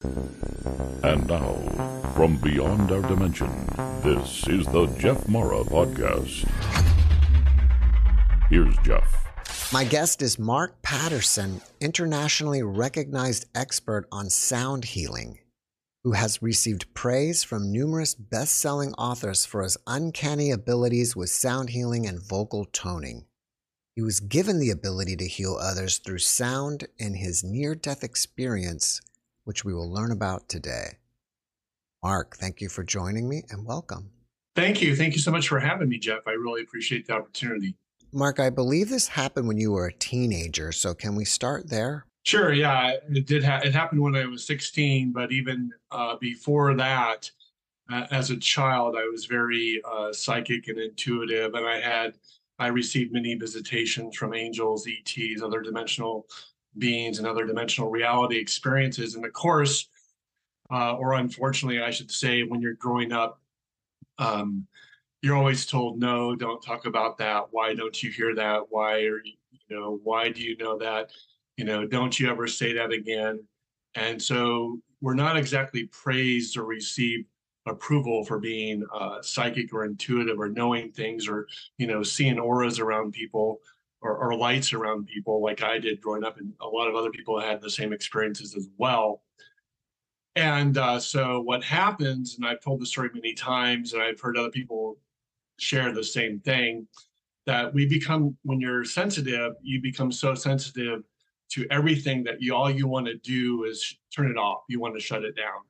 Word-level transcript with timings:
And 0.00 1.26
now, 1.26 1.56
from 2.14 2.36
beyond 2.36 2.92
our 2.92 3.02
dimension, 3.02 3.50
this 4.04 4.46
is 4.46 4.64
the 4.66 4.86
Jeff 4.96 5.28
Mara 5.28 5.64
Podcast. 5.64 6.48
Here's 8.48 8.76
Jeff. 8.84 9.72
My 9.72 9.82
guest 9.82 10.22
is 10.22 10.38
Mark 10.38 10.80
Patterson, 10.82 11.62
internationally 11.80 12.62
recognized 12.62 13.46
expert 13.56 14.06
on 14.12 14.30
sound 14.30 14.84
healing, 14.84 15.40
who 16.04 16.12
has 16.12 16.40
received 16.40 16.94
praise 16.94 17.42
from 17.42 17.72
numerous 17.72 18.14
best 18.14 18.54
selling 18.54 18.92
authors 18.94 19.44
for 19.44 19.62
his 19.62 19.76
uncanny 19.88 20.52
abilities 20.52 21.16
with 21.16 21.30
sound 21.30 21.70
healing 21.70 22.06
and 22.06 22.22
vocal 22.22 22.66
toning. 22.66 23.24
He 23.96 24.02
was 24.02 24.20
given 24.20 24.60
the 24.60 24.70
ability 24.70 25.16
to 25.16 25.26
heal 25.26 25.56
others 25.60 25.98
through 25.98 26.18
sound 26.18 26.86
in 26.98 27.14
his 27.14 27.42
near 27.42 27.74
death 27.74 28.04
experience 28.04 29.00
which 29.48 29.64
we 29.64 29.72
will 29.72 29.90
learn 29.90 30.12
about 30.12 30.46
today. 30.46 30.98
Mark, 32.02 32.36
thank 32.36 32.60
you 32.60 32.68
for 32.68 32.84
joining 32.84 33.26
me 33.26 33.44
and 33.48 33.64
welcome. 33.64 34.10
Thank 34.54 34.82
you. 34.82 34.94
Thank 34.94 35.14
you 35.14 35.20
so 35.20 35.30
much 35.30 35.48
for 35.48 35.58
having 35.58 35.88
me, 35.88 35.98
Jeff. 35.98 36.20
I 36.26 36.32
really 36.32 36.60
appreciate 36.60 37.06
the 37.06 37.14
opportunity. 37.14 37.74
Mark, 38.12 38.40
I 38.40 38.50
believe 38.50 38.90
this 38.90 39.08
happened 39.08 39.48
when 39.48 39.56
you 39.56 39.72
were 39.72 39.86
a 39.86 39.92
teenager. 39.94 40.70
So 40.70 40.92
can 40.92 41.16
we 41.16 41.24
start 41.24 41.70
there? 41.70 42.04
Sure. 42.24 42.52
Yeah, 42.52 42.96
it 43.08 43.26
did. 43.26 43.42
Ha- 43.42 43.62
it 43.64 43.72
happened 43.72 44.02
when 44.02 44.14
I 44.14 44.26
was 44.26 44.46
16, 44.46 45.12
but 45.12 45.32
even 45.32 45.70
uh, 45.90 46.16
before 46.20 46.74
that, 46.74 47.30
uh, 47.90 48.04
as 48.10 48.28
a 48.28 48.36
child, 48.36 48.96
I 48.98 49.08
was 49.10 49.24
very 49.24 49.80
uh, 49.90 50.12
psychic 50.12 50.68
and 50.68 50.78
intuitive, 50.78 51.54
and 51.54 51.66
I 51.66 51.80
had 51.80 52.18
I 52.58 52.66
received 52.66 53.14
many 53.14 53.34
visitations 53.34 54.14
from 54.14 54.34
angels, 54.34 54.86
ETs, 54.86 55.40
other 55.40 55.62
dimensional 55.62 56.26
beings 56.76 57.18
and 57.18 57.26
other 57.26 57.46
dimensional 57.46 57.90
reality 57.90 58.36
experiences. 58.36 59.14
And 59.14 59.24
of 59.24 59.32
course, 59.32 59.88
uh, 60.70 60.94
or 60.96 61.14
unfortunately, 61.14 61.80
I 61.80 61.90
should 61.90 62.10
say, 62.10 62.42
when 62.42 62.60
you're 62.60 62.74
growing 62.74 63.12
up, 63.12 63.40
um, 64.18 64.66
you're 65.22 65.36
always 65.36 65.66
told, 65.66 65.98
no, 65.98 66.36
don't 66.36 66.62
talk 66.62 66.86
about 66.86 67.18
that. 67.18 67.46
Why 67.50 67.74
don't 67.74 68.02
you 68.02 68.10
hear 68.10 68.34
that? 68.34 68.64
Why 68.68 69.00
are 69.04 69.22
you, 69.24 69.32
you 69.68 69.76
know, 69.76 69.98
why 70.04 70.28
do 70.28 70.42
you 70.42 70.56
know 70.56 70.78
that? 70.78 71.10
You 71.56 71.64
know, 71.64 71.86
don't 71.86 72.18
you 72.20 72.30
ever 72.30 72.46
say 72.46 72.72
that 72.74 72.92
again? 72.92 73.42
And 73.94 74.20
so 74.22 74.78
we're 75.00 75.14
not 75.14 75.36
exactly 75.36 75.84
praised 75.86 76.56
or 76.56 76.64
receive 76.64 77.24
approval 77.66 78.24
for 78.24 78.38
being 78.38 78.84
uh, 78.94 79.20
psychic 79.22 79.72
or 79.72 79.84
intuitive 79.84 80.38
or 80.38 80.48
knowing 80.48 80.90
things 80.90 81.26
or, 81.28 81.46
you 81.78 81.86
know, 81.86 82.02
seeing 82.02 82.38
auras 82.38 82.78
around 82.78 83.12
people 83.12 83.60
or, 84.00 84.16
or 84.16 84.34
lights 84.34 84.72
around 84.72 85.06
people 85.06 85.42
like 85.42 85.62
I 85.62 85.78
did 85.78 86.00
growing 86.00 86.24
up, 86.24 86.38
and 86.38 86.52
a 86.60 86.66
lot 86.66 86.88
of 86.88 86.94
other 86.94 87.10
people 87.10 87.40
had 87.40 87.60
the 87.60 87.70
same 87.70 87.92
experiences 87.92 88.54
as 88.54 88.68
well. 88.78 89.22
And 90.36 90.78
uh, 90.78 91.00
so 91.00 91.40
what 91.40 91.64
happens, 91.64 92.36
and 92.36 92.46
I've 92.46 92.60
told 92.60 92.80
the 92.80 92.86
story 92.86 93.10
many 93.12 93.34
times, 93.34 93.92
and 93.92 94.02
I've 94.02 94.20
heard 94.20 94.36
other 94.36 94.50
people 94.50 94.96
share 95.58 95.92
the 95.92 96.04
same 96.04 96.38
thing, 96.40 96.86
that 97.46 97.72
we 97.72 97.86
become 97.86 98.36
when 98.44 98.60
you're 98.60 98.84
sensitive, 98.84 99.54
you 99.62 99.80
become 99.80 100.12
so 100.12 100.34
sensitive 100.34 101.02
to 101.50 101.66
everything 101.70 102.22
that 102.24 102.42
you 102.42 102.54
all 102.54 102.70
you 102.70 102.86
want 102.86 103.06
to 103.06 103.16
do 103.16 103.64
is 103.64 103.96
turn 104.14 104.30
it 104.30 104.36
off. 104.36 104.64
You 104.68 104.80
want 104.80 104.94
to 104.94 105.00
shut 105.00 105.24
it 105.24 105.34
down. 105.34 105.62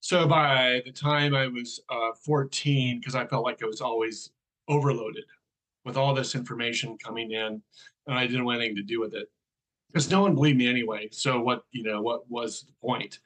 So 0.00 0.26
by 0.26 0.82
the 0.84 0.92
time 0.92 1.34
I 1.34 1.48
was 1.48 1.80
uh, 1.90 2.12
14, 2.24 2.98
because 2.98 3.14
I 3.14 3.26
felt 3.26 3.44
like 3.44 3.62
I 3.62 3.66
was 3.66 3.80
always 3.80 4.30
overloaded, 4.68 5.24
with 5.86 5.96
all 5.96 6.12
this 6.12 6.34
information 6.34 6.98
coming 7.02 7.30
in, 7.30 7.62
and 8.06 8.18
I 8.18 8.26
didn't 8.26 8.44
want 8.44 8.58
anything 8.58 8.76
to 8.76 8.82
do 8.82 9.00
with 9.00 9.14
it 9.14 9.28
because 9.86 10.10
no 10.10 10.20
one 10.20 10.34
believed 10.34 10.58
me 10.58 10.68
anyway. 10.68 11.08
So 11.12 11.40
what 11.40 11.62
you 11.70 11.84
know 11.84 12.02
what 12.02 12.28
was 12.28 12.62
the 12.62 12.72
point? 12.86 13.20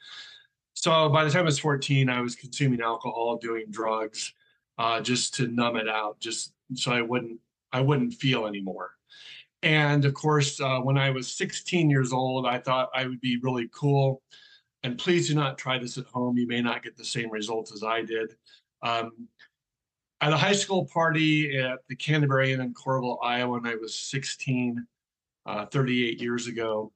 So 0.74 1.08
by 1.08 1.24
the 1.24 1.30
time 1.30 1.42
I 1.42 1.46
was 1.46 1.58
14, 1.58 2.08
I 2.08 2.20
was 2.20 2.36
consuming 2.36 2.80
alcohol, 2.80 3.38
doing 3.38 3.64
drugs, 3.70 4.32
uh, 4.78 5.00
just 5.00 5.34
to 5.34 5.48
numb 5.48 5.76
it 5.76 5.88
out, 5.88 6.20
just 6.20 6.52
so 6.74 6.92
I 6.92 7.02
wouldn't 7.02 7.40
I 7.72 7.80
wouldn't 7.80 8.14
feel 8.14 8.46
anymore. 8.46 8.90
And 9.62 10.04
of 10.04 10.14
course, 10.14 10.60
uh, 10.60 10.80
when 10.80 10.98
I 10.98 11.10
was 11.10 11.32
16 11.36 11.90
years 11.90 12.12
old, 12.12 12.46
I 12.46 12.58
thought 12.58 12.90
I 12.94 13.06
would 13.06 13.20
be 13.20 13.38
really 13.42 13.68
cool. 13.72 14.22
And 14.82 14.96
please 14.96 15.28
do 15.28 15.34
not 15.34 15.58
try 15.58 15.78
this 15.78 15.98
at 15.98 16.06
home. 16.06 16.38
You 16.38 16.46
may 16.46 16.62
not 16.62 16.82
get 16.82 16.96
the 16.96 17.04
same 17.04 17.30
results 17.30 17.72
as 17.72 17.82
I 17.82 18.02
did. 18.02 18.34
Um, 18.82 19.28
at 20.20 20.32
a 20.32 20.36
high 20.36 20.52
school 20.52 20.86
party 20.86 21.56
at 21.58 21.80
the 21.88 21.96
Canterbury 21.96 22.52
Inn 22.52 22.60
in 22.60 22.74
Coralville, 22.74 23.18
Iowa, 23.22 23.52
when 23.52 23.66
I 23.66 23.74
was 23.76 23.98
16, 23.98 24.86
uh, 25.46 25.66
38 25.66 26.20
years 26.20 26.46
ago. 26.46 26.92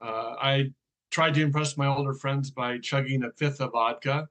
Uh, 0.00 0.34
I 0.40 0.72
tried 1.10 1.34
to 1.34 1.42
impress 1.42 1.76
my 1.76 1.86
older 1.86 2.14
friends 2.14 2.50
by 2.50 2.78
chugging 2.78 3.24
a 3.24 3.32
fifth 3.32 3.60
of 3.60 3.72
vodka, 3.72 4.28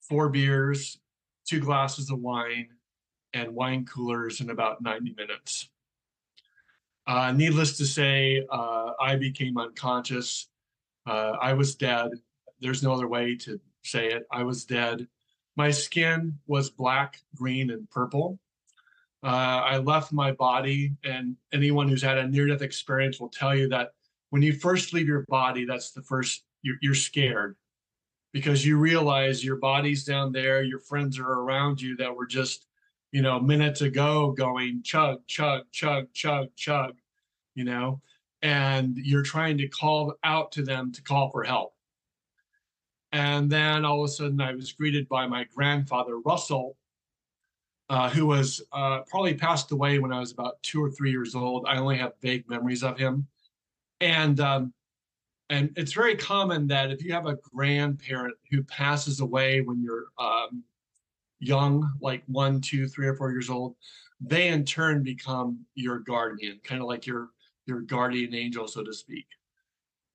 four 0.00 0.28
beers, 0.28 0.98
two 1.46 1.60
glasses 1.60 2.10
of 2.10 2.18
wine, 2.18 2.68
and 3.32 3.54
wine 3.54 3.84
coolers 3.84 4.40
in 4.40 4.50
about 4.50 4.82
90 4.82 5.14
minutes. 5.16 5.68
Uh, 7.06 7.32
needless 7.32 7.76
to 7.76 7.84
say, 7.84 8.44
uh, 8.50 8.92
I 9.00 9.16
became 9.16 9.58
unconscious. 9.58 10.48
Uh, 11.06 11.32
I 11.40 11.52
was 11.52 11.74
dead. 11.74 12.10
There's 12.60 12.82
no 12.82 12.92
other 12.92 13.08
way 13.08 13.36
to 13.36 13.60
say 13.82 14.08
it. 14.12 14.24
I 14.32 14.42
was 14.42 14.64
dead. 14.64 15.06
My 15.56 15.70
skin 15.70 16.38
was 16.46 16.70
black, 16.70 17.20
green, 17.34 17.70
and 17.70 17.88
purple. 17.90 18.38
Uh, 19.22 19.62
I 19.64 19.78
left 19.78 20.12
my 20.12 20.32
body, 20.32 20.92
and 21.04 21.36
anyone 21.52 21.88
who's 21.88 22.02
had 22.02 22.18
a 22.18 22.28
near 22.28 22.46
death 22.46 22.62
experience 22.62 23.20
will 23.20 23.30
tell 23.30 23.54
you 23.54 23.68
that 23.68 23.92
when 24.30 24.42
you 24.42 24.52
first 24.52 24.92
leave 24.92 25.06
your 25.06 25.24
body, 25.28 25.64
that's 25.64 25.92
the 25.92 26.02
first, 26.02 26.44
you're, 26.62 26.76
you're 26.82 26.94
scared 26.94 27.56
because 28.34 28.66
you 28.66 28.76
realize 28.76 29.44
your 29.44 29.56
body's 29.56 30.04
down 30.04 30.32
there, 30.32 30.64
your 30.64 30.80
friends 30.80 31.20
are 31.20 31.32
around 31.32 31.80
you 31.80 31.96
that 31.96 32.14
were 32.14 32.26
just, 32.26 32.66
you 33.12 33.22
know, 33.22 33.38
minutes 33.38 33.80
ago 33.80 34.32
going 34.32 34.82
chug, 34.82 35.20
chug, 35.28 35.62
chug, 35.70 36.12
chug, 36.12 36.48
chug, 36.56 36.96
you 37.54 37.62
know, 37.62 38.00
and 38.42 38.98
you're 38.98 39.22
trying 39.22 39.56
to 39.56 39.68
call 39.68 40.14
out 40.24 40.50
to 40.50 40.62
them 40.62 40.90
to 40.92 41.02
call 41.02 41.30
for 41.30 41.44
help. 41.44 41.73
And 43.14 43.48
then 43.48 43.84
all 43.84 44.02
of 44.02 44.10
a 44.10 44.12
sudden, 44.12 44.40
I 44.40 44.54
was 44.54 44.72
greeted 44.72 45.08
by 45.08 45.24
my 45.28 45.46
grandfather, 45.54 46.18
Russell, 46.18 46.76
uh, 47.88 48.10
who 48.10 48.26
was 48.26 48.60
uh, 48.72 49.02
probably 49.06 49.34
passed 49.34 49.70
away 49.70 50.00
when 50.00 50.12
I 50.12 50.18
was 50.18 50.32
about 50.32 50.60
two 50.64 50.82
or 50.82 50.90
three 50.90 51.12
years 51.12 51.36
old. 51.36 51.64
I 51.68 51.76
only 51.76 51.96
have 51.96 52.14
vague 52.20 52.50
memories 52.50 52.82
of 52.82 52.98
him. 52.98 53.28
And 54.00 54.40
um, 54.40 54.74
and 55.48 55.70
it's 55.76 55.92
very 55.92 56.16
common 56.16 56.66
that 56.66 56.90
if 56.90 57.04
you 57.04 57.12
have 57.12 57.26
a 57.26 57.36
grandparent 57.54 58.34
who 58.50 58.64
passes 58.64 59.20
away 59.20 59.60
when 59.60 59.80
you're 59.80 60.06
um, 60.18 60.64
young, 61.38 61.88
like 62.00 62.24
one, 62.26 62.60
two, 62.60 62.88
three, 62.88 63.06
or 63.06 63.14
four 63.14 63.30
years 63.30 63.48
old, 63.48 63.76
they 64.20 64.48
in 64.48 64.64
turn 64.64 65.04
become 65.04 65.64
your 65.76 66.00
guardian, 66.00 66.58
kind 66.64 66.80
of 66.80 66.88
like 66.88 67.06
your 67.06 67.28
your 67.66 67.80
guardian 67.82 68.34
angel, 68.34 68.66
so 68.66 68.82
to 68.82 68.92
speak. 68.92 69.26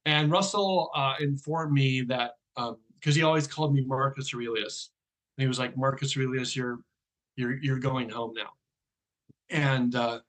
And 0.05 0.29
Russell 0.29 0.91
uh, 0.93 1.13
informed 1.21 1.71
me 1.71 2.01
that 2.01 2.33
um, 2.57 2.75
because 2.99 3.15
he 3.15 3.23
always 3.23 3.47
called 3.47 3.73
me 3.73 3.83
Marcus 3.85 4.33
Aurelius. 4.33 4.91
And 5.37 5.43
he 5.43 5.47
was 5.47 5.59
like, 5.59 5.77
Marcus 5.77 6.15
Aurelius, 6.17 6.55
you're 6.55 6.79
you're 7.35 7.57
you're 7.61 7.79
going 7.79 8.09
home 8.09 8.33
now. 8.35 8.49
And 9.49 9.95
uh, 9.95 10.19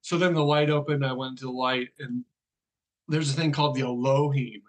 so 0.00 0.16
then 0.16 0.34
the 0.34 0.44
light 0.44 0.70
opened. 0.70 1.04
I 1.04 1.12
went 1.12 1.38
to 1.38 1.46
the 1.46 1.50
light, 1.50 1.88
and 1.98 2.24
there's 3.08 3.30
a 3.30 3.36
thing 3.36 3.52
called 3.52 3.74
the 3.74 3.82
Elohim. 3.82 4.62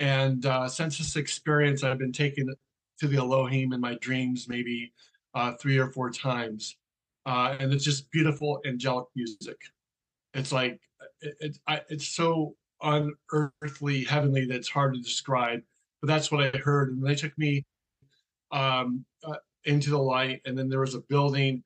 And 0.00 0.46
uh, 0.46 0.66
since 0.68 0.98
this 0.98 1.16
experience, 1.16 1.84
I've 1.84 1.98
been 1.98 2.12
taken 2.12 2.52
to 3.00 3.06
the 3.06 3.18
Elohim 3.18 3.72
in 3.72 3.80
my 3.80 3.94
dreams 4.00 4.48
maybe 4.48 4.92
uh, 5.34 5.52
three 5.60 5.78
or 5.78 5.88
four 5.92 6.10
times, 6.10 6.76
uh, 7.26 7.56
and 7.60 7.72
it's 7.72 7.84
just 7.84 8.10
beautiful 8.10 8.60
angelic 8.64 9.06
music. 9.14 9.60
It's 10.34 10.52
like 10.52 10.80
it, 11.20 11.34
it 11.40 11.58
I, 11.68 11.82
it's 11.90 12.08
so 12.08 12.56
unearthly, 12.82 14.04
heavenly 14.04 14.46
that 14.46 14.56
it's 14.56 14.68
hard 14.68 14.94
to 14.94 15.00
describe 15.00 15.60
but 16.00 16.08
that's 16.08 16.30
what 16.32 16.54
I 16.54 16.58
heard. 16.58 16.90
And 16.90 17.04
they 17.04 17.14
took 17.14 17.36
me 17.38 17.64
um, 18.52 19.04
uh, 19.24 19.36
into 19.64 19.90
the 19.90 19.98
light, 19.98 20.40
and 20.44 20.56
then 20.56 20.68
there 20.68 20.80
was 20.80 20.94
a 20.94 21.00
building. 21.00 21.62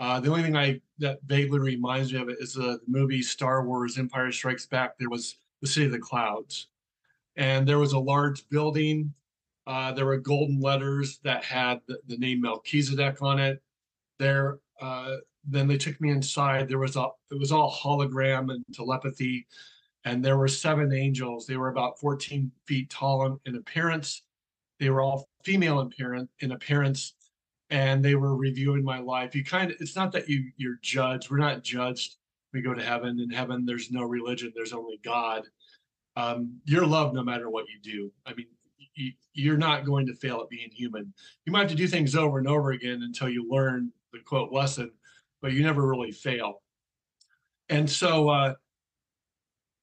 Uh, 0.00 0.20
the 0.20 0.30
only 0.30 0.42
thing 0.42 0.56
I 0.56 0.80
that 0.98 1.18
vaguely 1.26 1.58
reminds 1.58 2.12
me 2.12 2.20
of 2.20 2.28
it 2.28 2.38
is 2.40 2.54
the 2.54 2.80
movie 2.86 3.22
Star 3.22 3.66
Wars: 3.66 3.98
Empire 3.98 4.32
Strikes 4.32 4.66
Back. 4.66 4.98
There 4.98 5.10
was 5.10 5.36
the 5.60 5.68
City 5.68 5.86
of 5.86 5.92
the 5.92 5.98
Clouds, 5.98 6.68
and 7.36 7.66
there 7.66 7.78
was 7.78 7.92
a 7.92 7.98
large 7.98 8.48
building 8.48 9.14
Uh, 9.66 9.92
there 9.92 10.04
were 10.04 10.18
golden 10.18 10.60
letters 10.60 11.20
that 11.24 11.42
had 11.42 11.80
the, 11.86 11.98
the 12.06 12.18
name 12.18 12.40
Melchizedek 12.42 13.22
on 13.22 13.38
it. 13.38 13.62
There, 14.18 14.58
uh, 14.80 15.16
then 15.48 15.66
they 15.66 15.78
took 15.78 15.98
me 16.00 16.10
inside. 16.10 16.68
There 16.68 16.78
was 16.78 16.96
a, 16.96 17.08
it 17.30 17.38
was 17.38 17.50
all 17.50 17.72
hologram 17.72 18.52
and 18.52 18.64
telepathy, 18.74 19.46
and 20.04 20.24
there 20.24 20.36
were 20.36 20.48
seven 20.48 20.92
angels. 20.92 21.46
They 21.46 21.56
were 21.56 21.68
about 21.68 21.98
14 21.98 22.50
feet 22.66 22.90
tall 22.90 23.38
in, 23.46 23.56
appearance. 23.56 24.22
They 24.78 24.90
were 24.90 25.00
all 25.00 25.28
female 25.44 25.80
in 25.80 25.86
appearance, 25.86 26.30
in 26.40 26.52
appearance, 26.52 27.14
and 27.70 28.04
they 28.04 28.14
were 28.14 28.36
reviewing 28.36 28.84
my 28.84 28.98
life. 28.98 29.34
You 29.34 29.44
kind 29.44 29.70
of, 29.70 29.76
it's 29.80 29.96
not 29.96 30.12
that 30.12 30.28
you 30.28 30.50
you're 30.56 30.78
judged. 30.82 31.30
We're 31.30 31.38
not 31.38 31.62
judged. 31.62 32.16
We 32.52 32.60
go 32.60 32.74
to 32.74 32.82
heaven. 32.82 33.18
In 33.18 33.30
heaven, 33.30 33.64
there's 33.64 33.90
no 33.90 34.02
religion. 34.02 34.52
There's 34.54 34.72
only 34.72 35.00
God. 35.02 35.44
Um, 36.16 36.60
you're 36.64 36.86
loved 36.86 37.14
no 37.14 37.24
matter 37.24 37.50
what 37.50 37.66
you 37.68 37.80
do. 37.82 38.12
I 38.26 38.34
mean, 38.34 38.46
you're 39.32 39.56
not 39.56 39.84
going 39.84 40.06
to 40.06 40.14
fail 40.14 40.40
at 40.40 40.48
being 40.48 40.70
human. 40.70 41.12
You 41.44 41.52
might 41.52 41.62
have 41.62 41.70
to 41.70 41.74
do 41.74 41.88
things 41.88 42.14
over 42.14 42.38
and 42.38 42.46
over 42.46 42.72
again 42.72 43.02
until 43.02 43.28
you 43.28 43.48
learn 43.50 43.90
the 44.12 44.20
quote 44.20 44.52
lesson, 44.52 44.92
but 45.42 45.52
you 45.52 45.62
never 45.62 45.86
really 45.86 46.12
fail. 46.12 46.62
And 47.68 47.88
so 47.90 48.28
uh, 48.28 48.54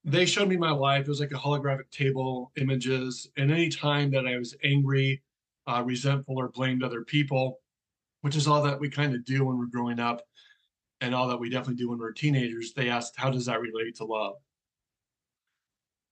they 0.03 0.25
showed 0.25 0.49
me 0.49 0.57
my 0.57 0.71
life. 0.71 1.01
It 1.01 1.09
was 1.09 1.19
like 1.19 1.31
a 1.31 1.35
holographic 1.35 1.89
table, 1.91 2.51
images. 2.57 3.29
And 3.37 3.51
any 3.51 3.69
time 3.69 4.11
that 4.11 4.27
I 4.27 4.37
was 4.37 4.55
angry, 4.63 5.21
uh, 5.67 5.83
resentful, 5.85 6.39
or 6.39 6.49
blamed 6.49 6.83
other 6.83 7.03
people, 7.03 7.59
which 8.21 8.35
is 8.35 8.47
all 8.47 8.63
that 8.63 8.79
we 8.79 8.89
kind 8.89 9.13
of 9.13 9.25
do 9.25 9.45
when 9.45 9.57
we're 9.57 9.65
growing 9.65 9.99
up 9.99 10.21
and 11.01 11.13
all 11.13 11.27
that 11.27 11.39
we 11.39 11.49
definitely 11.49 11.75
do 11.75 11.89
when 11.89 11.99
we're 11.99 12.11
teenagers, 12.11 12.73
they 12.73 12.89
asked, 12.89 13.13
how 13.17 13.29
does 13.29 13.45
that 13.45 13.61
relate 13.61 13.95
to 13.95 14.05
love? 14.05 14.35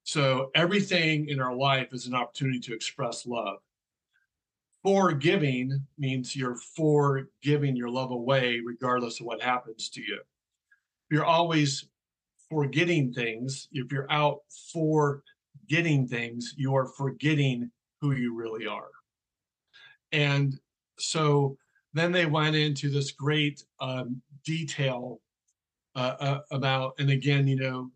So 0.04 0.50
everything 0.56 1.30
in 1.30 1.40
our 1.40 1.56
life 1.56 1.90
is 1.92 2.08
an 2.08 2.16
opportunity 2.16 2.60
to 2.62 2.74
express 2.74 3.28
love. 3.28 3.60
Forgiving 4.84 5.86
means 5.98 6.36
you're 6.36 6.56
for 6.56 7.30
giving 7.44 7.76
your 7.76 7.90
love 7.90 8.12
away 8.12 8.62
regardless 8.66 9.20
of 9.20 9.26
what 9.26 9.42
happens 9.42 9.90
to 9.90 10.02
you. 10.02 10.20
You're 11.12 11.26
always 11.26 11.86
forgetting 12.50 13.14
things. 13.14 13.68
If 13.72 13.92
you're 13.92 14.12
out 14.12 14.40
for 14.74 15.24
getting 15.68 16.08
things, 16.08 16.54
you 16.58 16.76
are 16.76 16.88
forgetting 16.88 17.72
who 18.02 18.14
you 18.14 18.36
really 18.36 18.66
are. 18.66 18.90
And 20.12 20.60
so 20.98 21.58
then 21.94 22.12
they 22.12 22.26
went 22.26 22.56
into 22.56 22.90
this 22.90 23.12
great 23.12 23.64
um, 23.80 24.22
detail 24.46 25.20
uh, 25.96 26.16
uh, 26.20 26.40
about, 26.52 26.94
and 27.00 27.10
again, 27.10 27.48
you 27.48 27.56
know, 27.56 27.92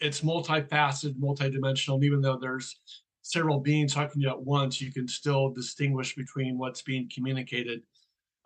it's 0.00 0.20
multifaceted, 0.20 1.16
multidimensional. 1.18 1.94
And 1.94 2.04
even 2.04 2.20
though 2.20 2.38
there's 2.38 2.76
several 3.22 3.60
beings 3.60 3.94
talking 3.94 4.20
to 4.20 4.26
you 4.26 4.30
at 4.30 4.40
once, 4.40 4.80
you 4.80 4.92
can 4.92 5.08
still 5.08 5.50
distinguish 5.50 6.14
between 6.14 6.58
what's 6.58 6.82
being 6.82 7.10
communicated. 7.12 7.82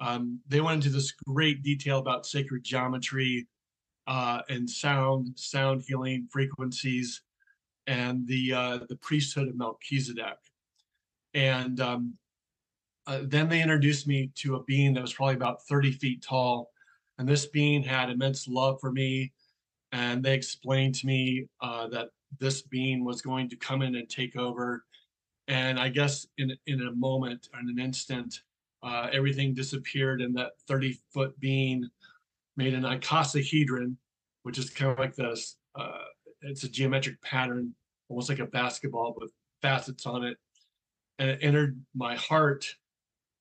Um, 0.00 0.40
they 0.49 0.61
went 0.61 0.84
into 0.84 0.94
this 0.94 1.12
great 1.26 1.62
detail 1.62 1.99
about 1.99 2.26
sacred 2.26 2.64
geometry 2.64 3.46
uh, 4.06 4.42
and 4.48 4.68
sound, 4.68 5.32
sound 5.36 5.82
healing 5.86 6.28
frequencies, 6.30 7.22
and 7.86 8.26
the 8.26 8.52
uh, 8.52 8.78
the 8.88 8.96
priesthood 8.96 9.48
of 9.48 9.56
Melchizedek. 9.56 10.38
And 11.34 11.80
um, 11.80 12.14
uh, 13.06 13.20
then 13.24 13.48
they 13.48 13.62
introduced 13.62 14.06
me 14.06 14.30
to 14.36 14.56
a 14.56 14.64
being 14.64 14.94
that 14.94 15.02
was 15.02 15.12
probably 15.12 15.34
about 15.34 15.62
30 15.66 15.92
feet 15.92 16.22
tall, 16.22 16.70
and 17.18 17.28
this 17.28 17.46
being 17.46 17.82
had 17.82 18.10
immense 18.10 18.48
love 18.48 18.78
for 18.80 18.92
me 18.92 19.32
and 19.92 20.22
they 20.22 20.34
explained 20.34 20.94
to 20.96 21.06
me 21.06 21.46
uh, 21.60 21.88
that 21.88 22.08
this 22.38 22.62
being 22.62 23.04
was 23.04 23.22
going 23.22 23.48
to 23.48 23.56
come 23.56 23.82
in 23.82 23.94
and 23.94 24.08
take 24.08 24.36
over. 24.36 24.84
And 25.48 25.78
I 25.78 25.88
guess 25.88 26.26
in 26.38 26.52
in 26.66 26.82
a 26.82 26.92
moment, 26.92 27.48
in 27.60 27.68
an 27.68 27.78
instant, 27.78 28.42
uh, 28.82 29.08
everything 29.12 29.54
disappeared, 29.54 30.20
and 30.20 30.36
that 30.36 30.52
30 30.68 30.98
foot 31.12 31.38
being 31.40 31.88
made 32.56 32.74
an 32.74 32.82
icosahedron, 32.82 33.96
which 34.42 34.58
is 34.58 34.70
kind 34.70 34.90
of 34.90 34.98
like 34.98 35.14
this. 35.14 35.56
Uh, 35.74 36.04
it's 36.42 36.64
a 36.64 36.68
geometric 36.68 37.20
pattern, 37.22 37.74
almost 38.08 38.28
like 38.28 38.38
a 38.38 38.46
basketball 38.46 39.14
with 39.18 39.32
facets 39.62 40.06
on 40.06 40.24
it, 40.24 40.36
and 41.18 41.30
it 41.30 41.38
entered 41.42 41.80
my 41.94 42.14
heart, 42.16 42.66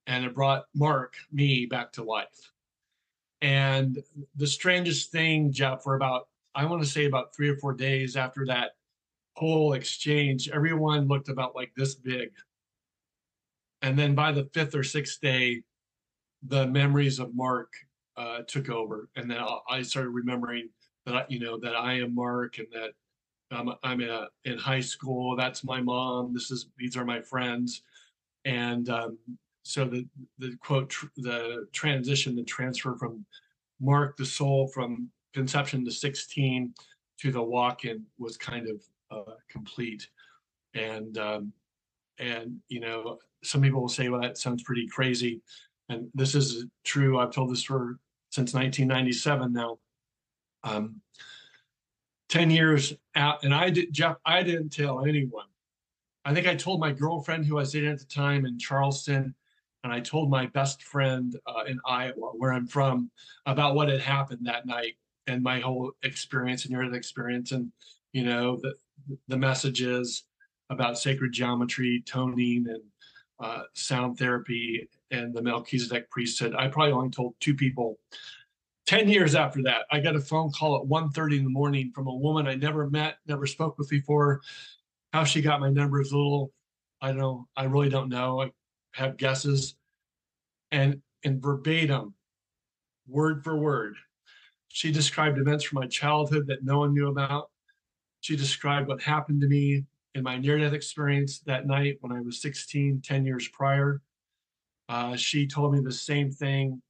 and 0.07 0.25
it 0.25 0.35
brought 0.35 0.65
Mark, 0.73 1.15
me, 1.31 1.65
back 1.65 1.91
to 1.93 2.03
life. 2.03 2.51
And 3.41 4.01
the 4.35 4.47
strangest 4.47 5.11
thing, 5.11 5.51
Jeff, 5.51 5.83
for 5.83 5.95
about 5.95 6.27
I 6.55 6.65
want 6.65 6.81
to 6.81 6.89
say 6.89 7.05
about 7.05 7.35
three 7.35 7.49
or 7.49 7.57
four 7.57 7.73
days 7.73 8.15
after 8.15 8.45
that 8.45 8.71
whole 9.35 9.73
exchange, 9.73 10.49
everyone 10.49 11.07
looked 11.07 11.27
about 11.27 11.55
like 11.55 11.71
this 11.75 11.95
big. 11.95 12.29
And 13.81 13.99
then 13.99 14.15
by 14.15 14.31
the 14.31 14.49
fifth 14.53 14.73
or 14.73 14.83
sixth 14.83 15.19
day, 15.19 15.63
the 16.47 16.65
memories 16.65 17.19
of 17.19 17.35
Mark 17.35 17.73
uh, 18.17 18.39
took 18.47 18.69
over, 18.69 19.09
and 19.15 19.29
then 19.29 19.39
I 19.69 19.81
started 19.81 20.09
remembering 20.09 20.69
that 21.05 21.15
I, 21.15 21.25
you 21.29 21.39
know 21.39 21.59
that 21.59 21.75
I 21.75 21.93
am 21.93 22.15
Mark, 22.15 22.57
and 22.57 22.67
that 22.71 22.91
I'm 23.51 23.73
I'm 23.83 24.01
in, 24.01 24.09
a, 24.09 24.27
in 24.45 24.57
high 24.57 24.81
school. 24.81 25.35
That's 25.35 25.63
my 25.63 25.81
mom. 25.81 26.33
This 26.33 26.51
is 26.51 26.67
these 26.77 26.97
are 26.97 27.05
my 27.05 27.21
friends, 27.21 27.81
and 28.45 28.89
um, 28.89 29.17
so 29.63 29.85
the 29.85 30.07
the 30.39 30.55
quote 30.61 30.89
tr- 30.89 31.07
the 31.17 31.67
transition, 31.73 32.35
the 32.35 32.43
transfer 32.43 32.95
from 32.95 33.25
Mark 33.79 34.17
the 34.17 34.25
soul 34.25 34.67
from 34.67 35.09
conception 35.33 35.83
to 35.83 35.91
16 35.91 36.73
to 37.19 37.31
the 37.31 37.41
walk-in 37.41 38.03
was 38.17 38.37
kind 38.37 38.67
of 38.69 38.81
uh, 39.11 39.33
complete. 39.49 40.07
And 40.73 41.17
um, 41.17 41.53
and 42.19 42.57
you 42.69 42.79
know, 42.79 43.19
some 43.43 43.61
people 43.61 43.81
will 43.81 43.89
say, 43.89 44.09
"Well, 44.09 44.21
that 44.21 44.37
sounds 44.37 44.63
pretty 44.63 44.87
crazy," 44.87 45.41
and 45.89 46.09
this 46.13 46.35
is 46.35 46.65
true. 46.83 47.19
I've 47.19 47.31
told 47.31 47.51
this 47.51 47.63
for 47.63 47.99
since 48.35 48.53
1997 48.53 49.53
now. 49.53 49.79
Um, 50.63 51.01
10 52.27 52.51
years 52.51 52.93
out, 53.15 53.43
and 53.43 53.53
I 53.53 53.69
did, 53.69 53.93
Jeff, 53.93 54.17
I 54.25 54.43
didn't 54.43 54.69
tell 54.69 55.05
anyone. 55.05 55.45
I 56.25 56.33
think 56.33 56.47
I 56.47 56.55
told 56.55 56.81
my 56.81 56.91
girlfriend 56.91 57.45
who 57.45 57.57
I 57.57 57.61
was 57.61 57.71
dating 57.71 57.91
at 57.91 57.99
the 57.99 58.05
time 58.05 58.45
in 58.45 58.59
Charleston, 58.59 59.33
and 59.83 59.93
I 59.93 60.01
told 60.01 60.29
my 60.29 60.47
best 60.47 60.83
friend 60.83 61.35
uh, 61.47 61.63
in 61.65 61.79
Iowa, 61.87 62.31
where 62.35 62.51
I'm 62.51 62.67
from, 62.67 63.09
about 63.45 63.75
what 63.75 63.87
had 63.87 64.01
happened 64.01 64.41
that 64.43 64.65
night 64.65 64.95
and 65.27 65.41
my 65.41 65.59
whole 65.59 65.91
experience 66.03 66.65
and 66.65 66.71
your 66.71 66.93
experience 66.93 67.51
and 67.51 67.71
you 68.13 68.23
know 68.23 68.59
the 68.61 68.75
the 69.27 69.37
messages 69.37 70.23
about 70.69 70.97
sacred 70.97 71.31
geometry 71.31 72.03
toning 72.05 72.65
and 72.69 72.83
uh, 73.39 73.63
sound 73.73 74.17
therapy 74.17 74.87
and 75.11 75.33
the 75.33 75.41
melchizedek 75.41 76.09
priesthood 76.09 76.55
i 76.57 76.67
probably 76.67 76.91
only 76.91 77.09
told 77.09 77.35
two 77.39 77.55
people 77.55 77.97
10 78.85 79.09
years 79.09 79.35
after 79.35 79.61
that 79.63 79.85
i 79.91 79.99
got 79.99 80.15
a 80.15 80.21
phone 80.21 80.51
call 80.51 80.75
at 80.75 80.87
1.30 80.87 81.37
in 81.37 81.43
the 81.43 81.49
morning 81.49 81.91
from 81.93 82.07
a 82.07 82.15
woman 82.15 82.47
i 82.47 82.55
never 82.55 82.89
met 82.89 83.17
never 83.27 83.45
spoke 83.45 83.77
with 83.77 83.89
before 83.89 84.41
how 85.13 85.23
she 85.23 85.41
got 85.41 85.59
my 85.59 85.69
number 85.69 86.01
is 86.01 86.11
a 86.11 86.17
little 86.17 86.51
i 87.01 87.07
don't 87.07 87.17
know 87.17 87.47
i 87.55 87.63
really 87.63 87.89
don't 87.89 88.09
know 88.09 88.41
i 88.41 88.51
have 88.93 89.17
guesses 89.17 89.75
and 90.71 91.01
in 91.23 91.39
verbatim 91.39 92.13
word 93.07 93.43
for 93.43 93.55
word 93.55 93.95
she 94.75 94.91
described 94.91 95.37
events 95.37 95.63
from 95.63 95.79
my 95.79 95.87
childhood 95.87 96.47
that 96.47 96.65
no 96.65 96.79
one 96.79 96.93
knew 96.93 97.07
about. 97.07 97.49
She 98.19 98.35
described 98.35 98.89
what 98.89 99.01
happened 99.01 99.39
to 99.39 99.47
me 99.47 99.85
in 100.15 100.23
my 100.23 100.37
near 100.37 100.59
death 100.59 100.73
experience 100.73 101.39
that 101.45 101.65
night 101.65 101.95
when 102.01 102.11
I 102.11 102.19
was 102.19 102.41
16, 102.41 103.01
10 103.01 103.25
years 103.25 103.47
prior. 103.47 104.01
Uh, 104.87 105.15
she 105.15 105.47
told 105.47 105.73
me 105.73 105.79
the 105.79 105.91
same 105.91 106.31
thing. 106.31 106.81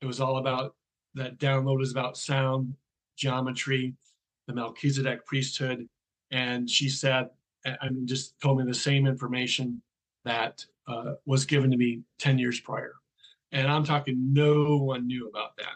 It 0.00 0.06
was 0.06 0.20
all 0.20 0.38
about 0.38 0.74
that 1.14 1.38
download 1.38 1.82
is 1.82 1.92
about 1.92 2.16
sound, 2.16 2.74
geometry, 3.16 3.94
the 4.46 4.54
Melchizedek 4.54 5.24
priesthood. 5.26 5.88
And 6.30 6.68
she 6.68 6.88
said, 6.88 7.30
I 7.64 7.88
mean, 7.88 8.06
just 8.06 8.38
told 8.40 8.58
me 8.58 8.64
the 8.64 8.74
same 8.74 9.06
information 9.06 9.82
that 10.24 10.64
uh, 10.86 11.14
was 11.24 11.44
given 11.44 11.70
to 11.70 11.76
me 11.76 12.02
10 12.18 12.38
years 12.38 12.60
prior. 12.60 12.94
And 13.52 13.68
I'm 13.68 13.84
talking, 13.84 14.32
no 14.32 14.76
one 14.76 15.06
knew 15.06 15.28
about 15.28 15.56
that. 15.56 15.74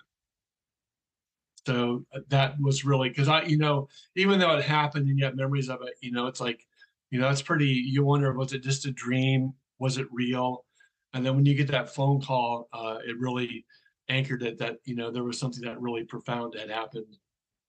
So 1.66 2.04
uh, 2.14 2.20
that 2.28 2.60
was 2.60 2.84
really 2.84 3.10
because 3.10 3.28
I, 3.28 3.42
you 3.42 3.58
know, 3.58 3.88
even 4.16 4.38
though 4.38 4.56
it 4.56 4.64
happened 4.64 5.08
and 5.08 5.18
you 5.18 5.24
have 5.24 5.36
memories 5.36 5.68
of 5.68 5.82
it, 5.82 5.94
you 6.00 6.10
know, 6.10 6.26
it's 6.26 6.40
like, 6.40 6.66
you 7.10 7.20
know, 7.20 7.28
it's 7.28 7.42
pretty. 7.42 7.66
You 7.66 8.04
wonder, 8.04 8.32
was 8.32 8.52
it 8.52 8.62
just 8.62 8.86
a 8.86 8.90
dream? 8.90 9.52
Was 9.78 9.98
it 9.98 10.06
real? 10.10 10.64
And 11.12 11.24
then 11.24 11.34
when 11.36 11.44
you 11.44 11.54
get 11.54 11.68
that 11.68 11.94
phone 11.94 12.20
call, 12.20 12.68
uh, 12.72 12.98
it 13.04 13.18
really 13.18 13.64
anchored 14.08 14.42
it 14.42 14.58
that 14.58 14.76
you 14.84 14.96
know 14.96 15.10
there 15.10 15.24
was 15.24 15.38
something 15.38 15.64
that 15.64 15.80
really 15.80 16.04
profound 16.04 16.54
had 16.58 16.70
happened, 16.70 17.16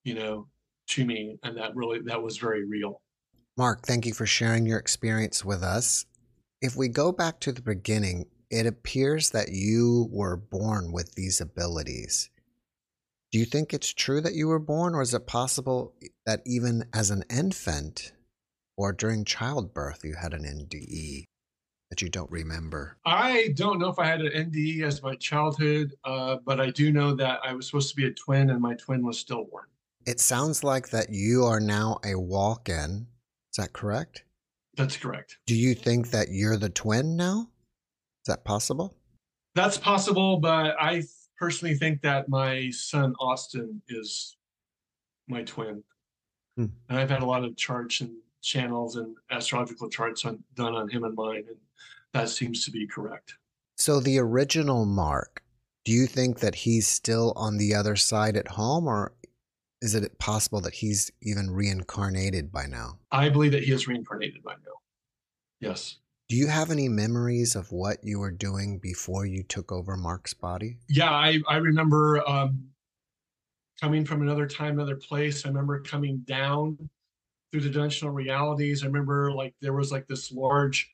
you 0.04 0.14
know, 0.14 0.48
to 0.88 1.04
me, 1.04 1.38
and 1.42 1.56
that 1.56 1.74
really 1.74 2.00
that 2.06 2.22
was 2.22 2.38
very 2.38 2.64
real. 2.66 3.00
Mark, 3.56 3.84
thank 3.84 4.06
you 4.06 4.14
for 4.14 4.26
sharing 4.26 4.66
your 4.66 4.78
experience 4.78 5.44
with 5.44 5.62
us. 5.62 6.06
If 6.60 6.76
we 6.76 6.88
go 6.88 7.12
back 7.12 7.40
to 7.40 7.52
the 7.52 7.62
beginning, 7.62 8.26
it 8.50 8.66
appears 8.66 9.30
that 9.30 9.48
you 9.50 10.08
were 10.10 10.36
born 10.36 10.92
with 10.92 11.14
these 11.14 11.40
abilities. 11.40 12.30
Do 13.32 13.38
you 13.38 13.44
think 13.44 13.72
it's 13.72 13.92
true 13.92 14.20
that 14.20 14.34
you 14.34 14.48
were 14.48 14.58
born, 14.58 14.94
or 14.94 15.02
is 15.02 15.14
it 15.14 15.26
possible 15.26 15.94
that 16.26 16.42
even 16.44 16.84
as 16.92 17.10
an 17.10 17.24
infant 17.30 18.12
or 18.76 18.92
during 18.92 19.24
childbirth 19.24 20.04
you 20.04 20.14
had 20.14 20.34
an 20.34 20.44
NDE? 20.44 21.24
That 21.92 22.00
you 22.00 22.08
don't 22.08 22.30
remember? 22.30 22.96
I 23.04 23.50
don't 23.54 23.78
know 23.78 23.90
if 23.90 23.98
I 23.98 24.06
had 24.06 24.22
an 24.22 24.50
NDE 24.50 24.82
as 24.82 25.02
my 25.02 25.14
childhood, 25.16 25.92
uh, 26.04 26.38
but 26.42 26.58
I 26.58 26.70
do 26.70 26.90
know 26.90 27.14
that 27.16 27.40
I 27.44 27.52
was 27.52 27.66
supposed 27.66 27.90
to 27.90 27.96
be 27.96 28.06
a 28.06 28.10
twin 28.12 28.48
and 28.48 28.62
my 28.62 28.72
twin 28.76 29.04
was 29.04 29.18
stillborn. 29.18 29.66
It 30.06 30.18
sounds 30.18 30.64
like 30.64 30.88
that 30.88 31.10
you 31.10 31.44
are 31.44 31.60
now 31.60 32.00
a 32.02 32.14
walk 32.14 32.70
in. 32.70 33.06
Is 33.50 33.56
that 33.58 33.74
correct? 33.74 34.24
That's 34.74 34.96
correct. 34.96 35.36
Do 35.46 35.54
you 35.54 35.74
think 35.74 36.08
that 36.12 36.28
you're 36.30 36.56
the 36.56 36.70
twin 36.70 37.14
now? 37.14 37.50
Is 38.22 38.28
that 38.28 38.42
possible? 38.42 38.96
That's 39.54 39.76
possible, 39.76 40.38
but 40.38 40.74
I 40.80 41.02
personally 41.38 41.74
think 41.74 42.00
that 42.00 42.26
my 42.30 42.70
son 42.70 43.14
Austin 43.20 43.82
is 43.90 44.38
my 45.28 45.42
twin. 45.42 45.84
Hmm. 46.56 46.66
And 46.88 46.98
I've 46.98 47.10
had 47.10 47.20
a 47.20 47.26
lot 47.26 47.44
of 47.44 47.54
charts 47.58 48.00
and 48.00 48.12
channels 48.42 48.96
and 48.96 49.16
astrological 49.30 49.88
charts 49.88 50.24
on, 50.24 50.42
done 50.54 50.74
on 50.74 50.88
him 50.88 51.04
and 51.04 51.14
mine, 51.14 51.44
and 51.48 51.56
that 52.12 52.28
seems 52.28 52.64
to 52.64 52.70
be 52.70 52.86
correct. 52.86 53.36
So 53.76 54.00
the 54.00 54.18
original 54.18 54.84
Mark, 54.84 55.42
do 55.84 55.92
you 55.92 56.06
think 56.06 56.40
that 56.40 56.54
he's 56.54 56.86
still 56.86 57.32
on 57.36 57.56
the 57.56 57.74
other 57.74 57.96
side 57.96 58.36
at 58.36 58.48
home, 58.48 58.86
or 58.86 59.14
is 59.80 59.94
it 59.94 60.18
possible 60.18 60.60
that 60.60 60.74
he's 60.74 61.10
even 61.22 61.50
reincarnated 61.50 62.52
by 62.52 62.66
now? 62.66 62.98
I 63.10 63.28
believe 63.28 63.52
that 63.52 63.64
he 63.64 63.72
is 63.72 63.88
reincarnated 63.88 64.42
by 64.42 64.52
now. 64.52 64.78
Yes. 65.60 65.98
Do 66.28 66.36
you 66.36 66.46
have 66.46 66.70
any 66.70 66.88
memories 66.88 67.56
of 67.56 67.70
what 67.72 67.98
you 68.02 68.18
were 68.18 68.30
doing 68.30 68.78
before 68.78 69.26
you 69.26 69.42
took 69.42 69.70
over 69.70 69.96
Mark's 69.96 70.34
body? 70.34 70.78
Yeah, 70.88 71.10
I, 71.10 71.40
I 71.48 71.56
remember 71.56 72.26
um, 72.28 72.68
coming 73.80 74.04
from 74.04 74.22
another 74.22 74.46
time, 74.46 74.74
another 74.74 74.96
place. 74.96 75.44
I 75.44 75.48
remember 75.48 75.80
coming 75.80 76.18
down 76.26 76.78
through 77.52 77.60
the 77.60 77.70
dimensional 77.70 78.12
realities. 78.12 78.82
I 78.82 78.86
remember 78.86 79.30
like 79.30 79.54
there 79.60 79.74
was 79.74 79.92
like 79.92 80.08
this 80.08 80.32
large 80.32 80.90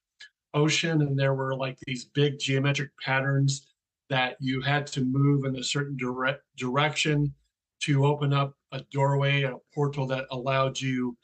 ocean 0.55 1.03
and 1.03 1.19
there 1.19 1.35
were 1.35 1.55
like 1.55 1.79
these 1.87 2.05
big 2.05 2.39
geometric 2.39 2.91
patterns 3.01 3.69
that 4.11 4.37
you 4.41 4.61
had 4.61 4.87
to 4.89 5.03
move 5.03 5.45
in 5.45 5.57
a 5.57 5.63
certain 5.63 5.97
direct 5.97 6.43
direction 6.57 7.33
to 7.81 8.07
open 8.07 8.33
up 8.33 8.55
a 8.73 8.81
doorway, 8.91 9.43
a 9.43 9.55
portal 9.75 10.07
that 10.07 10.27
allowed 10.31 10.81
you 10.81 11.17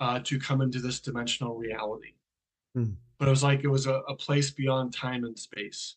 uh, 0.00 0.20
to 0.20 0.38
come 0.38 0.62
into 0.62 0.80
this 0.80 1.00
dimensional 1.00 1.56
reality. 1.56 2.14
Hmm. 2.74 2.92
But 3.18 3.28
it 3.28 3.30
was 3.32 3.42
like 3.42 3.64
it 3.64 3.68
was 3.68 3.86
a, 3.86 3.94
a, 4.08 4.14
place 4.14 4.50
beyond 4.50 4.94
time 4.94 5.24
and 5.24 5.36
space. 5.36 5.96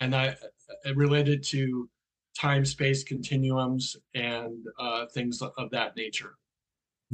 And 0.00 0.14
I 0.14 0.36
it 0.84 0.96
related 0.96 1.44
to 1.44 1.88
time 2.36 2.64
space 2.64 3.04
continuums 3.04 3.96
and 4.14 4.66
uh, 4.78 5.06
things 5.06 5.40
of 5.40 5.70
that 5.70 5.96
nature. 5.96 6.34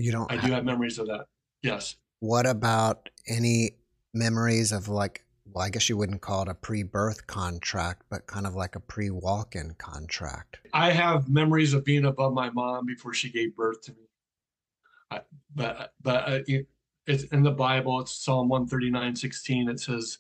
You 0.01 0.13
don't 0.13 0.31
I 0.31 0.37
have, 0.37 0.45
do 0.45 0.53
have 0.53 0.65
memories 0.65 0.99
of 0.99 1.07
that. 1.09 1.27
Yes. 1.63 1.97
What 2.21 2.47
about 2.47 3.09
any 3.29 3.73
memories 4.15 4.73
of 4.73 4.89
like 4.89 5.25
well, 5.53 5.65
I 5.65 5.71
guess 5.71 5.89
you 5.89 5.97
wouldn't 5.97 6.21
call 6.21 6.43
it 6.43 6.49
a 6.49 6.55
pre-birth 6.55 7.27
contract, 7.27 8.03
but 8.09 8.27
kind 8.27 8.47
of 8.47 8.55
like 8.55 8.77
a 8.77 8.81
pre-walk-in 8.81 9.75
contract. 9.79 10.61
I 10.73 10.93
have 10.93 11.29
memories 11.29 11.75
of 11.75 11.85
being 11.85 12.05
above 12.05 12.35
my 12.35 12.51
mom 12.51 12.87
before 12.87 13.15
she 13.15 13.31
gave 13.31 13.57
birth 13.57 13.83
to 13.83 13.93
me. 13.93 14.07
I, 15.11 15.21
but 15.55 15.93
but 16.03 16.29
uh, 16.29 16.39
it's 17.07 17.25
in 17.25 17.43
the 17.43 17.51
Bible. 17.51 18.01
It's 18.01 18.13
Psalm 18.13 18.49
one 18.49 18.67
thirty 18.67 18.91
nine 18.91 19.17
sixteen. 19.17 19.69
It 19.69 19.81
says, 19.81 20.19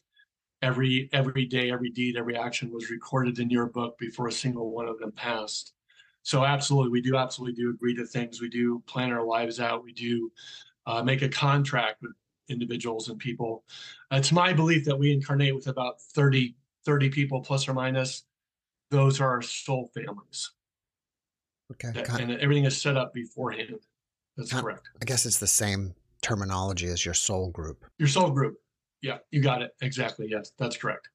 "Every 0.62 1.08
every 1.12 1.44
day, 1.44 1.70
every 1.70 1.90
deed, 1.90 2.16
every 2.16 2.36
action 2.36 2.72
was 2.72 2.90
recorded 2.90 3.38
in 3.38 3.50
your 3.50 3.66
book 3.66 3.98
before 3.98 4.26
a 4.26 4.32
single 4.32 4.72
one 4.72 4.88
of 4.88 4.98
them 4.98 5.12
passed." 5.12 5.74
So 6.22 6.44
absolutely, 6.44 6.90
we 6.90 7.00
do 7.00 7.16
absolutely 7.16 7.54
do 7.54 7.70
agree 7.70 7.94
to 7.96 8.04
things. 8.04 8.40
We 8.40 8.48
do 8.48 8.82
plan 8.86 9.12
our 9.12 9.24
lives 9.24 9.60
out. 9.60 9.84
We 9.84 9.92
do 9.92 10.30
uh, 10.86 11.02
make 11.02 11.22
a 11.22 11.28
contract 11.28 12.02
with 12.02 12.12
individuals 12.48 13.08
and 13.08 13.18
people. 13.18 13.64
It's 14.10 14.32
my 14.32 14.52
belief 14.52 14.84
that 14.84 14.98
we 14.98 15.12
incarnate 15.12 15.54
with 15.54 15.68
about 15.68 16.00
30, 16.00 16.54
30 16.84 17.10
people 17.10 17.40
plus 17.40 17.68
or 17.68 17.74
minus. 17.74 18.24
Those 18.90 19.20
are 19.20 19.28
our 19.28 19.42
soul 19.42 19.90
families. 19.94 20.50
Okay. 21.72 21.92
That, 21.92 22.20
and 22.20 22.32
everything 22.32 22.64
is 22.64 22.80
set 22.80 22.96
up 22.96 23.14
beforehand. 23.14 23.78
That's 24.36 24.52
correct. 24.52 24.88
I 25.00 25.04
guess 25.04 25.26
it's 25.26 25.38
the 25.38 25.46
same 25.46 25.94
terminology 26.22 26.88
as 26.88 27.04
your 27.04 27.14
soul 27.14 27.50
group. 27.50 27.84
Your 27.98 28.08
soul 28.08 28.30
group. 28.30 28.56
Yeah, 29.02 29.18
you 29.30 29.40
got 29.40 29.62
it. 29.62 29.72
Exactly. 29.80 30.28
Yes, 30.28 30.52
that's 30.58 30.76
correct. 30.76 31.08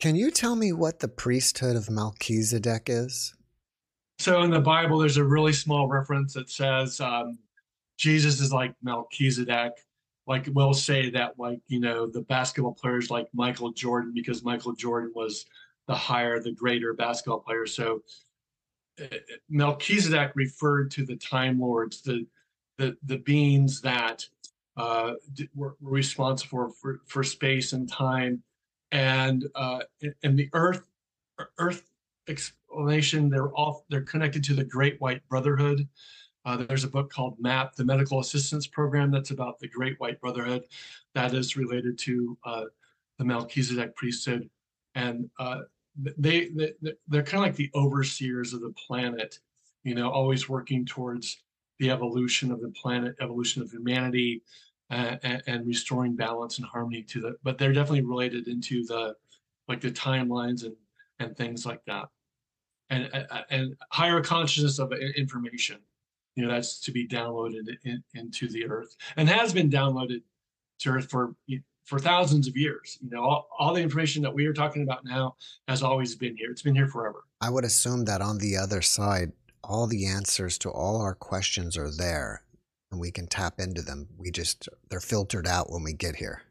Can 0.00 0.14
you 0.16 0.30
tell 0.30 0.56
me 0.56 0.72
what 0.72 0.98
the 0.98 1.08
priesthood 1.08 1.76
of 1.76 1.90
Melchizedek 1.90 2.84
is? 2.88 3.34
So 4.18 4.42
in 4.42 4.50
the 4.50 4.60
Bible, 4.60 4.98
there's 4.98 5.16
a 5.16 5.24
really 5.24 5.52
small 5.52 5.88
reference 5.88 6.34
that 6.34 6.50
says 6.50 7.00
um, 7.00 7.38
Jesus 7.98 8.40
is 8.40 8.52
like 8.52 8.74
Melchizedek. 8.82 9.72
Like 10.26 10.48
we'll 10.52 10.74
say 10.74 11.10
that 11.10 11.38
like 11.38 11.60
you 11.66 11.80
know 11.80 12.06
the 12.06 12.22
basketball 12.22 12.74
players 12.74 13.10
like 13.10 13.28
Michael 13.34 13.72
Jordan 13.72 14.12
because 14.14 14.42
Michael 14.42 14.72
Jordan 14.72 15.12
was 15.14 15.44
the 15.86 15.94
higher 15.94 16.40
the 16.40 16.52
greater 16.52 16.94
basketball 16.94 17.40
player. 17.40 17.66
So 17.66 18.02
uh, 19.00 19.16
Melchizedek 19.50 20.32
referred 20.34 20.90
to 20.92 21.04
the 21.04 21.16
time 21.16 21.60
lords 21.60 22.00
the 22.00 22.26
the 22.78 22.96
the 23.04 23.18
beings 23.18 23.82
that 23.82 24.26
uh, 24.76 25.12
were, 25.54 25.76
were 25.80 25.90
responsible 25.90 26.72
for, 26.80 27.00
for 27.06 27.22
space 27.22 27.72
and 27.72 27.88
time. 27.90 28.42
And 28.92 29.44
uh, 29.54 29.80
and 30.22 30.38
the 30.38 30.48
earth 30.52 30.86
earth 31.58 31.90
explanation 32.74 33.28
they're 33.28 33.52
all 33.52 33.84
they're 33.88 34.02
connected 34.02 34.42
to 34.44 34.54
the 34.54 34.64
great 34.64 35.00
white 35.00 35.26
brotherhood 35.28 35.88
uh, 36.46 36.58
there's 36.68 36.84
a 36.84 36.88
book 36.88 37.10
called 37.10 37.36
MAP, 37.40 37.74
the 37.74 37.84
Medical 37.84 38.20
Assistance 38.20 38.66
Program, 38.66 39.10
that's 39.10 39.30
about 39.30 39.58
the 39.58 39.68
Great 39.68 39.98
White 39.98 40.20
Brotherhood. 40.20 40.64
That 41.14 41.32
is 41.32 41.56
related 41.56 41.98
to 42.00 42.36
uh, 42.44 42.64
the 43.18 43.24
Melchizedek 43.24 43.96
priesthood, 43.96 44.50
and 44.94 45.30
uh, 45.38 45.60
they, 45.96 46.48
they 46.48 46.74
they're 47.08 47.22
kind 47.22 47.42
of 47.42 47.48
like 47.48 47.56
the 47.56 47.70
overseers 47.74 48.52
of 48.52 48.60
the 48.60 48.74
planet, 48.86 49.38
you 49.84 49.94
know, 49.94 50.10
always 50.10 50.48
working 50.48 50.84
towards 50.84 51.42
the 51.78 51.90
evolution 51.90 52.52
of 52.52 52.60
the 52.60 52.70
planet, 52.70 53.16
evolution 53.20 53.62
of 53.62 53.70
humanity, 53.70 54.42
and, 54.90 55.42
and, 55.46 55.66
restoring 55.66 56.14
balance 56.14 56.58
and 56.58 56.66
harmony 56.66 57.02
to 57.04 57.20
the. 57.20 57.36
But 57.42 57.56
they're 57.56 57.72
definitely 57.72 58.02
related 58.02 58.48
into 58.48 58.84
the 58.84 59.14
like 59.66 59.80
the 59.80 59.90
timelines 59.90 60.64
and 60.64 60.76
and 61.20 61.34
things 61.36 61.64
like 61.64 61.84
that, 61.86 62.08
and 62.90 63.10
and 63.50 63.74
higher 63.90 64.20
consciousness 64.20 64.78
of 64.78 64.92
information 64.92 65.78
you 66.36 66.44
know 66.44 66.52
that's 66.52 66.80
to 66.80 66.92
be 66.92 67.06
downloaded 67.06 67.68
in, 67.84 68.02
into 68.14 68.48
the 68.48 68.66
earth 68.66 68.96
and 69.16 69.28
has 69.28 69.52
been 69.52 69.70
downloaded 69.70 70.22
to 70.78 70.90
earth 70.90 71.10
for 71.10 71.34
for 71.84 71.98
thousands 71.98 72.48
of 72.48 72.56
years. 72.56 72.98
You 73.02 73.10
know 73.10 73.22
all, 73.22 73.48
all 73.58 73.74
the 73.74 73.82
information 73.82 74.22
that 74.22 74.34
we 74.34 74.46
are 74.46 74.52
talking 74.52 74.82
about 74.82 75.04
now 75.04 75.36
has 75.68 75.82
always 75.82 76.14
been 76.14 76.36
here. 76.36 76.50
It's 76.50 76.62
been 76.62 76.74
here 76.74 76.88
forever. 76.88 77.24
I 77.40 77.50
would 77.50 77.64
assume 77.64 78.04
that 78.06 78.20
on 78.20 78.38
the 78.38 78.56
other 78.56 78.82
side 78.82 79.32
all 79.62 79.86
the 79.86 80.06
answers 80.06 80.58
to 80.58 80.70
all 80.70 81.00
our 81.00 81.14
questions 81.14 81.76
are 81.76 81.90
there 81.90 82.42
and 82.90 83.00
we 83.00 83.10
can 83.10 83.26
tap 83.26 83.60
into 83.60 83.82
them. 83.82 84.08
We 84.16 84.30
just 84.30 84.68
they're 84.88 85.00
filtered 85.00 85.46
out 85.46 85.70
when 85.70 85.82
we 85.82 85.92
get 85.92 86.16
here. 86.16 86.42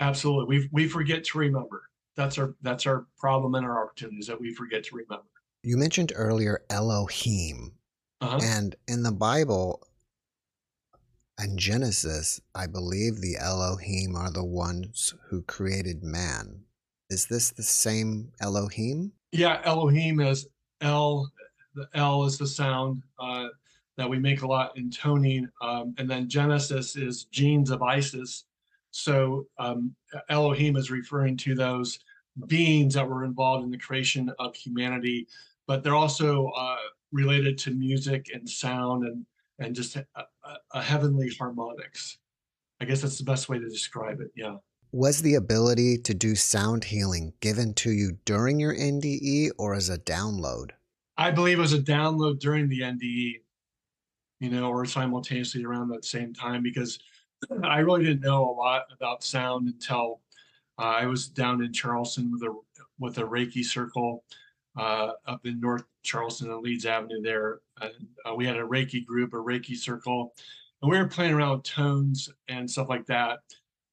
Absolutely. 0.00 0.58
We 0.58 0.68
we 0.72 0.88
forget 0.88 1.24
to 1.24 1.38
remember. 1.38 1.82
That's 2.16 2.38
our 2.38 2.54
that's 2.62 2.86
our 2.86 3.06
problem 3.18 3.54
and 3.54 3.66
our 3.66 3.84
opportunities 3.84 4.26
that 4.28 4.40
we 4.40 4.54
forget 4.54 4.84
to 4.84 4.96
remember 4.96 5.26
you 5.66 5.76
mentioned 5.76 6.12
earlier 6.16 6.62
elohim 6.70 7.76
uh-huh. 8.20 8.40
And 8.42 8.76
in 8.88 9.02
the 9.02 9.12
Bible, 9.12 9.86
in 11.42 11.58
Genesis, 11.58 12.40
I 12.54 12.66
believe 12.66 13.20
the 13.20 13.36
Elohim 13.36 14.16
are 14.16 14.30
the 14.30 14.44
ones 14.44 15.14
who 15.28 15.42
created 15.42 16.02
man. 16.02 16.62
Is 17.10 17.26
this 17.26 17.50
the 17.50 17.62
same 17.62 18.32
Elohim? 18.40 19.12
Yeah, 19.32 19.60
Elohim 19.64 20.20
is 20.20 20.48
L. 20.80 21.30
The 21.74 21.88
L 21.94 22.24
is 22.24 22.38
the 22.38 22.46
sound 22.46 23.02
uh, 23.18 23.48
that 23.98 24.08
we 24.08 24.18
make 24.18 24.42
a 24.42 24.46
lot 24.46 24.76
in 24.78 24.90
toning, 24.90 25.48
um, 25.60 25.94
and 25.98 26.08
then 26.08 26.28
Genesis 26.28 26.96
is 26.96 27.24
genes 27.24 27.70
of 27.70 27.82
Isis. 27.82 28.44
So 28.92 29.46
um, 29.58 29.94
Elohim 30.30 30.76
is 30.76 30.90
referring 30.90 31.36
to 31.38 31.54
those 31.54 31.98
beings 32.46 32.94
that 32.94 33.06
were 33.06 33.24
involved 33.24 33.64
in 33.64 33.70
the 33.70 33.78
creation 33.78 34.32
of 34.38 34.56
humanity, 34.56 35.26
but 35.66 35.82
they're 35.82 35.94
also 35.94 36.48
uh, 36.48 36.76
related 37.12 37.58
to 37.58 37.70
music 37.70 38.26
and 38.32 38.48
sound 38.48 39.06
and 39.06 39.24
and 39.58 39.74
just 39.74 39.96
a, 39.96 40.04
a, 40.74 40.82
heavenly 40.82 41.30
harmonics. 41.38 42.18
I 42.78 42.84
guess 42.84 43.00
that's 43.00 43.16
the 43.16 43.24
best 43.24 43.48
way 43.48 43.58
to 43.58 43.66
describe 43.66 44.20
it. 44.20 44.30
Yeah. 44.36 44.56
Was 44.92 45.22
the 45.22 45.36
ability 45.36 45.96
to 45.98 46.12
do 46.12 46.34
sound 46.34 46.84
healing 46.84 47.32
given 47.40 47.72
to 47.74 47.90
you 47.90 48.18
during 48.26 48.60
your 48.60 48.74
NDE 48.74 49.50
or 49.58 49.74
as 49.74 49.88
a 49.88 49.98
download? 49.98 50.72
I 51.16 51.30
believe 51.30 51.58
it 51.58 51.62
was 51.62 51.72
a 51.72 51.78
download 51.78 52.38
during 52.38 52.68
the 52.68 52.80
NDE, 52.80 53.40
you 54.40 54.50
know, 54.50 54.68
or 54.68 54.84
simultaneously 54.84 55.64
around 55.64 55.88
that 55.88 56.04
same 56.04 56.34
time 56.34 56.62
because 56.62 56.98
I 57.64 57.78
really 57.78 58.04
didn't 58.04 58.20
know 58.20 58.44
a 58.44 58.52
lot 58.52 58.82
about 58.92 59.24
sound 59.24 59.68
until 59.68 60.20
uh, 60.78 60.82
I 60.82 61.06
was 61.06 61.28
down 61.28 61.62
in 61.64 61.72
Charleston 61.72 62.30
with 62.30 62.42
a 62.42 62.54
with 62.98 63.18
a 63.18 63.22
Reiki 63.22 63.64
circle 63.64 64.24
uh, 64.76 65.12
up 65.26 65.46
in 65.46 65.60
North 65.60 65.84
Charleston 66.02 66.50
and 66.50 66.62
Leeds 66.62 66.86
Avenue 66.86 67.22
there. 67.22 67.60
Uh, 67.80 68.34
we 68.34 68.46
had 68.46 68.56
a 68.56 68.62
Reiki 68.62 69.04
group, 69.04 69.32
a 69.32 69.36
Reiki 69.36 69.76
circle, 69.76 70.34
and 70.82 70.90
we 70.90 70.98
were 70.98 71.08
playing 71.08 71.34
around 71.34 71.58
with 71.58 71.64
tones 71.64 72.28
and 72.48 72.70
stuff 72.70 72.88
like 72.88 73.06
that. 73.06 73.40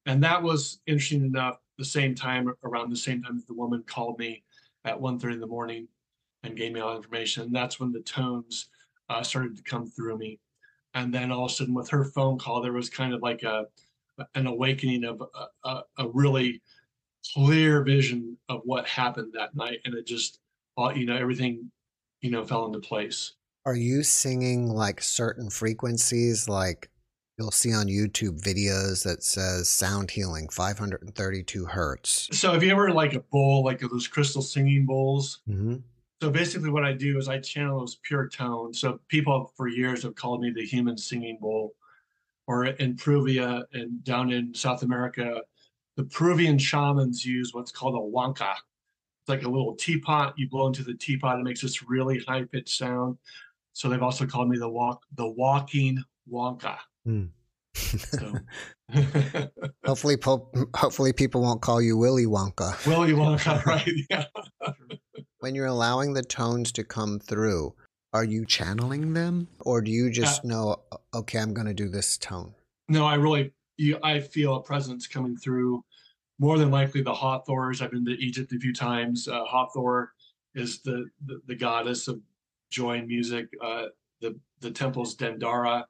And 0.06 0.22
that 0.22 0.42
was 0.42 0.80
interesting 0.86 1.24
enough 1.24 1.58
the 1.78 1.84
same 1.84 2.14
time, 2.14 2.52
around 2.62 2.90
the 2.90 2.96
same 2.96 3.22
time 3.22 3.42
the 3.46 3.54
woman 3.54 3.82
called 3.86 4.18
me 4.18 4.42
at 4.84 4.98
1.30 4.98 5.34
in 5.34 5.40
the 5.40 5.46
morning 5.46 5.88
and 6.42 6.56
gave 6.56 6.72
me 6.72 6.80
all 6.80 6.96
information. 6.96 7.44
And 7.44 7.54
that's 7.54 7.80
when 7.80 7.90
the 7.90 8.02
tones 8.02 8.68
uh, 9.08 9.22
started 9.22 9.56
to 9.56 9.62
come 9.62 9.86
through 9.86 10.18
me. 10.18 10.38
And 10.92 11.12
then 11.12 11.32
all 11.32 11.46
of 11.46 11.50
a 11.50 11.54
sudden, 11.54 11.74
with 11.74 11.88
her 11.90 12.04
phone 12.04 12.38
call, 12.38 12.60
there 12.60 12.72
was 12.72 12.88
kind 12.88 13.12
of 13.12 13.22
like 13.22 13.42
a 13.42 13.66
an 14.36 14.46
awakening 14.46 15.04
of 15.04 15.22
a, 15.22 15.68
a, 15.68 15.82
a 15.98 16.08
really 16.08 16.62
clear 17.32 17.82
vision 17.82 18.36
of 18.48 18.60
what 18.64 18.86
happened 18.86 19.32
that 19.32 19.54
night, 19.54 19.80
and 19.84 19.94
it 19.94 20.06
just, 20.06 20.40
all 20.76 20.96
you 20.96 21.06
know, 21.06 21.16
everything, 21.16 21.70
you 22.20 22.30
know, 22.30 22.44
fell 22.44 22.66
into 22.66 22.80
place. 22.80 23.32
Are 23.66 23.76
you 23.76 24.02
singing 24.02 24.68
like 24.68 25.00
certain 25.00 25.50
frequencies, 25.50 26.48
like 26.48 26.90
you'll 27.38 27.50
see 27.50 27.72
on 27.72 27.86
YouTube 27.86 28.40
videos 28.40 29.04
that 29.04 29.24
says 29.24 29.68
sound 29.68 30.10
healing 30.10 30.48
532 30.48 31.64
hertz? 31.64 32.28
So, 32.32 32.54
if 32.54 32.62
you 32.62 32.70
ever 32.70 32.90
like 32.90 33.14
a 33.14 33.20
bowl, 33.20 33.64
like 33.64 33.80
those 33.80 34.06
crystal 34.06 34.42
singing 34.42 34.86
bowls, 34.86 35.40
Mm-hmm. 35.48 35.76
So 36.24 36.30
basically, 36.30 36.70
what 36.70 36.84
I 36.84 36.94
do 36.94 37.18
is 37.18 37.28
I 37.28 37.38
channel 37.38 37.80
those 37.80 37.98
pure 38.02 38.28
tones. 38.28 38.80
So 38.80 38.98
people 39.08 39.52
for 39.58 39.68
years 39.68 40.04
have 40.04 40.14
called 40.14 40.40
me 40.40 40.50
the 40.50 40.64
human 40.64 40.96
singing 40.96 41.36
bowl, 41.38 41.74
or 42.46 42.64
in 42.64 42.96
Peruvian 42.96 43.64
and 43.74 44.02
down 44.04 44.32
in 44.32 44.54
South 44.54 44.82
America, 44.82 45.42
the 45.96 46.04
Peruvian 46.04 46.56
shamans 46.56 47.26
use 47.26 47.52
what's 47.52 47.70
called 47.70 47.94
a 47.94 47.98
huanca. 47.98 48.54
It's 49.24 49.30
like 49.30 49.42
a 49.44 49.48
little 49.48 49.74
teapot. 49.74 50.34
You 50.36 50.50
blow 50.50 50.66
into 50.66 50.82
the 50.82 50.92
teapot, 50.92 51.40
it 51.40 51.44
makes 51.44 51.62
this 51.62 51.88
really 51.88 52.22
high 52.28 52.44
pitched 52.44 52.76
sound. 52.76 53.16
So 53.72 53.88
they've 53.88 54.02
also 54.02 54.26
called 54.26 54.50
me 54.50 54.58
the 54.58 54.68
walk, 54.68 55.00
the 55.16 55.26
walking 55.26 56.04
Wonka. 56.30 56.76
Hmm. 57.06 57.24
So. 57.74 58.34
hopefully, 59.86 60.18
po- 60.18 60.50
hopefully, 60.76 61.14
people 61.14 61.40
won't 61.40 61.62
call 61.62 61.80
you 61.80 61.96
Willy 61.96 62.26
Wonka. 62.26 62.86
Willy 62.86 63.12
Wonka, 63.12 63.64
right? 63.66 63.88
Yeah. 64.10 64.26
When 65.38 65.54
you're 65.54 65.66
allowing 65.66 66.12
the 66.12 66.22
tones 66.22 66.70
to 66.72 66.84
come 66.84 67.18
through, 67.18 67.74
are 68.12 68.24
you 68.24 68.44
channeling 68.44 69.14
them, 69.14 69.48
or 69.60 69.80
do 69.80 69.90
you 69.90 70.10
just 70.10 70.44
know, 70.44 70.76
okay, 71.14 71.38
I'm 71.38 71.54
going 71.54 71.66
to 71.66 71.74
do 71.74 71.88
this 71.88 72.18
tone? 72.18 72.54
No, 72.90 73.06
I 73.06 73.14
really, 73.14 73.52
you, 73.78 73.98
I 74.02 74.20
feel 74.20 74.56
a 74.56 74.62
presence 74.62 75.06
coming 75.06 75.36
through. 75.36 75.82
More 76.38 76.58
than 76.58 76.70
likely, 76.70 77.02
the 77.02 77.14
Hathors. 77.14 77.80
I've 77.80 77.92
been 77.92 78.04
to 78.06 78.12
Egypt 78.12 78.52
a 78.52 78.58
few 78.58 78.72
times. 78.72 79.28
Uh, 79.28 79.44
Hathor 79.50 80.12
is 80.54 80.82
the, 80.82 81.06
the 81.26 81.40
the 81.46 81.54
goddess 81.54 82.08
of 82.08 82.20
joy 82.70 82.98
and 82.98 83.06
music. 83.06 83.48
Uh, 83.62 83.86
the 84.20 84.38
the 84.60 84.70
temple's 84.70 85.16
Dendara, 85.16 85.84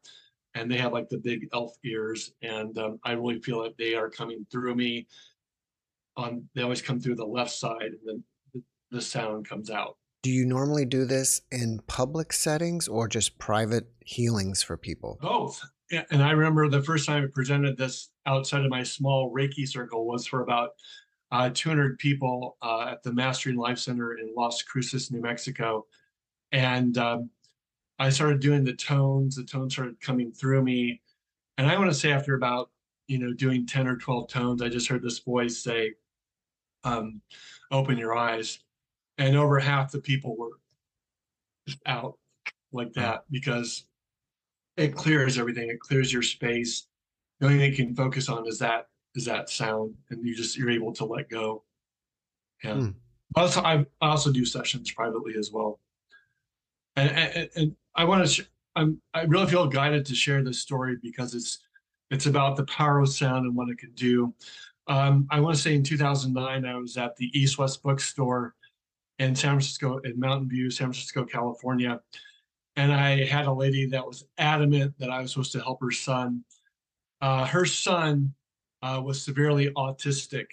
and 0.54 0.70
they 0.70 0.76
have 0.76 0.92
like 0.92 1.08
the 1.08 1.18
big 1.18 1.48
elf 1.52 1.72
ears, 1.84 2.32
and 2.42 2.76
um, 2.78 2.98
I 3.04 3.12
really 3.12 3.40
feel 3.40 3.62
like 3.62 3.76
they 3.76 3.94
are 3.94 4.10
coming 4.10 4.46
through 4.50 4.74
me. 4.74 5.06
On 6.16 6.48
they 6.54 6.62
always 6.62 6.82
come 6.82 7.00
through 7.00 7.16
the 7.16 7.24
left 7.24 7.50
side, 7.50 7.82
and 7.82 8.00
then 8.04 8.24
the, 8.52 8.62
the 8.90 9.00
sound 9.00 9.48
comes 9.48 9.70
out. 9.70 9.96
Do 10.22 10.30
you 10.30 10.46
normally 10.46 10.86
do 10.86 11.04
this 11.04 11.42
in 11.50 11.80
public 11.86 12.32
settings 12.32 12.88
or 12.88 13.08
just 13.08 13.38
private 13.38 13.88
healings 14.00 14.62
for 14.62 14.76
people? 14.76 15.18
Both. 15.20 15.62
Yeah, 15.90 16.04
And 16.10 16.22
I 16.22 16.30
remember 16.30 16.66
the 16.70 16.82
first 16.82 17.06
time 17.06 17.24
I 17.24 17.26
presented 17.30 17.76
this 17.76 18.08
outside 18.26 18.64
of 18.64 18.70
my 18.70 18.82
small 18.82 19.32
Reiki 19.32 19.68
circle 19.68 20.06
was 20.06 20.26
for 20.26 20.42
about 20.42 20.70
uh, 21.32 21.50
200 21.52 21.98
people 21.98 22.56
uh, 22.62 22.88
at 22.92 23.02
the 23.02 23.12
Mastering 23.12 23.56
Life 23.56 23.78
Center 23.78 24.18
in 24.18 24.32
Las 24.36 24.62
Cruces, 24.62 25.10
New 25.10 25.20
Mexico. 25.20 25.86
And 26.52 26.96
um, 26.98 27.30
I 27.98 28.10
started 28.10 28.40
doing 28.40 28.64
the 28.64 28.74
tones, 28.74 29.36
the 29.36 29.44
tones 29.44 29.74
started 29.74 30.00
coming 30.00 30.32
through 30.32 30.62
me. 30.62 31.00
And 31.58 31.66
I 31.68 31.78
want 31.78 31.90
to 31.90 31.96
say, 31.96 32.12
after 32.12 32.34
about, 32.34 32.70
you 33.06 33.18
know, 33.18 33.32
doing 33.32 33.66
10 33.66 33.86
or 33.86 33.96
12 33.96 34.28
tones, 34.28 34.62
I 34.62 34.68
just 34.68 34.88
heard 34.88 35.02
this 35.02 35.18
voice 35.18 35.62
say, 35.62 35.94
um, 36.84 37.20
open 37.70 37.98
your 37.98 38.16
eyes. 38.16 38.60
And 39.18 39.36
over 39.36 39.58
half 39.58 39.92
the 39.92 40.00
people 40.00 40.36
were 40.36 40.58
just 41.66 41.80
out 41.86 42.18
like 42.72 42.92
that 42.94 43.24
because 43.30 43.86
it 44.76 44.94
clears 44.94 45.38
everything. 45.38 45.70
It 45.70 45.80
clears 45.80 46.12
your 46.12 46.22
space. 46.22 46.86
The 47.44 47.50
only 47.50 47.60
thing 47.60 47.70
you 47.72 47.86
can 47.86 47.94
focus 47.94 48.30
on 48.30 48.48
is 48.48 48.58
that 48.60 48.88
is 49.14 49.26
that 49.26 49.50
sound, 49.50 49.94
and 50.08 50.26
you 50.26 50.34
just 50.34 50.56
you're 50.56 50.70
able 50.70 50.94
to 50.94 51.04
let 51.04 51.28
go. 51.28 51.62
Yeah. 52.62 52.76
Hmm. 52.76 52.88
Also, 53.36 53.60
I, 53.60 53.84
I 54.00 54.08
also 54.08 54.32
do 54.32 54.46
sessions 54.46 54.90
privately 54.92 55.34
as 55.38 55.50
well, 55.52 55.78
and 56.96 57.10
and, 57.10 57.50
and 57.54 57.76
I 57.94 58.04
want 58.04 58.24
to. 58.24 58.32
Sh- 58.32 58.48
I'm 58.76 58.98
I 59.12 59.24
really 59.24 59.46
feel 59.46 59.66
guided 59.66 60.06
to 60.06 60.14
share 60.14 60.42
this 60.42 60.60
story 60.60 60.96
because 61.02 61.34
it's 61.34 61.58
it's 62.10 62.24
about 62.24 62.56
the 62.56 62.64
power 62.64 63.00
of 63.00 63.10
sound 63.10 63.44
and 63.44 63.54
what 63.54 63.68
it 63.68 63.76
can 63.76 63.92
do. 63.92 64.32
Um, 64.86 65.26
I 65.30 65.38
want 65.40 65.54
to 65.54 65.60
say 65.62 65.74
in 65.74 65.82
2009, 65.82 66.64
I 66.64 66.76
was 66.76 66.96
at 66.96 67.14
the 67.16 67.30
East 67.38 67.58
West 67.58 67.82
Bookstore 67.82 68.54
in 69.18 69.36
San 69.36 69.50
Francisco, 69.50 69.98
in 69.98 70.18
Mountain 70.18 70.48
View, 70.48 70.70
San 70.70 70.86
Francisco, 70.86 71.26
California 71.26 72.00
and 72.76 72.92
I 72.92 73.24
had 73.24 73.46
a 73.46 73.52
lady 73.52 73.86
that 73.86 74.04
was 74.04 74.24
adamant 74.38 74.94
that 74.98 75.10
I 75.10 75.20
was 75.20 75.32
supposed 75.32 75.52
to 75.52 75.60
help 75.60 75.80
her 75.80 75.90
son. 75.90 76.44
Uh, 77.20 77.46
her 77.46 77.64
son 77.64 78.34
uh, 78.82 79.00
was 79.02 79.22
severely 79.22 79.70
autistic, 79.70 80.46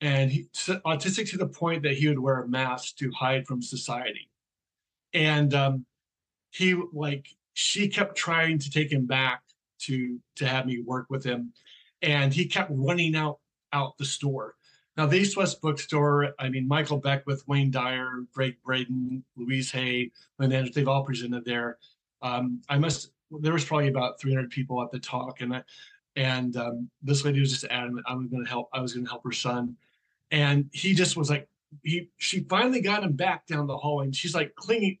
and 0.00 0.30
he 0.30 0.48
autistic 0.68 1.30
to 1.30 1.38
the 1.38 1.46
point 1.46 1.82
that 1.82 1.94
he 1.94 2.08
would 2.08 2.18
wear 2.18 2.42
a 2.42 2.48
mask 2.48 2.96
to 2.96 3.10
hide 3.12 3.46
from 3.46 3.62
society. 3.62 4.28
And 5.14 5.54
um, 5.54 5.86
he 6.50 6.76
like 6.92 7.28
she 7.54 7.88
kept 7.88 8.16
trying 8.16 8.58
to 8.58 8.70
take 8.70 8.92
him 8.92 9.06
back 9.06 9.42
to 9.80 10.18
to 10.36 10.46
have 10.46 10.66
me 10.66 10.80
work 10.80 11.06
with 11.08 11.24
him, 11.24 11.52
and 12.02 12.34
he 12.34 12.46
kept 12.46 12.70
running 12.74 13.16
out 13.16 13.38
out 13.72 13.96
the 13.98 14.04
store. 14.04 14.54
Now, 14.98 15.06
the 15.06 15.18
East 15.18 15.36
West 15.36 15.62
Bookstore, 15.62 16.34
I 16.40 16.48
mean, 16.48 16.66
Michael 16.66 16.98
Beckwith, 16.98 17.44
Wayne 17.46 17.70
Dyer, 17.70 18.24
Gregg 18.34 18.56
Braden, 18.64 19.22
Louise 19.36 19.70
Hay, 19.70 20.10
Andrews, 20.40 20.72
they've 20.74 20.88
all 20.88 21.04
presented 21.04 21.44
there. 21.44 21.78
Um, 22.20 22.62
I 22.68 22.78
must, 22.78 23.12
there 23.30 23.52
was 23.52 23.64
probably 23.64 23.88
about 23.88 24.20
300 24.20 24.50
people 24.50 24.82
at 24.82 24.90
the 24.90 24.98
talk. 24.98 25.40
And 25.40 25.56
I, 25.56 25.62
and 26.16 26.56
um, 26.56 26.90
this 27.02 27.24
lady 27.24 27.40
was 27.40 27.50
just 27.50 27.64
adamant 27.70 28.06
I 28.08 28.14
was 28.14 28.26
going 28.28 28.44
to 28.44 28.50
help, 28.50 28.68
I 28.72 28.80
was 28.80 28.92
going 28.92 29.04
to 29.04 29.10
help 29.10 29.24
her 29.24 29.32
son. 29.32 29.76
And 30.30 30.68
he 30.72 30.94
just 30.94 31.16
was 31.16 31.30
like, 31.30 31.48
he, 31.82 32.08
she 32.16 32.40
finally 32.40 32.80
got 32.80 33.02
him 33.02 33.12
back 33.12 33.46
down 33.46 33.66
the 33.66 33.76
hallway 33.76 34.06
and 34.06 34.16
she's 34.16 34.34
like 34.34 34.54
clinging, 34.54 34.98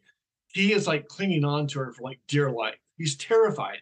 he 0.52 0.72
is 0.72 0.86
like 0.86 1.08
clinging 1.08 1.44
on 1.44 1.66
to 1.68 1.78
her 1.80 1.92
for 1.92 2.02
like 2.02 2.20
dear 2.28 2.50
life. 2.50 2.78
He's 2.96 3.16
terrified. 3.16 3.80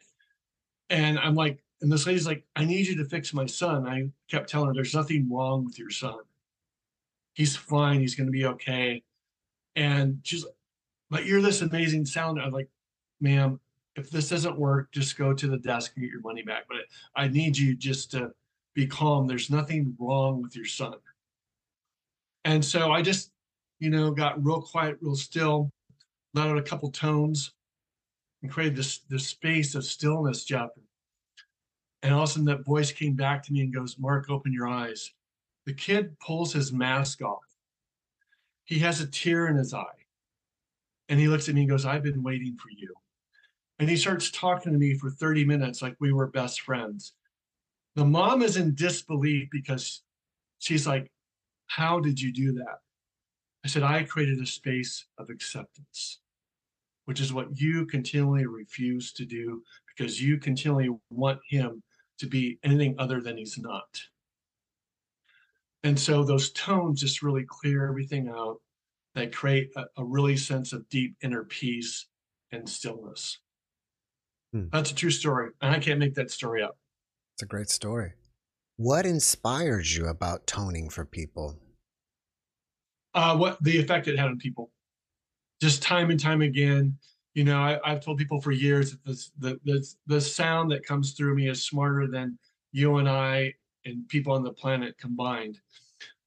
And 0.90 1.18
I'm 1.18 1.34
like, 1.34 1.62
and 1.82 1.92
this 1.92 2.06
lady's 2.06 2.26
like, 2.26 2.44
I 2.54 2.64
need 2.64 2.86
you 2.86 2.96
to 2.96 3.04
fix 3.04 3.34
my 3.34 3.46
son. 3.46 3.86
I 3.86 4.08
kept 4.30 4.48
telling 4.48 4.68
her, 4.68 4.74
there's 4.74 4.94
nothing 4.94 5.28
wrong 5.30 5.64
with 5.64 5.78
your 5.78 5.90
son. 5.90 6.18
He's 7.34 7.54
fine. 7.54 8.00
He's 8.00 8.14
going 8.14 8.26
to 8.26 8.32
be 8.32 8.46
okay. 8.46 9.02
And 9.74 10.20
she's 10.22 10.42
like, 10.42 10.54
but 11.10 11.26
you're 11.26 11.42
this 11.42 11.60
amazing 11.60 12.06
sound. 12.06 12.40
I'm 12.40 12.50
like, 12.50 12.70
ma'am, 13.20 13.60
if 13.96 14.10
this 14.10 14.28
doesn't 14.28 14.58
work, 14.58 14.92
just 14.92 15.16
go 15.16 15.32
to 15.32 15.48
the 15.48 15.58
desk 15.58 15.92
and 15.96 16.04
get 16.04 16.12
your 16.12 16.20
money 16.20 16.42
back. 16.42 16.64
But 16.68 16.78
I 17.16 17.28
need 17.28 17.56
you 17.56 17.74
just 17.74 18.10
to 18.12 18.30
be 18.74 18.86
calm. 18.86 19.26
There's 19.26 19.50
nothing 19.50 19.96
wrong 19.98 20.42
with 20.42 20.54
your 20.54 20.66
son. 20.66 20.94
And 22.44 22.64
so 22.64 22.92
I 22.92 23.02
just, 23.02 23.32
you 23.80 23.90
know, 23.90 24.10
got 24.10 24.44
real 24.44 24.60
quiet, 24.60 24.98
real 25.00 25.16
still, 25.16 25.70
let 26.34 26.48
out 26.48 26.58
a 26.58 26.62
couple 26.62 26.90
tones 26.90 27.52
and 28.42 28.52
created 28.52 28.76
this, 28.76 28.98
this 29.08 29.26
space 29.26 29.74
of 29.74 29.84
stillness, 29.84 30.44
Jeff. 30.44 30.68
And 32.02 32.14
all 32.14 32.22
of 32.22 32.28
a 32.28 32.32
sudden, 32.32 32.44
that 32.46 32.64
voice 32.64 32.92
came 32.92 33.14
back 33.14 33.42
to 33.44 33.52
me 33.52 33.62
and 33.62 33.74
goes, 33.74 33.98
Mark, 33.98 34.28
open 34.28 34.52
your 34.52 34.68
eyes. 34.68 35.10
The 35.64 35.72
kid 35.72 36.16
pulls 36.20 36.52
his 36.52 36.72
mask 36.72 37.22
off. 37.22 37.42
He 38.64 38.78
has 38.80 39.00
a 39.00 39.06
tear 39.06 39.48
in 39.48 39.56
his 39.56 39.72
eye. 39.72 39.84
And 41.08 41.18
he 41.18 41.28
looks 41.28 41.48
at 41.48 41.54
me 41.54 41.62
and 41.62 41.70
goes, 41.70 41.86
I've 41.86 42.02
been 42.02 42.22
waiting 42.22 42.56
for 42.56 42.68
you. 42.76 42.94
And 43.78 43.88
he 43.88 43.96
starts 43.96 44.30
talking 44.30 44.72
to 44.72 44.78
me 44.78 44.94
for 44.94 45.10
30 45.10 45.44
minutes 45.44 45.82
like 45.82 45.96
we 46.00 46.12
were 46.12 46.28
best 46.28 46.62
friends. 46.62 47.12
The 47.94 48.04
mom 48.04 48.42
is 48.42 48.56
in 48.56 48.74
disbelief 48.74 49.48
because 49.50 50.02
she's 50.58 50.86
like, 50.86 51.10
How 51.66 52.00
did 52.00 52.20
you 52.20 52.32
do 52.32 52.52
that? 52.54 52.78
I 53.64 53.68
said, 53.68 53.82
I 53.82 54.04
created 54.04 54.40
a 54.40 54.46
space 54.46 55.06
of 55.18 55.28
acceptance, 55.28 56.20
which 57.04 57.20
is 57.20 57.32
what 57.32 57.58
you 57.60 57.84
continually 57.86 58.46
refuse 58.46 59.12
to 59.14 59.24
do 59.24 59.62
because 59.88 60.22
you 60.22 60.38
continually 60.38 60.90
want 61.10 61.40
him 61.48 61.82
to 62.18 62.26
be 62.26 62.58
anything 62.62 62.94
other 62.98 63.20
than 63.20 63.36
he's 63.36 63.58
not. 63.58 64.00
And 65.82 65.98
so 65.98 66.24
those 66.24 66.50
tones 66.52 67.00
just 67.00 67.22
really 67.22 67.44
clear 67.44 67.88
everything 67.88 68.28
out. 68.28 68.60
They 69.14 69.26
create 69.26 69.70
a, 69.76 69.84
a 69.96 70.04
really 70.04 70.36
sense 70.36 70.72
of 70.72 70.88
deep 70.88 71.16
inner 71.22 71.44
peace 71.44 72.06
and 72.52 72.68
stillness. 72.68 73.38
Hmm. 74.56 74.68
That's 74.72 74.90
a 74.90 74.94
true 74.94 75.10
story. 75.10 75.50
And 75.60 75.74
I 75.74 75.78
can't 75.78 75.98
make 75.98 76.14
that 76.14 76.30
story 76.30 76.62
up. 76.62 76.78
It's 77.34 77.42
a 77.42 77.46
great 77.46 77.68
story. 77.68 78.12
What 78.76 79.04
inspires 79.04 79.94
you 79.94 80.06
about 80.06 80.46
toning 80.46 80.88
for 80.88 81.04
people? 81.04 81.58
Uh, 83.14 83.36
what 83.36 83.62
the 83.62 83.78
effect 83.78 84.08
it 84.08 84.18
had 84.18 84.28
on 84.28 84.38
people. 84.38 84.70
Just 85.60 85.82
time 85.82 86.10
and 86.10 86.18
time 86.20 86.40
again. 86.40 86.96
You 87.34 87.44
know, 87.44 87.58
I, 87.58 87.78
have 87.90 88.02
told 88.02 88.16
people 88.16 88.40
for 88.40 88.52
years 88.52 88.92
that 88.92 89.04
this, 89.04 89.30
the, 89.38 89.60
the 89.64 89.86
the 90.06 90.20
sound 90.20 90.70
that 90.70 90.86
comes 90.86 91.12
through 91.12 91.34
me 91.34 91.48
is 91.48 91.66
smarter 91.66 92.06
than 92.06 92.38
you 92.72 92.96
and 92.96 93.08
I 93.08 93.52
and 93.84 94.08
people 94.08 94.32
on 94.32 94.42
the 94.42 94.52
planet 94.52 94.96
combined. 94.96 95.60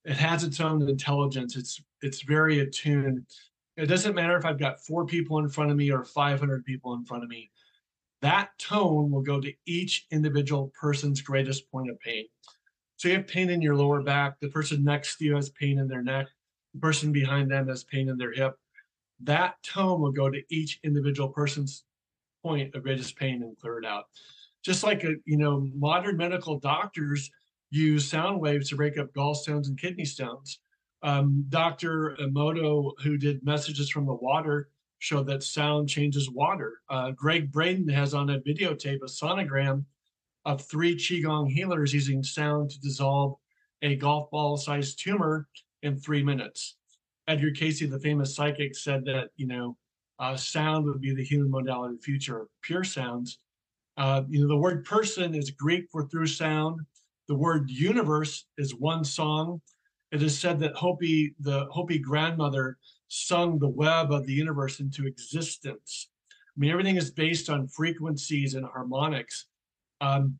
It 0.06 0.18
has 0.18 0.44
its 0.44 0.60
own 0.60 0.88
intelligence. 0.88 1.56
It's 1.56 1.82
it's 2.04 2.22
very 2.22 2.60
attuned. 2.60 3.26
It 3.76 3.88
doesn't 3.88 4.14
matter 4.14 4.38
if 4.38 4.46
I've 4.46 4.60
got 4.60 4.80
four 4.86 5.06
people 5.06 5.40
in 5.40 5.50
front 5.50 5.72
of 5.72 5.78
me 5.78 5.92
or 5.92 6.04
500 6.04 6.66
people 6.66 6.94
in 6.94 7.06
front 7.06 7.24
of 7.24 7.30
me. 7.30 7.50
That 8.22 8.50
tone 8.58 9.12
will 9.12 9.22
go 9.22 9.40
to 9.40 9.54
each 9.66 10.06
individual 10.12 10.72
person's 10.80 11.22
greatest 11.22 11.72
point 11.72 11.90
of 11.90 12.00
pain. 12.00 12.26
So 12.98 13.08
you 13.08 13.16
have 13.16 13.28
pain 13.28 13.50
in 13.50 13.62
your 13.62 13.76
lower 13.76 14.02
back. 14.02 14.40
The 14.40 14.50
person 14.50 14.84
next 14.84 15.18
to 15.18 15.26
you 15.26 15.36
has 15.36 15.50
pain 15.52 15.80
in 15.80 15.88
their 15.88 16.04
neck. 16.04 16.28
The 16.74 16.80
person 16.82 17.12
behind 17.14 17.50
them 17.50 17.68
has 17.70 17.86
pain 17.86 18.10
in 18.10 18.18
their 18.18 18.34
hip. 18.34 18.56
That 19.22 19.56
tone 19.64 20.02
will 20.02 20.12
go 20.12 20.30
to 20.30 20.42
each 20.50 20.80
individual 20.84 21.30
person's 21.30 21.86
point 22.44 22.76
of 22.76 22.84
greatest 22.84 23.16
pain 23.16 23.42
and 23.42 23.58
clear 23.58 23.80
it 23.80 23.86
out. 23.86 24.06
Just 24.64 24.84
like 24.84 25.04
a, 25.04 25.14
you 25.26 25.38
know, 25.38 25.70
modern 25.74 26.18
medical 26.18 26.60
doctors 26.60 27.30
use 27.70 28.10
sound 28.10 28.42
waves 28.42 28.70
to 28.70 28.76
break 28.76 28.98
up 28.98 29.14
gallstones 29.14 29.68
and 29.68 29.80
kidney 29.80 30.06
stones. 30.06 30.60
Um, 31.02 31.46
Dr. 31.48 32.18
Emoto, 32.22 32.92
who 33.02 33.18
did 33.18 33.46
messages 33.46 33.90
from 33.90 34.06
the 34.06 34.14
water, 34.14 34.70
showed 35.00 35.28
that 35.28 35.44
sound 35.44 35.90
changes 35.90 36.30
water. 36.30 36.80
Uh, 36.90 37.12
Gregg 37.12 37.52
Braden 37.52 37.88
has 37.90 38.14
on 38.14 38.30
a 38.30 38.40
videotape 38.40 39.02
a 39.02 39.06
sonogram 39.06 39.86
of 40.46 40.62
three 40.62 40.96
Qigong 40.96 41.50
healers 41.50 41.94
using 41.94 42.24
sound 42.24 42.70
to 42.72 42.80
dissolve 42.80 43.36
a 43.82 43.96
golf 43.96 44.30
ball 44.30 44.58
sized 44.58 45.02
tumor 45.02 45.48
in 45.84 45.98
three 45.98 46.24
minutes. 46.24 46.76
Edgar 47.28 47.52
Cayce, 47.52 47.80
the 47.80 48.00
famous 48.00 48.36
psychic, 48.36 48.76
said 48.76 49.06
that, 49.06 49.30
you 49.38 49.48
know, 49.48 49.78
uh, 50.20 50.36
sound 50.36 50.86
would 50.86 51.00
be 51.00 51.14
the 51.14 51.24
human 51.24 51.50
modality 51.50 51.94
of 51.94 52.00
the 52.00 52.04
future, 52.04 52.48
pure 52.62 52.84
sounds. 52.84 53.40
Uh, 53.98 54.24
you 54.28 54.42
know, 54.42 54.48
the 54.48 54.58
word 54.58 54.84
person 54.84 55.36
is 55.36 55.52
Greek 55.52 55.86
for 55.92 56.08
through 56.08 56.28
sound. 56.28 56.80
The 57.28 57.36
word 57.36 57.70
universe 57.70 58.46
is 58.58 58.76
one 58.76 59.04
song. 59.04 59.62
It 60.12 60.24
is 60.24 60.38
said 60.38 60.60
that 60.60 60.76
Hopi, 60.76 61.36
the 61.40 61.68
Hopi 61.72 62.00
grandmother, 62.00 62.78
sung 63.10 63.60
the 63.60 63.68
web 63.68 64.12
of 64.12 64.26
the 64.26 64.34
universe 64.34 64.80
into 64.80 65.06
existence. 65.06 66.10
I 66.32 66.60
mean, 66.60 66.72
everything 66.72 66.96
is 66.96 67.12
based 67.12 67.50
on 67.50 67.68
frequencies 67.68 68.56
and 68.56 68.66
harmonics. 68.66 69.46
Um, 70.02 70.40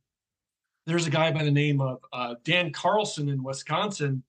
there's 0.86 1.08
a 1.08 1.12
guy 1.12 1.32
by 1.32 1.44
the 1.44 1.52
name 1.52 1.82
of 1.82 2.00
uh, 2.12 2.36
Dan 2.44 2.72
Carlson 2.72 3.30
in 3.30 3.44
Wisconsin, 3.44 4.24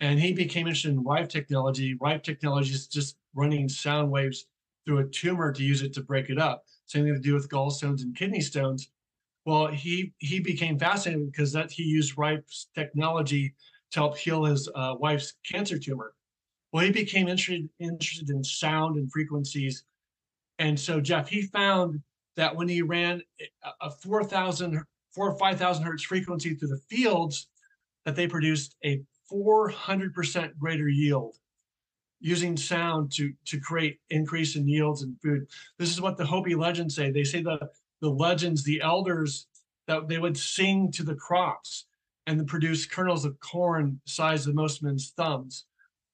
and 0.00 0.18
he 0.18 0.32
became 0.32 0.66
interested 0.66 0.92
in 0.92 1.02
Rife 1.02 1.28
technology. 1.28 1.96
Rife 2.00 2.22
technology 2.22 2.72
is 2.72 2.86
just 2.86 3.16
running 3.34 3.68
sound 3.68 4.10
waves 4.10 4.46
through 4.84 4.98
a 4.98 5.08
tumor 5.08 5.52
to 5.52 5.62
use 5.62 5.82
it 5.82 5.92
to 5.94 6.02
break 6.02 6.30
it 6.30 6.38
up. 6.38 6.64
Same 6.86 7.04
thing 7.04 7.14
to 7.14 7.20
do 7.20 7.34
with 7.34 7.48
gallstones 7.48 8.02
and 8.02 8.16
kidney 8.16 8.40
stones. 8.40 8.90
Well, 9.44 9.66
he 9.66 10.12
he 10.18 10.38
became 10.38 10.78
fascinated 10.78 11.32
because 11.32 11.52
that 11.52 11.70
he 11.70 11.82
used 11.82 12.16
Rife's 12.16 12.68
technology 12.74 13.54
to 13.92 14.00
help 14.00 14.18
heal 14.18 14.44
his 14.44 14.68
uh, 14.74 14.94
wife's 14.98 15.34
cancer 15.50 15.78
tumor. 15.78 16.14
Well, 16.72 16.84
he 16.84 16.90
became 16.90 17.28
interested 17.28 17.68
interested 17.78 18.30
in 18.30 18.42
sound 18.42 18.96
and 18.96 19.10
frequencies, 19.12 19.84
and 20.58 20.78
so 20.78 21.00
Jeff 21.00 21.28
he 21.28 21.42
found 21.42 22.00
that 22.36 22.56
when 22.56 22.68
he 22.68 22.82
ran 22.82 23.22
a 23.80 23.90
4,000 23.90 24.82
4 25.14 25.30
or 25.30 25.38
5,000 25.38 25.84
hertz 25.84 26.02
frequency 26.02 26.54
through 26.54 26.68
the 26.68 26.80
fields, 26.88 27.48
that 28.06 28.16
they 28.16 28.26
produced 28.26 28.76
a 28.84 29.02
400% 29.30 30.56
greater 30.58 30.88
yield 30.88 31.36
using 32.20 32.56
sound 32.56 33.10
to 33.12 33.32
to 33.46 33.60
create 33.60 33.98
increase 34.10 34.56
in 34.56 34.66
yields 34.68 35.02
in 35.02 35.16
food. 35.22 35.46
This 35.78 35.90
is 35.90 36.00
what 36.00 36.16
the 36.16 36.24
Hopi 36.24 36.54
legends 36.54 36.94
say. 36.94 37.10
They 37.10 37.24
say 37.24 37.42
the 37.42 37.68
the 38.00 38.10
legends, 38.10 38.64
the 38.64 38.80
elders, 38.80 39.46
that 39.86 40.08
they 40.08 40.18
would 40.18 40.36
sing 40.36 40.90
to 40.92 41.02
the 41.02 41.14
crops 41.14 41.86
and 42.26 42.46
produce 42.46 42.86
kernels 42.86 43.24
of 43.24 43.38
corn 43.40 44.00
size 44.06 44.46
of 44.46 44.54
most 44.54 44.82
men's 44.82 45.12
thumbs. 45.16 45.64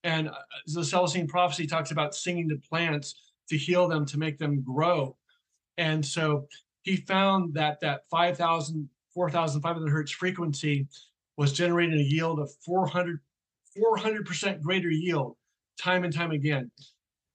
And 0.05 0.29
uh, 0.29 0.35
the 0.67 0.85
Celestine 0.85 1.29
prophecy 1.29 1.67
talks 1.67 1.91
about 1.91 2.15
singing 2.15 2.49
to 2.49 2.57
plants 2.57 3.33
to 3.49 3.57
heal 3.57 3.89
them, 3.89 4.07
to 4.07 4.19
make 4.19 4.39
them 4.39 4.63
grow. 4.63 5.17
And 5.77 6.05
so 6.05 6.47
he 6.83 6.97
found 6.97 7.55
that 7.55 7.81
that 7.81 8.03
5,000, 8.11 8.89
4,500 9.15 9.91
hertz 9.91 10.13
frequency 10.13 10.87
was 11.37 11.53
generating 11.53 11.99
a 11.99 12.03
yield 12.03 12.41
of 12.41 12.51
400, 12.65 13.21
400% 13.77 14.61
greater 14.63 14.91
yield 14.91 15.37
time 15.79 16.05
and 16.05 16.13
time 16.13 16.33
again. 16.33 16.71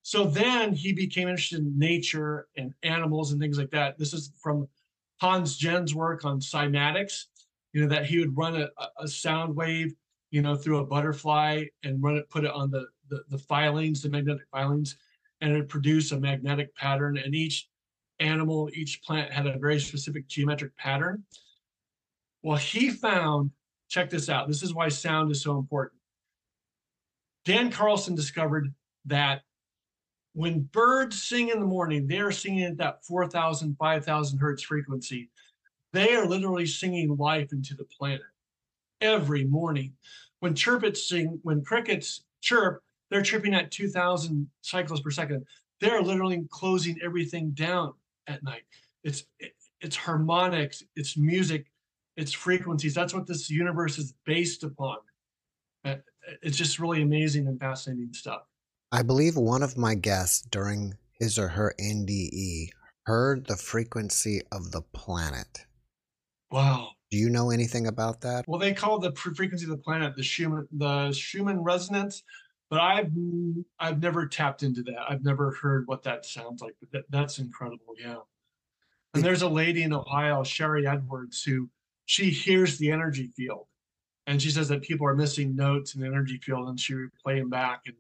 So 0.02 0.26
then 0.26 0.74
he 0.74 0.92
became 0.92 1.30
interested 1.30 1.60
in 1.60 1.80
nature 1.80 2.48
and 2.58 2.74
animals 2.84 3.32
and 3.32 3.42
things 3.42 3.58
like 3.58 3.72
that. 3.72 3.98
This 3.98 4.14
is 4.14 4.32
from 4.42 4.68
Hans 5.22 5.56
Jenny's 5.56 5.96
work 5.96 6.26
on 6.26 6.42
cymatics, 6.42 7.28
you 7.74 7.82
know, 7.82 7.88
that 7.88 8.06
he 8.06 8.20
would 8.20 8.38
run 8.38 8.56
a, 8.56 8.70
a 9.00 9.08
sound 9.08 9.56
wave, 9.56 9.94
you 10.32 10.42
know, 10.42 10.56
through 10.56 10.80
a 10.80 10.86
butterfly 10.86 11.66
and 11.84 12.02
run 12.02 12.16
it, 12.16 12.30
put 12.30 12.46
it 12.46 12.52
on 12.52 12.72
the, 12.72 12.86
the, 13.10 13.24
the 13.30 13.38
filings, 13.38 14.02
the 14.02 14.10
magnetic 14.10 14.46
filings, 14.52 14.96
and 15.42 15.52
it 15.52 15.56
would 15.56 15.70
produce 15.70 16.12
a 16.12 16.20
magnetic 16.20 16.76
pattern. 16.76 17.18
And 17.18 17.36
each 17.36 17.68
animal, 18.20 18.70
each 18.74 19.02
plant 19.02 19.32
had 19.32 19.48
a 19.48 19.58
very 19.58 19.80
specific 19.80 20.28
geometric 20.28 20.76
pattern. 20.78 21.24
Well, 22.44 22.58
he 22.58 22.92
found, 22.92 23.52
check 23.90 24.10
this 24.10 24.30
out, 24.30 24.48
this 24.48 24.64
is 24.64 24.74
why 24.74 24.90
sound 24.90 25.32
is 25.32 25.42
so 25.42 25.58
important. 25.58 26.00
Dan 27.46 27.72
Carlson 27.72 28.16
discovered 28.16 28.74
that 29.06 29.42
when 30.34 30.62
birds 30.72 31.22
sing 31.22 31.50
in 31.50 31.60
the 31.60 31.66
morning, 31.66 32.08
they 32.08 32.20
are 32.20 32.32
singing 32.32 32.64
at 32.64 32.78
that 32.78 33.06
4,000, 33.06 33.76
5,000 33.78 34.40
hertz 34.40 34.64
frequency. 34.64 35.30
They 35.94 36.16
are 36.16 36.26
literally 36.26 36.66
singing 36.66 37.16
life 37.18 37.54
into 37.54 37.76
the 37.76 37.86
planet 37.86 38.22
every 39.00 39.46
morning. 39.46 39.94
When 40.40 40.56
chirpits 40.56 41.08
sing, 41.08 41.40
when 41.44 41.64
crickets 41.64 42.24
chirp, 42.42 42.82
they're 43.10 43.22
chirping 43.22 43.54
at 43.54 43.72
2,000 43.72 44.50
cycles 44.62 45.02
per 45.02 45.12
second. 45.12 45.46
They're 45.80 46.02
literally 46.02 46.46
closing 46.50 46.98
everything 47.04 47.52
down 47.52 47.94
at 48.28 48.44
night. 48.44 48.64
It's 49.04 49.26
it's 49.82 49.96
harmonics, 49.98 50.82
it's 50.96 51.18
music, 51.18 51.68
it's 52.16 52.32
frequencies. 52.32 52.96
That's 52.96 53.14
what 53.14 53.28
this 53.28 53.50
universe 53.50 53.98
is 53.98 54.14
based 54.26 54.64
upon. 54.64 54.98
Uh, 55.84 55.96
it's 56.42 56.58
just 56.58 56.80
really 56.80 57.02
amazing 57.02 57.48
and 57.48 57.60
fascinating 57.60 58.14
stuff. 58.14 58.44
I 58.92 59.04
believe 59.04 59.36
one 59.36 59.62
of 59.62 59.78
my 59.78 59.96
guests 59.96 60.42
during 60.42 60.96
his 61.20 61.38
or 61.38 61.50
her 61.50 61.76
NDE 61.80 62.70
heard 63.06 63.48
the 63.48 63.58
frequency 63.58 64.42
of 64.52 64.72
the 64.72 64.82
planet. 64.82 65.66
Wow. 66.54 66.92
Do 67.12 67.18
you 67.18 67.30
know 67.30 67.50
anything 67.50 67.88
about 67.88 68.22
that? 68.22 68.46
Well, 68.48 68.60
they 68.60 68.74
call 68.74 69.00
the 69.00 69.14
frequency 69.16 69.66
of 69.66 69.72
the 69.72 69.78
planet 69.78 70.16
the 70.16 70.24
Schumann 70.24 70.68
the 70.72 71.12
Schumann 71.12 71.64
resonance, 71.64 72.24
but 72.70 72.80
I've 72.80 73.12
I've 73.80 74.02
never 74.02 74.28
tapped 74.28 74.64
into 74.64 74.84
that. 74.84 75.06
I've 75.10 75.24
never 75.24 75.52
heard 75.52 75.88
what 75.88 76.04
that 76.04 76.26
sounds 76.26 76.62
like. 76.62 76.76
But 76.80 76.92
that, 76.92 77.04
that's 77.10 77.40
incredible. 77.40 77.96
Yeah. 78.00 78.18
And 79.14 79.24
there's 79.24 79.42
a 79.42 79.50
lady 79.50 79.84
in 79.84 79.94
Ohio, 79.94 80.42
Sharry 80.44 80.88
Edwards, 80.88 81.44
who 81.44 81.70
she 82.06 82.30
hears 82.30 82.78
the 82.78 82.92
energy 82.92 83.28
field 83.36 83.68
and 84.28 84.42
she 84.42 84.50
says 84.50 84.68
that 84.70 84.82
people 84.82 85.08
are 85.08 85.16
missing 85.16 85.56
notes 85.56 85.96
in 85.96 86.02
the 86.02 86.08
energy 86.08 86.38
field 86.38 86.70
and 86.70 86.80
she 86.80 86.96
play 87.24 87.40
them 87.40 87.50
back 87.50 87.82
and 87.86 87.96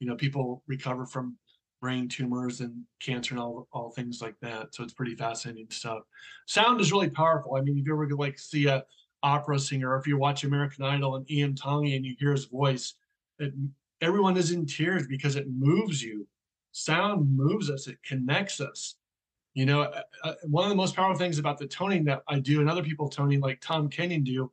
you 0.00 0.06
know 0.06 0.16
people 0.16 0.62
recover 0.66 1.06
from 1.06 1.36
brain 1.80 2.08
tumors 2.08 2.60
and 2.60 2.82
cancer 3.00 3.34
and 3.34 3.40
all, 3.40 3.68
all 3.72 3.90
things 3.90 4.20
like 4.22 4.34
that. 4.40 4.74
So 4.74 4.82
it's 4.82 4.94
pretty 4.94 5.14
fascinating 5.14 5.66
stuff. 5.70 6.02
Sound 6.46 6.80
is 6.80 6.92
really 6.92 7.10
powerful. 7.10 7.56
I 7.56 7.60
mean 7.60 7.78
if 7.78 7.86
you 7.86 7.92
ever 7.92 8.08
like 8.10 8.38
see 8.38 8.66
a 8.66 8.84
opera 9.22 9.58
singer 9.58 9.90
or 9.90 9.98
if 9.98 10.06
you 10.06 10.16
watch 10.16 10.44
american 10.44 10.84
idol 10.84 11.16
and 11.16 11.26
iam 11.30 11.54
tongi 11.54 11.96
and 11.96 12.04
you 12.04 12.14
hear 12.18 12.32
his 12.32 12.44
voice 12.44 12.94
it, 13.38 13.52
everyone 14.00 14.36
is 14.36 14.52
in 14.52 14.66
tears 14.66 15.06
because 15.06 15.36
it 15.36 15.46
moves 15.50 16.02
you. 16.02 16.26
Sound 16.72 17.34
moves 17.34 17.70
us. 17.70 17.88
It 17.88 17.96
connects 18.04 18.60
us. 18.60 18.96
You 19.54 19.66
know 19.66 19.82
uh, 19.82 20.02
uh 20.22 20.34
one 20.44 20.64
of 20.64 20.70
the 20.70 20.76
most 20.76 20.94
powerful 20.94 21.18
things 21.18 21.38
about 21.38 21.58
the 21.58 21.66
toning 21.66 22.04
that 22.04 22.22
i 22.28 22.38
do 22.38 22.60
and 22.60 22.68
other 22.68 22.82
people 22.82 23.08
toning 23.08 23.40
like 23.40 23.60
tom 23.60 23.88
kenyon 23.88 24.22
do 24.22 24.50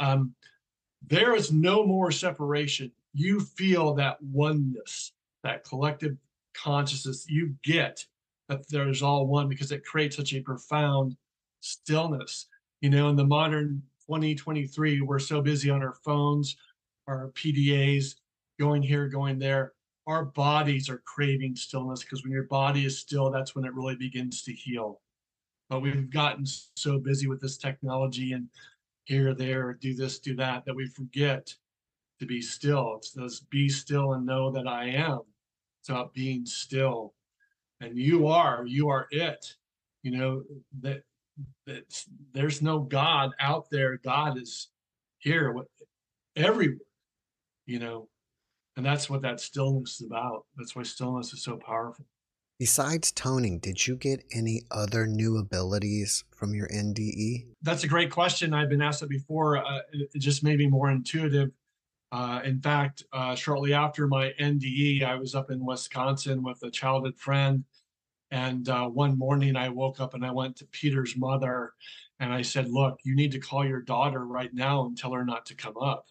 um, 0.00 0.34
there 1.06 1.34
is 1.34 1.52
no 1.52 1.86
more 1.86 2.10
separation. 2.10 2.90
You 3.14 3.40
feel 3.40 3.94
that 3.94 4.20
oneness, 4.22 5.12
that 5.42 5.64
collective 5.64 6.16
consciousness. 6.62 7.26
You 7.28 7.54
get 7.62 8.04
that 8.48 8.68
there's 8.68 9.02
all 9.02 9.26
one 9.26 9.48
because 9.48 9.72
it 9.72 9.84
creates 9.84 10.16
such 10.16 10.32
a 10.34 10.40
profound 10.40 11.16
stillness. 11.60 12.46
You 12.80 12.90
know, 12.90 13.08
in 13.08 13.16
the 13.16 13.24
modern 13.24 13.82
2023, 14.06 15.00
we're 15.00 15.18
so 15.18 15.40
busy 15.40 15.70
on 15.70 15.82
our 15.82 15.94
phones, 16.04 16.56
our 17.08 17.32
PDAs, 17.32 18.14
going 18.58 18.82
here, 18.82 19.08
going 19.08 19.38
there. 19.38 19.72
Our 20.06 20.26
bodies 20.26 20.88
are 20.88 21.02
craving 21.04 21.56
stillness 21.56 22.04
because 22.04 22.22
when 22.22 22.32
your 22.32 22.44
body 22.44 22.84
is 22.84 23.00
still, 23.00 23.30
that's 23.30 23.56
when 23.56 23.64
it 23.64 23.74
really 23.74 23.96
begins 23.96 24.42
to 24.44 24.52
heal. 24.52 25.00
But 25.68 25.80
we've 25.80 26.10
gotten 26.10 26.44
so 26.76 26.98
busy 27.00 27.26
with 27.26 27.40
this 27.40 27.56
technology 27.56 28.32
and 28.32 28.48
here, 29.04 29.34
there, 29.34 29.74
do 29.74 29.94
this, 29.94 30.20
do 30.20 30.36
that, 30.36 30.64
that 30.64 30.74
we 30.74 30.86
forget 30.86 31.52
to 32.20 32.26
be 32.26 32.40
still. 32.40 32.96
It 32.96 33.04
says, 33.04 33.40
be 33.50 33.68
still 33.68 34.12
and 34.12 34.24
know 34.24 34.50
that 34.52 34.68
I 34.68 34.90
am. 34.90 35.20
About 35.88 36.14
being 36.14 36.46
still. 36.46 37.14
And 37.80 37.96
you 37.98 38.26
are, 38.26 38.64
you 38.66 38.88
are 38.88 39.06
it. 39.10 39.54
You 40.02 40.16
know, 40.16 40.42
that 40.80 41.02
that 41.66 42.04
there's 42.32 42.62
no 42.62 42.80
God 42.80 43.32
out 43.40 43.66
there. 43.70 43.98
God 43.98 44.38
is 44.38 44.68
here, 45.18 45.54
everywhere, 46.36 46.78
you 47.66 47.78
know, 47.78 48.08
and 48.76 48.84
that's 48.84 49.08
what 49.08 49.22
that 49.22 49.40
stillness 49.40 50.00
is 50.00 50.06
about. 50.06 50.44
That's 50.56 50.76
why 50.76 50.82
stillness 50.82 51.32
is 51.32 51.42
so 51.42 51.56
powerful. 51.56 52.04
Besides 52.58 53.12
toning, 53.12 53.58
did 53.58 53.86
you 53.86 53.96
get 53.96 54.24
any 54.32 54.62
other 54.70 55.06
new 55.06 55.36
abilities 55.36 56.24
from 56.30 56.54
your 56.54 56.68
NDE? 56.68 57.46
That's 57.62 57.84
a 57.84 57.88
great 57.88 58.10
question. 58.10 58.54
I've 58.54 58.70
been 58.70 58.80
asked 58.80 59.02
it 59.02 59.10
before. 59.10 59.58
Uh, 59.58 59.80
it 59.92 60.18
just 60.18 60.42
made 60.42 60.58
me 60.58 60.66
more 60.66 60.90
intuitive. 60.90 61.50
Uh, 62.12 62.40
in 62.44 62.60
fact, 62.60 63.04
uh, 63.12 63.34
shortly 63.34 63.74
after 63.74 64.06
my 64.06 64.32
NDE, 64.40 65.02
I 65.02 65.16
was 65.16 65.34
up 65.34 65.50
in 65.50 65.64
Wisconsin 65.64 66.42
with 66.42 66.62
a 66.62 66.70
childhood 66.70 67.18
friend. 67.18 67.64
And 68.30 68.68
uh, 68.68 68.86
one 68.86 69.18
morning 69.18 69.56
I 69.56 69.68
woke 69.68 70.00
up 70.00 70.14
and 70.14 70.24
I 70.24 70.30
went 70.30 70.56
to 70.56 70.66
Peter's 70.66 71.16
mother 71.16 71.72
and 72.18 72.32
I 72.32 72.42
said, 72.42 72.68
Look, 72.68 72.98
you 73.04 73.14
need 73.14 73.32
to 73.32 73.38
call 73.38 73.64
your 73.64 73.82
daughter 73.82 74.24
right 74.24 74.52
now 74.52 74.84
and 74.84 74.96
tell 74.96 75.12
her 75.12 75.24
not 75.24 75.46
to 75.46 75.54
come 75.54 75.76
up. 75.76 76.06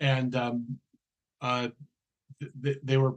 And 0.00 0.34
um, 0.36 0.78
uh, 1.40 1.68
th- 2.62 2.78
they 2.82 2.96
were 2.96 3.16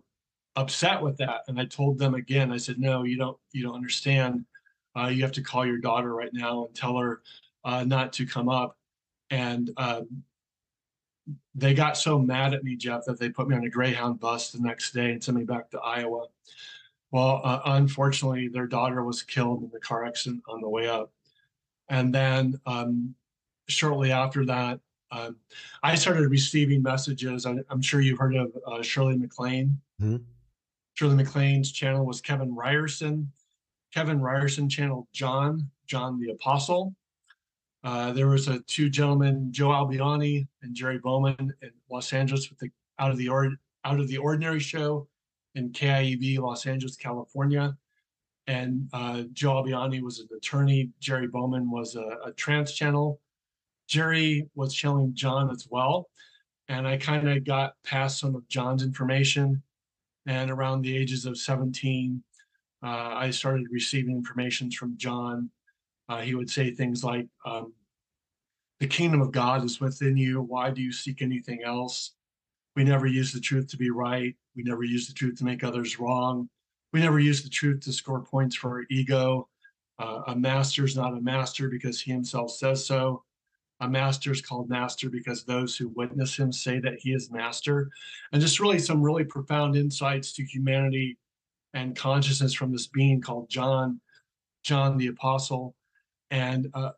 upset 0.55 1.01
with 1.01 1.17
that. 1.17 1.41
And 1.47 1.59
I 1.59 1.65
told 1.65 1.99
them 1.99 2.15
again, 2.15 2.51
I 2.51 2.57
said, 2.57 2.79
No, 2.79 3.03
you 3.03 3.17
don't, 3.17 3.37
you 3.53 3.63
don't 3.63 3.75
understand. 3.75 4.45
Uh, 4.97 5.07
you 5.07 5.21
have 5.21 5.31
to 5.33 5.41
call 5.43 5.65
your 5.65 5.77
daughter 5.77 6.13
right 6.13 6.33
now 6.33 6.65
and 6.65 6.75
tell 6.75 6.97
her 6.97 7.21
uh, 7.63 7.83
not 7.83 8.11
to 8.13 8.25
come 8.25 8.49
up. 8.49 8.75
And 9.29 9.71
um, 9.77 10.23
they 11.57 11.73
got 11.73 11.97
so 11.97 12.19
mad 12.19 12.53
at 12.53 12.63
me, 12.63 12.75
Jeff, 12.75 13.05
that 13.05 13.19
they 13.19 13.29
put 13.29 13.47
me 13.47 13.55
on 13.55 13.65
a 13.65 13.69
Greyhound 13.69 14.19
bus 14.19 14.51
the 14.51 14.61
next 14.61 14.93
day 14.93 15.11
and 15.11 15.23
sent 15.23 15.37
me 15.37 15.43
back 15.43 15.71
to 15.71 15.79
Iowa. 15.79 16.27
Well, 17.11 17.41
uh, 17.43 17.61
unfortunately, 17.65 18.47
their 18.47 18.67
daughter 18.67 19.03
was 19.03 19.23
killed 19.23 19.63
in 19.63 19.71
the 19.71 19.79
car 19.79 20.05
accident 20.05 20.43
on 20.47 20.61
the 20.61 20.69
way 20.69 20.87
up. 20.87 21.11
And 21.89 22.13
then 22.13 22.59
um, 22.67 23.15
shortly 23.67 24.11
after 24.11 24.45
that, 24.45 24.79
um, 25.09 25.37
I 25.81 25.95
started 25.95 26.29
receiving 26.29 26.83
messages. 26.83 27.45
I, 27.45 27.55
am 27.71 27.81
sure 27.81 28.01
you've 28.01 28.19
heard 28.19 28.35
of 28.35 28.51
uh, 28.67 28.83
Shirley 28.83 29.17
MacLaine. 29.17 29.79
Mm-hmm. 30.01 30.17
Shirley 30.93 31.15
MacLaine's 31.15 31.71
channel 31.71 32.05
was 32.05 32.21
Kevin 32.21 32.53
Ryerson. 32.53 33.31
Kevin 33.93 34.19
Ryerson 34.19 34.69
channeled 34.69 35.07
John, 35.11 35.71
John 35.87 36.19
the 36.19 36.31
Apostle. 36.31 36.93
Uh, 37.87 38.11
there 38.11 38.27
was 38.27 38.49
a 38.49 38.59
two 38.63 38.89
gentlemen, 38.89 39.47
Joe 39.49 39.69
Albiani 39.69 40.45
and 40.61 40.75
Jerry 40.75 40.97
Bowman 40.97 41.53
in 41.61 41.71
Los 41.89 42.11
Angeles 42.11 42.49
with 42.49 42.59
the 42.59 42.69
Out 42.99 43.11
of 43.11 43.17
the 43.17 43.29
Ord- 43.29 43.55
Out 43.85 44.01
of 44.01 44.09
the 44.09 44.17
Ordinary 44.17 44.59
show 44.59 45.07
in 45.55 45.69
KIEV, 45.69 46.37
Los 46.39 46.65
Angeles, 46.67 46.97
California. 46.97 47.77
And 48.45 48.89
uh, 48.91 49.23
Joe 49.31 49.63
Albiani 49.63 50.01
was 50.01 50.19
an 50.19 50.27
attorney. 50.35 50.89
Jerry 50.99 51.27
Bowman 51.27 51.71
was 51.71 51.95
a, 51.95 52.17
a 52.25 52.33
trance 52.33 52.73
channel. 52.73 53.21
Jerry 53.87 54.49
was 54.53 54.73
channeling 54.73 55.13
John 55.13 55.49
as 55.49 55.65
well. 55.71 56.09
And 56.67 56.85
I 56.85 56.97
kind 56.97 57.29
of 57.29 57.45
got 57.45 57.75
past 57.85 58.19
some 58.19 58.35
of 58.35 58.45
John's 58.49 58.83
information. 58.83 59.63
And 60.25 60.51
around 60.51 60.81
the 60.81 60.97
ages 60.97 61.25
of 61.25 61.37
17, 61.37 62.21
uh, 62.83 62.85
I 62.85 63.29
started 63.29 63.67
receiving 63.71 64.17
information 64.17 64.71
from 64.71 64.97
John 64.97 65.49
uh, 66.09 66.21
he 66.21 66.35
would 66.35 66.49
say 66.49 66.71
things 66.71 67.03
like, 67.03 67.27
um, 67.45 67.73
The 68.79 68.87
kingdom 68.87 69.21
of 69.21 69.31
God 69.31 69.63
is 69.63 69.79
within 69.79 70.17
you. 70.17 70.41
Why 70.41 70.69
do 70.71 70.81
you 70.81 70.91
seek 70.91 71.21
anything 71.21 71.63
else? 71.63 72.13
We 72.75 72.83
never 72.83 73.07
use 73.07 73.33
the 73.33 73.39
truth 73.39 73.67
to 73.69 73.77
be 73.77 73.89
right. 73.89 74.35
We 74.55 74.63
never 74.63 74.83
use 74.83 75.07
the 75.07 75.13
truth 75.13 75.37
to 75.39 75.45
make 75.45 75.63
others 75.63 75.99
wrong. 75.99 76.49
We 76.93 76.99
never 76.99 77.19
use 77.19 77.43
the 77.43 77.49
truth 77.49 77.81
to 77.81 77.91
score 77.91 78.21
points 78.21 78.55
for 78.55 78.69
our 78.69 78.85
ego. 78.89 79.49
Uh, 79.99 80.21
a 80.27 80.35
master 80.35 80.85
is 80.85 80.95
not 80.95 81.17
a 81.17 81.21
master 81.21 81.69
because 81.69 81.99
he 81.99 82.11
himself 82.11 82.51
says 82.51 82.85
so. 82.85 83.23
A 83.79 83.87
master 83.87 84.31
is 84.31 84.41
called 84.41 84.69
master 84.69 85.09
because 85.09 85.43
those 85.43 85.75
who 85.75 85.89
witness 85.89 86.37
him 86.37 86.51
say 86.51 86.79
that 86.79 86.99
he 86.99 87.13
is 87.13 87.31
master. 87.31 87.89
And 88.31 88.41
just 88.41 88.59
really 88.59 88.79
some 88.79 89.01
really 89.01 89.23
profound 89.23 89.75
insights 89.75 90.33
to 90.33 90.43
humanity 90.43 91.17
and 91.73 91.95
consciousness 91.95 92.53
from 92.53 92.71
this 92.71 92.87
being 92.87 93.21
called 93.21 93.49
John, 93.49 93.99
John 94.63 94.97
the 94.97 95.07
Apostle. 95.07 95.75
And 96.31 96.67
uh, 96.73 96.91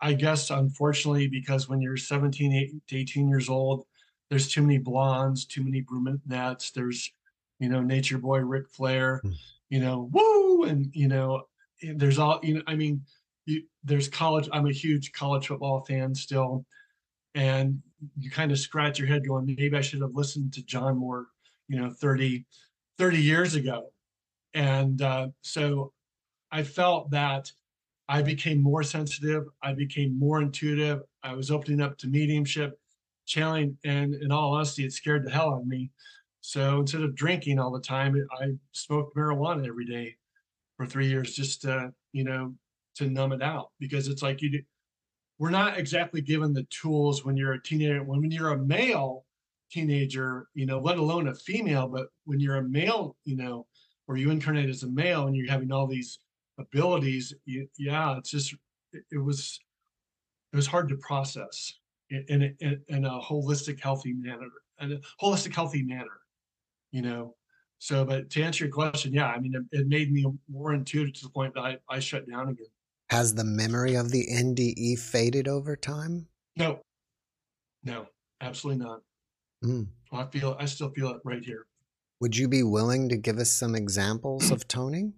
I 0.00 0.12
guess, 0.12 0.50
unfortunately, 0.50 1.28
because 1.28 1.68
when 1.68 1.80
you're 1.80 1.96
17 1.96 2.80
to 2.88 2.96
18 2.96 3.28
years 3.28 3.48
old, 3.48 3.84
there's 4.28 4.48
too 4.48 4.62
many 4.62 4.78
blondes, 4.78 5.44
too 5.44 5.62
many 5.62 5.80
brunettes. 5.80 6.70
There's, 6.70 7.10
you 7.58 7.68
know, 7.68 7.80
Nature 7.80 8.18
Boy 8.18 8.38
Ric 8.38 8.68
Flair, 8.68 9.20
mm. 9.24 9.34
you 9.70 9.80
know, 9.80 10.10
woo, 10.12 10.64
and 10.64 10.90
you 10.94 11.08
know, 11.08 11.44
there's 11.82 12.18
all, 12.18 12.40
you 12.42 12.54
know, 12.54 12.62
I 12.66 12.74
mean, 12.74 13.02
you, 13.46 13.62
there's 13.84 14.08
college. 14.08 14.48
I'm 14.52 14.66
a 14.66 14.72
huge 14.72 15.12
college 15.12 15.46
football 15.46 15.84
fan 15.84 16.14
still, 16.14 16.66
and 17.34 17.80
you 18.18 18.30
kind 18.30 18.52
of 18.52 18.58
scratch 18.58 18.98
your 18.98 19.08
head, 19.08 19.26
going, 19.26 19.46
maybe 19.46 19.76
I 19.76 19.80
should 19.80 20.02
have 20.02 20.14
listened 20.14 20.52
to 20.54 20.64
John 20.64 20.98
Moore, 20.98 21.26
you 21.68 21.80
know, 21.80 21.90
30, 21.90 22.44
30 22.98 23.18
years 23.18 23.54
ago, 23.54 23.92
and 24.54 25.00
uh, 25.00 25.28
so 25.40 25.92
I 26.50 26.64
felt 26.64 27.10
that 27.12 27.50
I 28.08 28.22
became 28.22 28.62
more 28.62 28.82
sensitive. 28.82 29.44
I 29.62 29.74
became 29.74 30.18
more 30.18 30.40
intuitive. 30.40 31.02
I 31.22 31.34
was 31.34 31.50
opening 31.50 31.80
up 31.82 31.98
to 31.98 32.06
mediumship, 32.06 32.78
channeling, 33.26 33.76
and 33.84 34.14
in 34.14 34.32
all 34.32 34.54
honesty, 34.54 34.84
it 34.84 34.92
scared 34.92 35.26
the 35.26 35.30
hell 35.30 35.52
out 35.52 35.60
of 35.60 35.66
me. 35.66 35.90
So 36.40 36.80
instead 36.80 37.02
of 37.02 37.14
drinking 37.14 37.58
all 37.58 37.70
the 37.70 37.80
time, 37.80 38.16
I 38.40 38.52
smoked 38.72 39.14
marijuana 39.14 39.66
every 39.66 39.84
day 39.84 40.16
for 40.76 40.86
three 40.86 41.08
years 41.08 41.34
just 41.34 41.62
to, 41.62 41.92
you 42.12 42.24
know, 42.24 42.54
to 42.96 43.10
numb 43.10 43.32
it 43.32 43.42
out 43.42 43.70
because 43.78 44.08
it's 44.08 44.22
like 44.22 44.40
you 44.40 44.50
do, 44.50 44.62
we're 45.38 45.50
not 45.50 45.78
exactly 45.78 46.20
given 46.20 46.52
the 46.52 46.66
tools 46.70 47.24
when 47.24 47.36
you're 47.36 47.52
a 47.52 47.62
teenager. 47.62 48.02
When 48.02 48.30
you're 48.30 48.52
a 48.52 48.58
male 48.58 49.26
teenager, 49.70 50.48
you 50.54 50.64
know, 50.64 50.80
let 50.80 50.98
alone 50.98 51.28
a 51.28 51.34
female, 51.34 51.88
but 51.88 52.06
when 52.24 52.40
you're 52.40 52.56
a 52.56 52.68
male, 52.68 53.16
you 53.24 53.36
know, 53.36 53.66
or 54.06 54.16
you 54.16 54.30
incarnate 54.30 54.70
as 54.70 54.82
a 54.82 54.88
male 54.88 55.26
and 55.26 55.36
you're 55.36 55.50
having 55.50 55.70
all 55.70 55.86
these 55.86 56.18
abilities, 56.58 57.34
yeah, 57.46 58.16
it's 58.18 58.30
just 58.30 58.54
it, 58.92 59.04
it 59.10 59.18
was 59.18 59.58
it 60.52 60.56
was 60.56 60.66
hard 60.66 60.88
to 60.88 60.96
process 60.96 61.74
in, 62.10 62.56
in, 62.60 62.80
in 62.88 63.04
a 63.04 63.20
holistic, 63.20 63.80
healthy 63.80 64.14
manner, 64.14 64.48
and 64.78 64.92
a 64.92 65.00
holistic, 65.22 65.54
healthy 65.54 65.82
manner, 65.82 66.20
you 66.90 67.02
know. 67.02 67.34
So, 67.78 68.04
but 68.04 68.30
to 68.30 68.42
answer 68.42 68.64
your 68.64 68.72
question, 68.72 69.12
yeah, 69.12 69.28
I 69.28 69.38
mean, 69.38 69.54
it, 69.54 69.78
it 69.78 69.88
made 69.88 70.10
me 70.10 70.26
more 70.50 70.74
intuitive 70.74 71.14
to 71.14 71.22
the 71.24 71.30
point 71.30 71.54
that 71.54 71.60
I, 71.60 71.78
I 71.88 72.00
shut 72.00 72.28
down 72.28 72.48
again. 72.48 72.66
Has 73.10 73.34
the 73.34 73.44
memory 73.44 73.94
of 73.94 74.10
the 74.10 74.26
NDE 74.26 74.98
faded 74.98 75.48
over 75.48 75.76
time? 75.76 76.26
No, 76.56 76.80
no, 77.84 78.06
absolutely 78.40 78.84
not. 78.84 79.00
Mm. 79.64 79.86
I 80.12 80.24
feel, 80.24 80.56
I 80.58 80.64
still 80.64 80.90
feel 80.90 81.10
it 81.10 81.20
right 81.24 81.44
here. 81.44 81.66
Would 82.20 82.36
you 82.36 82.48
be 82.48 82.64
willing 82.64 83.08
to 83.10 83.16
give 83.16 83.38
us 83.38 83.52
some 83.52 83.74
examples 83.74 84.50
of 84.50 84.66
toning? 84.66 85.14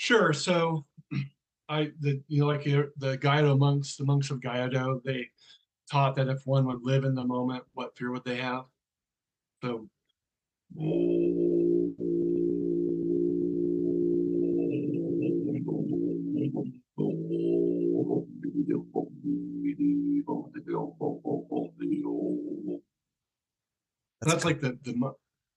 Sure. 0.00 0.32
So, 0.32 0.86
I 1.68 1.90
the 2.00 2.22
you 2.26 2.40
know 2.40 2.46
like 2.46 2.66
uh, 2.66 2.84
the 2.96 3.18
Gyuto 3.18 3.58
monks, 3.58 3.96
the 3.96 4.06
monks 4.06 4.30
of 4.30 4.40
Gyuto, 4.40 5.02
they 5.04 5.28
taught 5.92 6.16
that 6.16 6.28
if 6.28 6.40
one 6.46 6.64
would 6.68 6.80
live 6.82 7.04
in 7.04 7.14
the 7.14 7.22
moment, 7.22 7.64
what 7.74 7.94
fear 7.98 8.10
would 8.10 8.24
they 8.24 8.36
have? 8.36 8.64
So. 9.62 9.90
That's, 24.22 24.32
That's 24.32 24.44
like 24.46 24.62
the, 24.62 24.78
the 24.82 24.94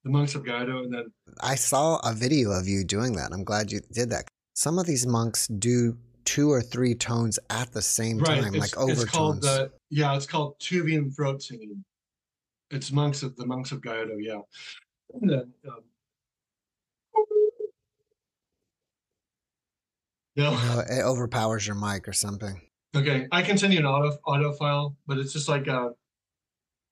the 0.03 0.09
monks 0.09 0.35
of 0.35 0.43
Gyuto, 0.43 0.83
and 0.83 0.93
then 0.93 1.05
I 1.41 1.55
saw 1.55 1.97
a 2.03 2.13
video 2.13 2.51
of 2.51 2.67
you 2.67 2.83
doing 2.83 3.13
that. 3.13 3.31
I'm 3.31 3.43
glad 3.43 3.71
you 3.71 3.79
did 3.91 4.09
that. 4.09 4.25
Some 4.53 4.77
of 4.77 4.85
these 4.85 5.07
monks 5.07 5.47
do 5.47 5.97
two 6.25 6.51
or 6.51 6.61
three 6.61 6.95
tones 6.95 7.39
at 7.49 7.71
the 7.73 7.81
same 7.81 8.19
right. 8.19 8.41
time, 8.41 8.55
it's, 8.55 8.75
like 8.75 8.77
overtones. 8.77 9.03
It's 9.03 9.11
called, 9.11 9.45
uh, 9.45 9.67
yeah, 9.89 10.15
it's 10.15 10.25
called 10.25 10.59
Tuvan 10.59 11.13
throat 11.15 11.41
singing. 11.41 11.83
It's 12.71 12.91
monks 12.91 13.23
of 13.23 13.35
the 13.35 13.45
monks 13.45 13.71
of 13.71 13.81
Gyuto, 13.81 14.17
yeah. 14.19 14.39
And 15.21 15.29
then, 15.29 15.53
um, 15.67 15.79
no. 20.35 20.51
no, 20.51 20.83
it 20.89 21.03
overpowers 21.03 21.67
your 21.67 21.75
mic 21.75 22.07
or 22.07 22.13
something. 22.13 22.59
Okay, 22.95 23.27
I 23.31 23.41
can 23.41 23.57
send 23.57 23.73
you 23.73 23.79
an 23.79 23.85
audio 23.85 24.17
audio 24.25 24.53
file, 24.53 24.95
but 25.07 25.17
it's 25.17 25.33
just 25.33 25.49
like 25.49 25.67
a 25.67 25.91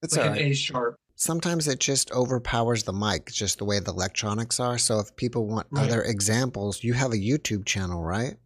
it's 0.03 0.17
like 0.17 0.31
an. 0.31 0.37
A 0.37 0.53
sharp. 0.53 0.97
Sometimes 1.21 1.67
it 1.67 1.79
just 1.79 2.11
overpowers 2.13 2.81
the 2.81 2.93
mic, 2.93 3.31
just 3.31 3.59
the 3.59 3.63
way 3.63 3.77
the 3.77 3.91
electronics 3.91 4.59
are. 4.59 4.79
So 4.79 4.97
if 4.97 5.15
people 5.15 5.45
want 5.45 5.67
right. 5.69 5.87
other 5.87 6.01
examples, 6.01 6.83
you 6.83 6.93
have 6.93 7.11
a 7.11 7.15
YouTube 7.15 7.63
channel, 7.63 8.01
right? 8.01 8.37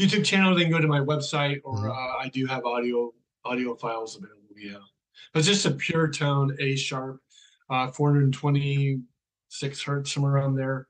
YouTube 0.00 0.24
channel, 0.24 0.52
they 0.52 0.62
can 0.62 0.72
go 0.72 0.80
to 0.80 0.88
my 0.88 0.98
website, 0.98 1.60
or 1.62 1.76
mm-hmm. 1.76 1.90
uh, 1.90 2.24
I 2.24 2.28
do 2.34 2.44
have 2.46 2.64
audio 2.64 3.12
audio 3.44 3.76
files 3.76 4.16
available. 4.16 4.40
Yeah, 4.56 4.78
but 5.32 5.38
it's 5.38 5.46
just 5.46 5.66
a 5.66 5.70
pure 5.70 6.08
tone 6.10 6.56
A 6.58 6.74
sharp, 6.74 7.20
uh, 7.70 7.92
426 7.92 9.82
hertz, 9.84 10.12
somewhere 10.12 10.32
around 10.32 10.56
there, 10.56 10.88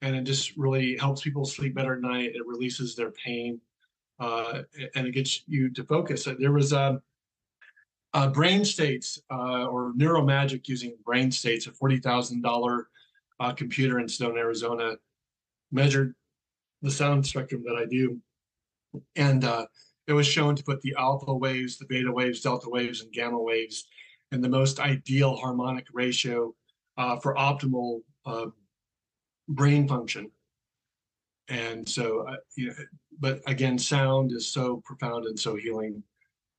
and 0.00 0.16
it 0.16 0.24
just 0.24 0.56
really 0.56 0.96
helps 0.96 1.22
people 1.22 1.44
sleep 1.44 1.76
better 1.76 1.94
at 1.94 2.00
night. 2.00 2.32
It 2.34 2.44
releases 2.44 2.96
their 2.96 3.12
pain, 3.12 3.60
uh, 4.18 4.62
and 4.96 5.06
it 5.06 5.12
gets 5.12 5.44
you 5.46 5.70
to 5.74 5.84
focus. 5.84 6.26
There 6.40 6.50
was 6.50 6.72
a 6.72 6.82
um, 6.82 7.02
uh, 8.14 8.28
brain 8.28 8.64
states 8.64 9.20
uh, 9.30 9.66
or 9.66 9.92
neuromagic 9.94 10.68
using 10.68 10.96
brain 11.04 11.30
states, 11.30 11.66
a 11.66 11.72
forty 11.72 11.98
thousand 11.98 12.44
uh, 12.46 13.52
computer 13.52 13.98
in 13.98 14.08
Stone, 14.08 14.38
Arizona, 14.38 14.96
measured 15.70 16.14
the 16.82 16.90
sound 16.90 17.26
spectrum 17.26 17.62
that 17.64 17.76
I 17.76 17.86
do, 17.86 18.20
and 19.16 19.44
uh, 19.44 19.66
it 20.06 20.12
was 20.12 20.26
shown 20.26 20.56
to 20.56 20.64
put 20.64 20.80
the 20.82 20.94
alpha 20.98 21.32
waves, 21.32 21.78
the 21.78 21.86
beta 21.86 22.10
waves, 22.10 22.40
delta 22.40 22.68
waves, 22.68 23.02
and 23.02 23.12
gamma 23.12 23.40
waves 23.40 23.86
in 24.32 24.40
the 24.40 24.48
most 24.48 24.80
ideal 24.80 25.36
harmonic 25.36 25.86
ratio 25.92 26.54
uh, 26.96 27.16
for 27.18 27.34
optimal 27.34 28.00
uh, 28.26 28.46
brain 29.48 29.86
function. 29.86 30.30
And 31.48 31.88
so, 31.88 32.26
uh, 32.28 32.36
you 32.56 32.68
know, 32.68 32.74
but 33.20 33.40
again, 33.46 33.78
sound 33.78 34.32
is 34.32 34.48
so 34.48 34.82
profound 34.84 35.26
and 35.26 35.38
so 35.38 35.54
healing. 35.54 36.02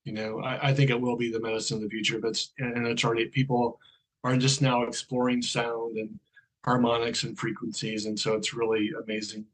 You 0.05 0.13
know, 0.13 0.39
I, 0.41 0.69
I 0.69 0.73
think 0.73 0.89
it 0.89 0.99
will 0.99 1.15
be 1.15 1.31
the 1.31 1.39
medicine 1.39 1.77
of 1.77 1.83
the 1.83 1.89
future, 1.89 2.19
but 2.19 2.29
it's, 2.29 2.51
and 2.57 2.85
it's 2.87 3.03
already 3.05 3.25
people 3.27 3.79
are 4.23 4.35
just 4.35 4.61
now 4.61 4.83
exploring 4.83 5.41
sound 5.41 5.97
and 5.97 6.19
harmonics 6.65 7.23
and 7.23 7.37
frequencies, 7.37 8.05
and 8.05 8.19
so 8.19 8.33
it's 8.33 8.53
really 8.53 8.91
amazing 9.03 9.45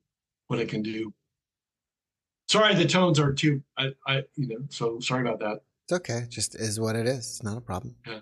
what 0.47 0.59
it 0.59 0.69
can 0.69 0.81
do. 0.81 1.13
Sorry, 2.47 2.73
the 2.73 2.85
tones 2.85 3.19
are 3.19 3.31
too. 3.31 3.61
I, 3.77 3.91
I, 4.07 4.23
you 4.35 4.47
know, 4.47 4.65
so 4.69 4.99
sorry 4.99 5.21
about 5.21 5.39
that. 5.39 5.61
It's 5.85 5.93
okay. 5.93 6.25
Just 6.29 6.55
is 6.55 6.79
what 6.79 6.95
it 6.95 7.05
is. 7.05 7.17
It's 7.17 7.43
not 7.43 7.57
a 7.57 7.61
problem. 7.61 7.95
Yeah. 8.07 8.19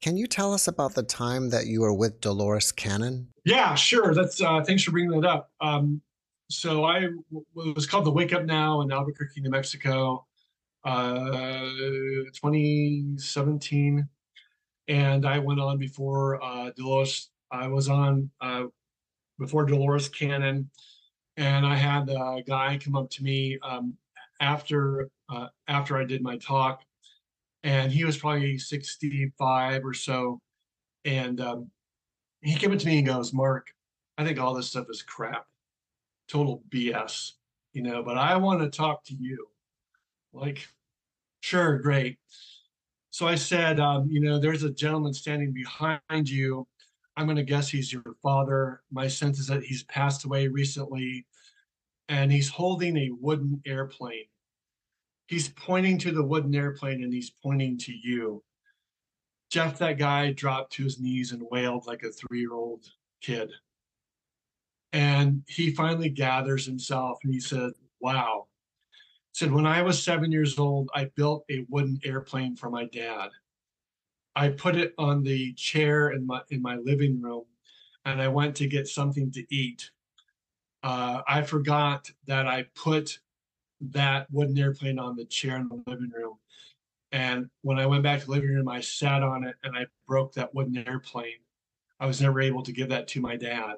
Can 0.00 0.16
you 0.16 0.26
tell 0.26 0.52
us 0.52 0.68
about 0.68 0.94
the 0.94 1.02
time 1.02 1.50
that 1.50 1.66
you 1.66 1.82
were 1.82 1.94
with 1.94 2.20
Dolores 2.20 2.72
Cannon? 2.72 3.28
Yeah, 3.44 3.74
sure. 3.74 4.14
That's 4.14 4.40
uh, 4.40 4.62
thanks 4.64 4.82
for 4.82 4.90
bringing 4.90 5.20
that 5.20 5.28
up. 5.28 5.50
Um, 5.60 6.02
so 6.50 6.84
I 6.84 7.04
it 7.04 7.76
was 7.76 7.86
called 7.86 8.04
the 8.04 8.10
Wake 8.10 8.32
Up 8.32 8.44
Now 8.44 8.80
in 8.80 8.90
Albuquerque, 8.90 9.40
New 9.40 9.50
Mexico, 9.50 10.26
uh, 10.84 11.68
2017, 12.34 14.08
and 14.88 15.26
I 15.26 15.38
went 15.38 15.60
on 15.60 15.78
before 15.78 16.42
uh, 16.42 16.70
Dolores. 16.76 17.30
I 17.50 17.68
was 17.68 17.88
on 17.88 18.30
uh, 18.40 18.64
before 19.38 19.64
Dolores 19.64 20.08
Cannon 20.08 20.70
and 21.36 21.66
I 21.66 21.76
had 21.76 22.08
a 22.08 22.42
guy 22.46 22.78
come 22.82 22.96
up 22.96 23.10
to 23.10 23.22
me 23.24 23.58
um, 23.62 23.94
after 24.40 25.08
uh, 25.28 25.48
after 25.68 25.96
I 25.96 26.04
did 26.04 26.22
my 26.22 26.36
talk, 26.38 26.82
and 27.62 27.90
he 27.90 28.04
was 28.04 28.18
probably 28.18 28.58
65 28.58 29.84
or 29.84 29.94
so, 29.94 30.40
and 31.04 31.40
um, 31.40 31.70
he 32.42 32.54
came 32.56 32.72
up 32.72 32.78
to 32.80 32.86
me 32.86 32.98
and 32.98 33.06
goes, 33.06 33.32
"Mark, 33.32 33.68
I 34.18 34.24
think 34.24 34.38
all 34.38 34.54
this 34.54 34.68
stuff 34.68 34.86
is 34.90 35.02
crap, 35.02 35.46
total 36.28 36.62
BS, 36.70 37.32
you 37.72 37.82
know, 37.82 38.02
but 38.02 38.18
I 38.18 38.36
want 38.36 38.60
to 38.60 38.68
talk 38.70 39.04
to 39.04 39.14
you." 39.14 39.46
Like, 40.32 40.68
sure, 41.40 41.78
great. 41.78 42.18
So 43.10 43.26
I 43.26 43.34
said, 43.34 43.78
um, 43.78 44.08
you 44.10 44.20
know, 44.20 44.38
there's 44.38 44.62
a 44.62 44.70
gentleman 44.70 45.12
standing 45.12 45.52
behind 45.52 46.28
you 46.28 46.66
I'm 47.16 47.26
going 47.26 47.36
to 47.36 47.42
guess 47.42 47.68
he's 47.68 47.92
your 47.92 48.02
father. 48.22 48.82
My 48.90 49.06
sense 49.06 49.38
is 49.38 49.46
that 49.48 49.62
he's 49.62 49.84
passed 49.84 50.24
away 50.24 50.48
recently 50.48 51.26
and 52.08 52.32
he's 52.32 52.48
holding 52.48 52.96
a 52.96 53.10
wooden 53.20 53.60
airplane. 53.66 54.24
He's 55.26 55.48
pointing 55.50 55.98
to 55.98 56.12
the 56.12 56.24
wooden 56.24 56.54
airplane 56.54 57.02
and 57.02 57.12
he's 57.12 57.30
pointing 57.30 57.78
to 57.78 57.92
you. 57.92 58.42
Jeff, 59.50 59.78
that 59.78 59.98
guy 59.98 60.32
dropped 60.32 60.72
to 60.74 60.84
his 60.84 60.98
knees 60.98 61.32
and 61.32 61.46
wailed 61.50 61.86
like 61.86 62.02
a 62.02 62.10
three 62.10 62.40
year 62.40 62.54
old 62.54 62.86
kid. 63.20 63.50
And 64.94 65.42
he 65.46 65.74
finally 65.74 66.08
gathers 66.08 66.66
himself 66.66 67.18
and 67.24 67.32
he 67.32 67.40
said, 67.40 67.72
Wow. 68.00 68.46
Said, 69.32 69.52
When 69.52 69.66
I 69.66 69.82
was 69.82 70.02
seven 70.02 70.30
years 70.30 70.58
old, 70.58 70.90
I 70.94 71.06
built 71.16 71.44
a 71.50 71.64
wooden 71.68 71.98
airplane 72.04 72.54
for 72.54 72.70
my 72.70 72.84
dad. 72.84 73.30
I 74.36 74.50
put 74.50 74.76
it 74.76 74.94
on 74.98 75.22
the 75.22 75.52
chair 75.54 76.10
in 76.10 76.26
my 76.26 76.42
in 76.50 76.62
my 76.62 76.76
living 76.76 77.20
room, 77.20 77.44
and 78.04 78.20
I 78.20 78.28
went 78.28 78.56
to 78.56 78.66
get 78.66 78.88
something 78.88 79.30
to 79.32 79.54
eat. 79.54 79.90
Uh, 80.82 81.22
I 81.28 81.42
forgot 81.42 82.10
that 82.26 82.46
I 82.46 82.66
put 82.74 83.20
that 83.80 84.26
wooden 84.30 84.58
airplane 84.58 84.98
on 84.98 85.16
the 85.16 85.24
chair 85.24 85.56
in 85.56 85.68
the 85.68 85.82
living 85.86 86.10
room. 86.14 86.38
And 87.10 87.50
when 87.62 87.78
I 87.78 87.86
went 87.86 88.02
back 88.02 88.20
to 88.20 88.26
the 88.26 88.32
living 88.32 88.50
room, 88.50 88.68
I 88.68 88.80
sat 88.80 89.22
on 89.22 89.44
it 89.44 89.56
and 89.62 89.76
I 89.76 89.86
broke 90.06 90.32
that 90.34 90.54
wooden 90.54 90.76
airplane. 90.88 91.40
I 92.00 92.06
was 92.06 92.20
never 92.20 92.40
able 92.40 92.62
to 92.62 92.72
give 92.72 92.88
that 92.88 93.08
to 93.08 93.20
my 93.20 93.36
dad. 93.36 93.76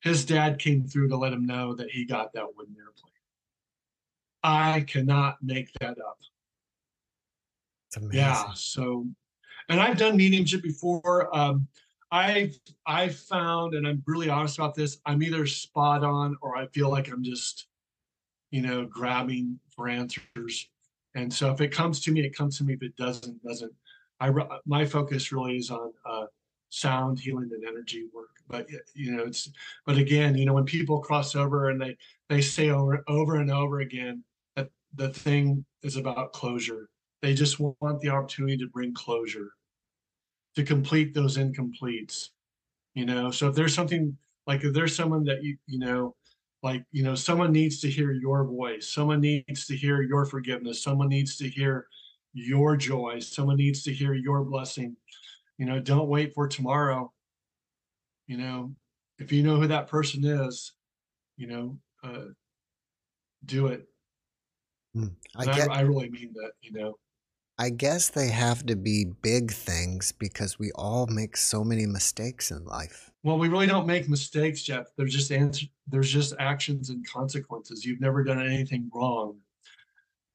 His 0.00 0.24
dad 0.24 0.58
came 0.58 0.84
through 0.84 1.08
to 1.08 1.16
let 1.16 1.32
him 1.32 1.46
know 1.46 1.74
that 1.74 1.90
he 1.90 2.04
got 2.04 2.32
that 2.34 2.56
wooden 2.56 2.76
airplane. 2.78 3.15
I 4.46 4.82
cannot 4.82 5.38
make 5.42 5.72
that 5.80 5.98
up. 5.98 6.18
Yeah. 8.12 8.52
So 8.54 9.06
and 9.68 9.80
I've 9.80 9.98
done 9.98 10.16
mediumship 10.16 10.62
before. 10.62 11.36
Um, 11.36 11.66
I've 12.12 12.56
I've 12.86 13.16
found, 13.16 13.74
and 13.74 13.86
I'm 13.86 14.04
really 14.06 14.30
honest 14.30 14.56
about 14.56 14.76
this. 14.76 14.98
I'm 15.04 15.22
either 15.24 15.46
spot 15.46 16.04
on 16.04 16.36
or 16.40 16.56
I 16.56 16.68
feel 16.68 16.90
like 16.90 17.10
I'm 17.10 17.24
just, 17.24 17.66
you 18.52 18.62
know, 18.62 18.86
grabbing 18.86 19.58
for 19.74 19.88
answers. 19.88 20.68
And 21.16 21.32
so 21.32 21.50
if 21.50 21.60
it 21.60 21.72
comes 21.72 22.00
to 22.02 22.12
me, 22.12 22.20
it 22.20 22.36
comes 22.36 22.56
to 22.58 22.64
me. 22.64 22.74
If 22.74 22.82
it 22.82 22.96
doesn't, 22.96 23.42
doesn't. 23.42 23.72
I 24.20 24.30
my 24.64 24.86
focus 24.86 25.32
really 25.32 25.56
is 25.56 25.72
on 25.72 25.92
uh, 26.08 26.26
sound 26.68 27.18
healing 27.18 27.50
and 27.52 27.64
energy 27.66 28.04
work. 28.14 28.30
But 28.46 28.68
you 28.94 29.10
know, 29.16 29.24
it's 29.24 29.50
but 29.84 29.98
again, 29.98 30.36
you 30.36 30.46
know, 30.46 30.54
when 30.54 30.64
people 30.64 31.00
cross 31.00 31.34
over 31.34 31.70
and 31.70 31.80
they 31.80 31.96
they 32.28 32.40
say 32.40 32.70
over 32.70 33.02
over 33.08 33.36
and 33.36 33.50
over 33.50 33.80
again 33.80 34.22
the 34.96 35.10
thing 35.10 35.64
is 35.82 35.96
about 35.96 36.32
closure 36.32 36.88
they 37.22 37.34
just 37.34 37.58
want 37.58 38.00
the 38.00 38.08
opportunity 38.08 38.56
to 38.58 38.68
bring 38.68 38.94
closure, 38.94 39.50
to 40.54 40.62
complete 40.62 41.14
those 41.14 41.38
incompletes. 41.38 42.28
You 42.94 43.06
know, 43.06 43.30
so 43.30 43.48
if 43.48 43.54
there's 43.54 43.74
something 43.74 44.16
like 44.46 44.64
if 44.64 44.72
there's 44.72 44.94
someone 44.94 45.24
that 45.24 45.42
you 45.42 45.56
you 45.66 45.78
know, 45.78 46.14
like 46.62 46.84
you 46.92 47.02
know, 47.02 47.14
someone 47.14 47.52
needs 47.52 47.80
to 47.80 47.90
hear 47.90 48.12
your 48.12 48.44
voice, 48.44 48.92
someone 48.92 49.20
needs 49.20 49.66
to 49.66 49.76
hear 49.76 50.02
your 50.02 50.24
forgiveness, 50.24 50.82
someone 50.82 51.08
needs 51.08 51.36
to 51.38 51.48
hear 51.48 51.86
your 52.32 52.76
joy, 52.76 53.18
someone 53.18 53.56
needs 53.56 53.82
to 53.82 53.92
hear 53.92 54.14
your 54.14 54.44
blessing. 54.44 54.96
You 55.58 55.66
know, 55.66 55.80
don't 55.80 56.08
wait 56.08 56.34
for 56.34 56.46
tomorrow. 56.46 57.12
You 58.26 58.36
know, 58.36 58.74
if 59.18 59.32
you 59.32 59.42
know 59.42 59.56
who 59.56 59.66
that 59.68 59.88
person 59.88 60.24
is, 60.24 60.72
you 61.36 61.46
know, 61.46 61.78
uh, 62.04 62.26
do 63.44 63.68
it. 63.68 63.86
Mm, 64.96 65.12
I, 65.36 65.44
get, 65.44 65.70
I, 65.70 65.76
I 65.76 65.80
really 65.80 66.08
mean 66.10 66.32
that. 66.34 66.52
You 66.62 66.72
know. 66.72 66.98
I 67.58 67.70
guess 67.70 68.10
they 68.10 68.28
have 68.28 68.66
to 68.66 68.76
be 68.76 69.06
big 69.22 69.50
things 69.50 70.12
because 70.12 70.58
we 70.58 70.72
all 70.74 71.06
make 71.06 71.36
so 71.36 71.64
many 71.64 71.86
mistakes 71.86 72.50
in 72.50 72.64
life. 72.64 73.10
Well, 73.22 73.38
we 73.38 73.48
really 73.48 73.66
don't 73.66 73.86
make 73.86 74.08
mistakes, 74.08 74.62
Jeff. 74.62 74.86
There's 74.96 75.14
just 75.14 75.32
answer, 75.32 75.66
there's 75.88 76.12
just 76.12 76.34
actions 76.38 76.90
and 76.90 77.08
consequences. 77.08 77.84
You've 77.84 78.00
never 78.00 78.22
done 78.22 78.44
anything 78.44 78.90
wrong. 78.94 79.38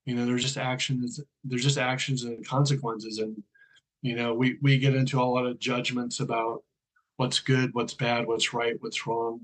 You 0.06 0.16
know, 0.16 0.26
there's 0.26 0.42
just 0.42 0.58
actions, 0.58 1.22
there's 1.44 1.64
just 1.64 1.78
actions 1.78 2.24
and 2.24 2.46
consequences. 2.46 3.20
And, 3.20 3.42
you 4.02 4.16
know, 4.16 4.34
we 4.34 4.58
we 4.64 4.80
get 4.80 4.96
into 4.96 5.22
a 5.22 5.24
lot 5.24 5.46
of 5.46 5.60
judgments 5.60 6.22
about 6.22 6.64
what's 7.18 7.40
good, 7.40 7.70
what's 7.74 7.94
bad, 7.94 8.26
what's 8.26 8.52
right, 8.52 8.76
what's 8.80 9.06
wrong. 9.06 9.42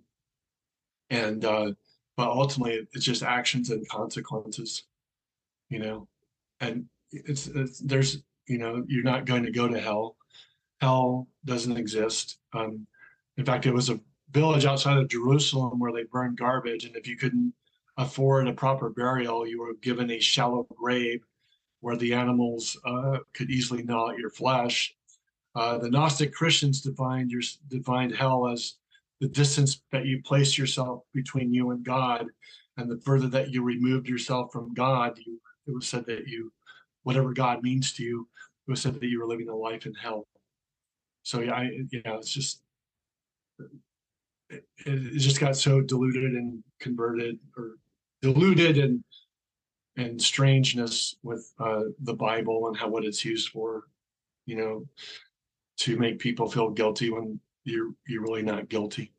And 1.12 1.45
uh, 1.45 1.73
but 2.17 2.27
ultimately 2.27 2.88
it's 2.91 3.06
just 3.06 3.21
actions 3.21 3.69
and 3.69 3.88
consequences, 3.88 4.84
you 5.69 5.80
know. 5.80 6.08
And 6.60 6.86
it's, 7.12 7.47
it's 7.47 7.80
there's 7.80 8.23
you 8.47 8.58
know 8.58 8.84
you're 8.88 9.03
not 9.03 9.25
going 9.25 9.43
to 9.43 9.51
go 9.51 9.67
to 9.67 9.80
hell 9.80 10.15
hell 10.82 11.27
doesn't 11.45 11.77
exist 11.77 12.39
um, 12.53 12.86
in 13.38 13.45
fact 13.45 13.65
it 13.65 13.73
was 13.73 13.89
a 13.89 13.99
village 14.32 14.65
outside 14.65 14.97
of 14.97 15.08
jerusalem 15.08 15.80
where 15.80 15.91
they 15.91 16.03
burned 16.03 16.38
garbage 16.38 16.86
and 16.86 16.95
if 16.95 17.08
you 17.08 17.17
couldn't 17.17 17.53
afford 17.97 18.48
a 18.48 18.54
proper 18.54 18.89
burial 18.89 19.48
you 19.48 19.60
were 19.60 19.73
given 19.81 20.12
a 20.12 20.19
shallow 20.19 20.67
grave 20.75 21.21
where 21.79 21.96
the 21.96 22.13
animals 22.13 22.77
uh, 22.85 23.19
could 23.33 23.50
easily 23.50 23.83
gnaw 23.83 24.10
at 24.10 24.17
your 24.17 24.29
flesh 24.29 24.96
uh, 25.56 25.77
the 25.77 25.89
gnostic 25.89 26.33
christians 26.33 26.81
defined 26.81 27.31
your 27.31 27.42
defined 27.69 28.15
hell 28.15 28.48
as 28.48 28.75
the 29.19 29.27
distance 29.27 29.81
that 29.92 30.06
you 30.06 30.21
place 30.21 30.58
yourself 30.58 31.04
between 31.13 31.54
you 31.54 31.71
and 31.71 31.83
god 31.83 32.27
and 32.77 32.92
the 32.92 33.02
further 33.04 33.27
that 33.27 33.50
you 33.50 33.63
removed 33.63 34.08
yourself 34.08 34.52
from 34.52 34.73
god 34.73 35.17
you, 35.25 35.39
it 35.68 35.74
was 35.74 35.88
said 35.88 36.06
that 36.08 36.28
you 36.28 36.52
whatever 37.04 37.34
God 37.34 37.63
means 37.63 37.94
to 37.94 38.04
you, 38.04 38.28
it 38.68 38.72
was 38.72 38.82
said 38.82 38.96
that 38.96 39.08
you 39.08 39.20
were 39.20 39.28
living 39.28 39.50
a 39.50 39.56
life 39.56 39.86
in 39.86 39.94
hell. 39.94 40.28
So 41.24 41.42
yeah, 41.42 41.54
I, 41.54 41.63
you 41.90 42.02
know, 42.06 42.15
it's 42.15 42.32
just 42.32 42.62
it, 44.50 44.63
it 44.86 45.20
just 45.20 45.40
got 45.40 45.56
so 45.56 45.82
diluted 45.82 46.34
and 46.34 46.63
converted 46.80 47.40
or 47.58 47.78
diluted 48.22 48.78
and 48.78 49.04
and 49.98 50.22
strangeness 50.22 51.15
with 51.24 51.52
uh, 51.60 51.84
the 52.04 52.13
Bible 52.13 52.68
and 52.68 52.78
how 52.78 52.88
what 52.88 53.04
it's 53.04 53.26
used 53.26 53.50
for, 53.50 53.84
you 54.46 54.56
know, 54.56 54.86
to 55.78 55.98
make 55.98 56.20
people 56.20 56.50
feel 56.50 56.70
guilty 56.70 57.10
when 57.10 57.40
you're 57.63 57.92
you're 58.08 58.22
really 58.22 58.44
not 58.44 58.70
guilty. 58.70 59.12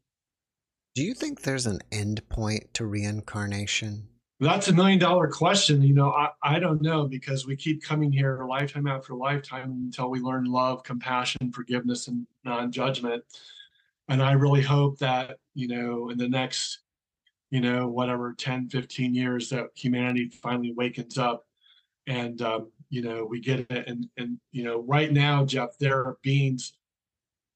Do 0.95 1.03
you 1.03 1.15
think 1.15 1.43
there's 1.43 1.67
an 1.67 1.81
end 1.93 2.29
point 2.29 2.75
to 2.75 2.87
reincarnation? 2.87 4.09
That's 4.41 4.69
a 4.69 4.73
million 4.73 5.01
dollar 5.01 5.27
question. 5.27 5.83
You 5.83 5.95
know, 5.95 6.11
I, 6.13 6.29
I 6.43 6.59
don't 6.61 6.81
know 6.81 7.09
because 7.09 7.45
we 7.45 7.57
keep 7.57 7.83
coming 7.83 8.13
here 8.13 8.45
lifetime 8.49 8.87
after 8.87 9.15
lifetime 9.15 9.73
until 9.73 10.11
we 10.11 10.21
learn 10.21 10.45
love, 10.45 10.85
compassion, 10.85 11.51
forgiveness, 11.53 12.07
and 12.07 12.25
non 12.45 12.71
judgment. 12.71 13.25
And 14.09 14.23
I 14.23 14.33
really 14.33 14.63
hope 14.63 14.99
that, 14.99 15.39
you 15.55 15.67
know, 15.67 16.11
in 16.11 16.19
the 16.19 16.29
next, 16.29 16.81
you 17.51 17.61
know, 17.61 17.89
whatever 17.89 18.33
10, 18.33 18.69
15 18.69 19.13
years, 19.13 19.51
that 19.51 19.67
humanity 19.75 20.29
finally 20.29 20.73
wakens 20.73 21.19
up 21.19 21.45
and, 22.07 22.41
um, 22.41 22.71
you 22.91 23.03
know, 23.03 23.25
we 23.25 23.41
get 23.41 23.61
it. 23.71 23.89
And, 23.89 24.07
and, 24.17 24.39
you 24.53 24.63
know, 24.63 24.83
right 24.83 25.13
now, 25.13 25.45
Jeff, 25.45 25.77
there 25.81 25.99
are 25.99 26.17
beings 26.23 26.75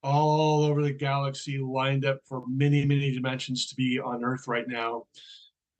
all 0.03 0.65
over 0.65 0.83
the 0.83 0.93
galaxy 0.93 1.59
lined 1.59 2.05
up 2.05 2.19
for 2.27 2.43
many, 2.49 2.85
many 2.85 3.13
dimensions 3.13 3.67
to 3.67 3.77
be 3.77 4.01
on 4.01 4.25
Earth 4.25 4.49
right 4.49 4.67
now 4.67 5.05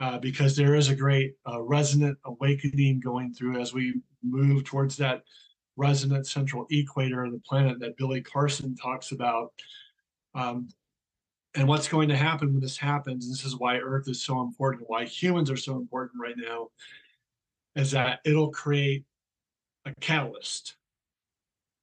uh, 0.03 0.19
because 0.19 0.57
there 0.57 0.75
is 0.75 0.89
a 0.89 0.97
great 0.97 1.35
uh, 1.49 1.63
resonant 1.63 2.19
awakening 2.25 2.99
going 2.99 3.33
through 3.33 3.61
as 3.61 3.73
we 3.73 3.95
move 4.25 4.65
towards 4.65 4.97
that 4.97 5.23
resonant 5.77 6.27
central 6.27 6.67
equator 6.71 7.23
of 7.23 7.31
the 7.31 7.39
planet 7.49 7.79
that 7.79 7.97
Billy 7.97 8.21
Carson 8.21 8.75
talks 8.75 9.13
about. 9.13 9.53
Um, 10.35 10.69
and 11.55 11.69
what's 11.69 11.87
going 11.87 12.09
to 12.09 12.17
happen 12.17 12.53
when 12.53 12.61
this 12.61 12.77
happens, 12.77 13.29
this 13.29 13.45
is 13.45 13.57
why 13.57 13.79
Earth 13.79 14.09
is 14.09 14.25
so 14.25 14.41
important, 14.41 14.91
why 14.91 15.05
humans 15.05 15.53
are 15.53 15.57
so 15.57 15.77
important 15.77 16.21
right 16.21 16.37
now, 16.37 16.67
is 17.77 17.93
that 17.93 18.19
it'll 18.25 18.51
create 18.51 19.05
a 19.87 19.95
catalyst 20.01 20.75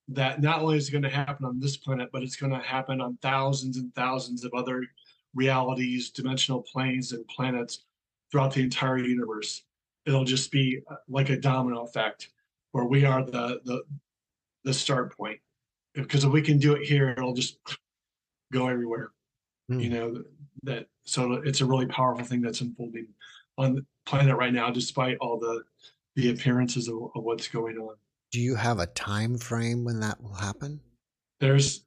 that 0.10 0.42
not 0.42 0.62
only 0.62 0.76
is 0.76 0.90
going 0.90 1.04
to 1.04 1.10
happen 1.10 1.46
on 1.46 1.58
this 1.58 1.78
planet, 1.78 2.10
but 2.12 2.24
it's 2.24 2.36
going 2.36 2.52
to 2.52 2.60
happen 2.60 3.00
on 3.00 3.18
thousands 3.22 3.78
and 3.78 3.96
thousands 3.96 4.44
of 4.44 4.54
other 4.54 4.84
realities, 5.34 6.10
dimensional 6.10 6.66
planes, 6.70 7.14
and 7.14 7.26
planets 7.30 7.86
throughout 8.32 8.54
the 8.54 8.64
entire 8.64 8.98
universe. 8.98 9.64
It'll 10.06 10.26
just 10.26 10.52
be 10.52 10.82
uh, 10.90 10.96
like 11.08 11.30
a 11.30 11.38
domino 11.38 11.84
effect 11.84 12.30
where 12.72 12.86
we 12.86 13.06
are 13.06 13.24
the 13.24 13.62
the 13.66 13.84
the 14.64 14.74
start 14.74 15.16
point. 15.16 15.40
Because 15.94 16.24
if 16.24 16.32
we 16.32 16.42
can 16.42 16.58
do 16.60 16.74
it 16.74 16.86
here, 16.86 17.10
it'll 17.10 17.34
just 17.34 17.58
go 18.54 18.68
everywhere. 18.68 19.12
Mm. 19.72 19.84
You 19.84 19.90
know 19.90 20.24
that 20.64 20.88
so 21.06 21.34
it's 21.34 21.62
a 21.62 21.66
really 21.66 21.88
powerful 21.88 22.26
thing 22.26 22.42
that's 22.42 22.62
unfolding 22.62 23.08
on 23.58 23.76
the 23.76 23.86
planet 24.06 24.36
right 24.38 24.54
now, 24.54 24.70
despite 24.70 25.18
all 25.20 25.40
the 25.40 25.64
the 26.16 26.32
appearances 26.32 26.88
of, 26.88 26.96
of 27.16 27.24
what's 27.24 27.48
going 27.48 27.78
on. 27.78 27.96
Do 28.32 28.40
you 28.40 28.56
have 28.56 28.80
a 28.80 28.88
time 28.88 29.38
frame 29.38 29.84
when 29.84 30.00
that 30.02 30.22
will 30.22 30.34
happen? 30.34 30.80
There's 31.40 31.86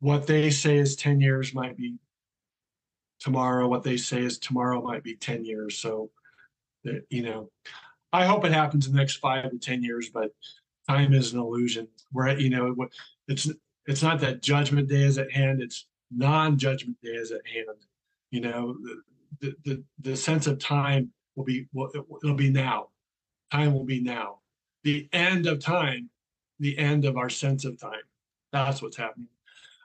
what 0.00 0.26
they 0.26 0.50
say 0.50 0.76
is 0.76 0.96
10 0.96 1.20
years 1.20 1.54
might 1.54 1.76
be 1.76 1.96
tomorrow 3.20 3.68
what 3.68 3.82
they 3.82 3.96
say 3.96 4.22
is 4.22 4.38
tomorrow 4.38 4.82
might 4.82 5.02
be 5.02 5.16
10 5.16 5.44
years 5.44 5.78
so 5.78 6.10
uh, 6.88 6.92
you 7.10 7.22
know. 7.22 7.50
I 8.12 8.26
hope 8.26 8.44
it 8.44 8.52
happens 8.52 8.86
in 8.86 8.92
the 8.92 8.98
next 8.98 9.16
five 9.16 9.50
to 9.50 9.58
10 9.58 9.82
years 9.82 10.10
but 10.10 10.30
time 10.88 11.12
is 11.14 11.32
an 11.32 11.40
illusion 11.40 11.88
where 12.12 12.38
you 12.38 12.50
know 12.50 12.74
it's 13.26 13.50
it's 13.86 14.02
not 14.02 14.20
that 14.20 14.42
judgment 14.42 14.88
day 14.88 15.02
is 15.02 15.18
at 15.18 15.32
hand 15.32 15.60
it's 15.62 15.86
non-judgment 16.14 16.96
day 17.02 17.10
is 17.10 17.32
at 17.32 17.46
hand 17.46 17.86
you 18.30 18.40
know 18.40 18.76
the 19.40 19.54
the, 19.64 19.82
the 20.00 20.16
sense 20.16 20.46
of 20.46 20.58
time 20.58 21.10
will 21.34 21.44
be 21.44 21.66
will, 21.72 21.90
it'll 22.22 22.36
be 22.36 22.50
now 22.50 22.88
time 23.54 23.72
will 23.72 23.84
be 23.84 24.00
now. 24.00 24.40
The 24.82 25.08
end 25.12 25.46
of 25.46 25.60
time 25.60 26.10
the 26.60 26.78
end 26.78 27.04
of 27.04 27.16
our 27.16 27.28
sense 27.28 27.64
of 27.64 27.80
time 27.80 28.04
that's 28.52 28.80
what's 28.80 28.96
happening 28.96 29.28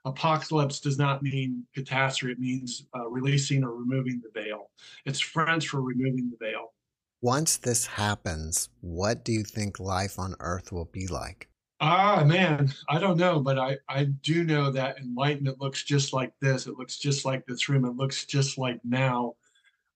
apocalypse 0.06 0.80
does 0.80 0.98
not 0.98 1.24
mean 1.24 1.66
catastrophe. 1.74 2.34
It 2.34 2.40
means 2.40 2.86
uh, 2.96 3.08
releasing 3.08 3.64
or 3.64 3.74
removing 3.74 4.22
the 4.22 4.42
veil. 4.42 4.70
It's 5.06 5.20
French 5.20 5.68
for 5.68 5.82
removing 5.82 6.32
the 6.32 6.46
veil. 6.46 6.74
Once 7.22 7.58
this 7.58 7.86
happens, 7.86 8.70
what 8.82 9.26
do 9.26 9.32
you 9.32 9.44
think 9.44 9.80
life 9.80 10.18
on 10.18 10.36
Earth 10.40 10.72
will 10.72 10.86
be 10.86 11.08
like? 11.08 11.50
Ah, 11.82 12.24
man, 12.26 12.74
I 12.90 13.00
don't 13.00 13.18
know, 13.18 13.40
but 13.40 13.58
I, 13.58 13.78
I 13.88 14.06
do 14.06 14.44
know 14.44 14.70
that 14.72 14.98
enlightenment 15.00 15.62
looks 15.62 15.84
just 15.84 16.12
like 16.12 16.34
this. 16.42 16.68
It 16.68 16.78
looks 16.78 16.98
just 16.98 17.26
like 17.26 17.46
this 17.46 17.70
room. 17.70 17.86
It 17.86 17.96
looks 17.96 18.26
just 18.26 18.58
like 18.58 18.80
now. 18.84 19.36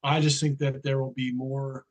I 0.02 0.22
just 0.22 0.40
think 0.42 0.60
that 0.60 0.84
there 0.84 1.02
will 1.02 1.14
be 1.14 1.34
more. 1.34 1.86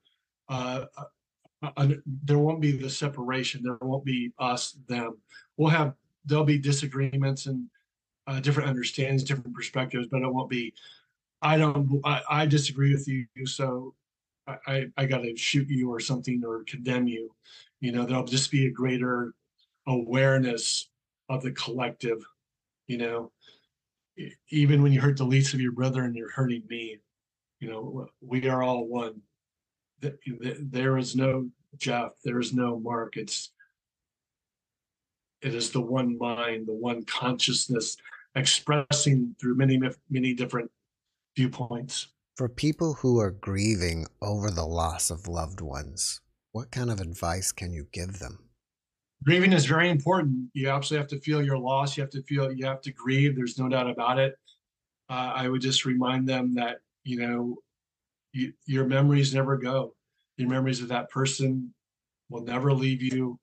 Uh, 0.48 0.86
uh, 0.96 1.70
uh 1.76 1.88
there 2.24 2.38
won't 2.38 2.60
be 2.60 2.72
the 2.72 2.90
separation. 2.90 3.62
There 3.62 3.78
won't 3.80 4.04
be 4.04 4.32
us, 4.38 4.78
them. 4.88 5.18
We'll 5.56 5.70
have 5.70 5.94
there'll 6.24 6.44
be 6.44 6.58
disagreements 6.58 7.46
and 7.46 7.66
uh, 8.26 8.40
different 8.40 8.68
understandings, 8.68 9.24
different 9.24 9.54
perspectives, 9.54 10.06
but 10.10 10.22
it 10.22 10.32
won't 10.32 10.50
be. 10.50 10.74
I 11.40 11.56
don't. 11.58 12.00
I, 12.04 12.22
I 12.30 12.46
disagree 12.46 12.92
with 12.92 13.08
you, 13.08 13.26
so 13.46 13.94
I 14.46 14.56
I, 14.66 14.86
I 14.96 15.06
got 15.06 15.22
to 15.22 15.36
shoot 15.36 15.68
you 15.68 15.90
or 15.90 16.00
something 16.00 16.42
or 16.44 16.64
condemn 16.64 17.08
you. 17.08 17.34
You 17.80 17.92
know, 17.92 18.04
there'll 18.04 18.24
just 18.24 18.50
be 18.50 18.66
a 18.66 18.70
greater 18.70 19.34
awareness 19.86 20.88
of 21.28 21.42
the 21.42 21.52
collective. 21.52 22.24
You 22.86 22.98
know, 22.98 23.32
even 24.50 24.82
when 24.82 24.92
you 24.92 25.00
hurt 25.00 25.16
the 25.16 25.24
least 25.24 25.54
of 25.54 25.60
your 25.60 25.72
brother 25.72 26.04
and 26.04 26.14
you're 26.14 26.30
hurting 26.30 26.62
me, 26.68 27.00
you 27.60 27.70
know, 27.70 28.08
we 28.20 28.48
are 28.48 28.62
all 28.62 28.86
one. 28.86 29.20
There 30.00 30.98
is 30.98 31.14
no 31.16 31.48
Jeff. 31.76 32.12
There 32.24 32.40
is 32.40 32.52
no 32.52 32.78
Mark. 32.78 33.16
It's 33.16 33.50
it 35.42 35.54
is 35.54 35.70
the 35.70 35.80
one 35.80 36.16
mind, 36.18 36.66
the 36.66 36.74
one 36.74 37.04
consciousness 37.04 37.96
expressing 38.34 39.34
through 39.40 39.56
many, 39.56 39.80
many 40.10 40.34
different 40.34 40.70
viewpoints. 41.36 42.08
For 42.36 42.48
people 42.48 42.94
who 42.94 43.18
are 43.18 43.30
grieving 43.30 44.06
over 44.22 44.50
the 44.50 44.64
loss 44.64 45.10
of 45.10 45.28
loved 45.28 45.60
ones, 45.60 46.20
what 46.52 46.70
kind 46.70 46.90
of 46.90 47.00
advice 47.00 47.52
can 47.52 47.72
you 47.72 47.86
give 47.92 48.18
them? 48.18 48.38
Grieving 49.24 49.52
is 49.52 49.66
very 49.66 49.90
important. 49.90 50.48
You 50.52 50.70
absolutely 50.70 51.02
have 51.02 51.10
to 51.10 51.20
feel 51.20 51.42
your 51.42 51.58
loss. 51.58 51.96
You 51.96 52.02
have 52.02 52.10
to 52.10 52.22
feel, 52.22 52.50
you 52.50 52.66
have 52.66 52.80
to 52.82 52.92
grieve. 52.92 53.36
There's 53.36 53.58
no 53.58 53.68
doubt 53.68 53.88
about 53.88 54.18
it. 54.18 54.34
Uh, 55.08 55.32
I 55.34 55.48
would 55.48 55.60
just 55.60 55.84
remind 55.84 56.28
them 56.28 56.54
that, 56.54 56.78
you 57.04 57.20
know, 57.20 57.56
you, 58.32 58.52
your 58.66 58.86
memories 58.86 59.34
never 59.34 59.56
go. 59.56 59.94
Your 60.38 60.48
memories 60.48 60.80
of 60.80 60.88
that 60.88 61.10
person 61.10 61.72
will 62.30 62.42
never 62.42 62.72
leave 62.72 63.02
you. 63.02 63.38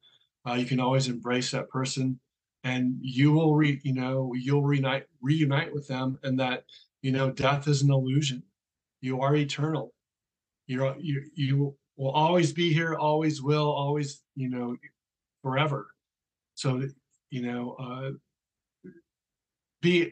Uh, 0.50 0.56
you 0.56 0.66
can 0.66 0.80
always 0.80 1.08
embrace 1.08 1.52
that 1.52 1.70
person 1.70 2.20
and 2.64 2.96
you 3.02 3.32
will 3.32 3.56
re 3.56 3.80
you 3.84 3.94
know 3.94 4.34
you'll 4.36 4.64
reunite 4.64 5.06
reunite 5.22 5.74
with 5.74 5.88
them 5.88 6.18
and 6.24 6.40
that 6.40 6.64
you 7.02 7.12
know 7.12 7.30
death 7.30 7.68
is 7.68 7.82
an 7.82 7.92
illusion. 7.92 8.42
You 9.02 9.22
are 9.22 9.36
eternal. 9.36 9.94
You're 10.68 10.96
you 11.00 11.24
you 11.36 11.76
will 11.98 12.12
always 12.12 12.52
be 12.52 12.74
here 12.74 12.96
always 12.96 13.42
will 13.42 13.72
always 13.72 14.22
you 14.36 14.50
know 14.50 14.76
forever. 15.44 15.88
So 16.56 16.82
you 17.30 17.42
know 17.42 17.76
uh 17.80 18.12
be 19.82 20.12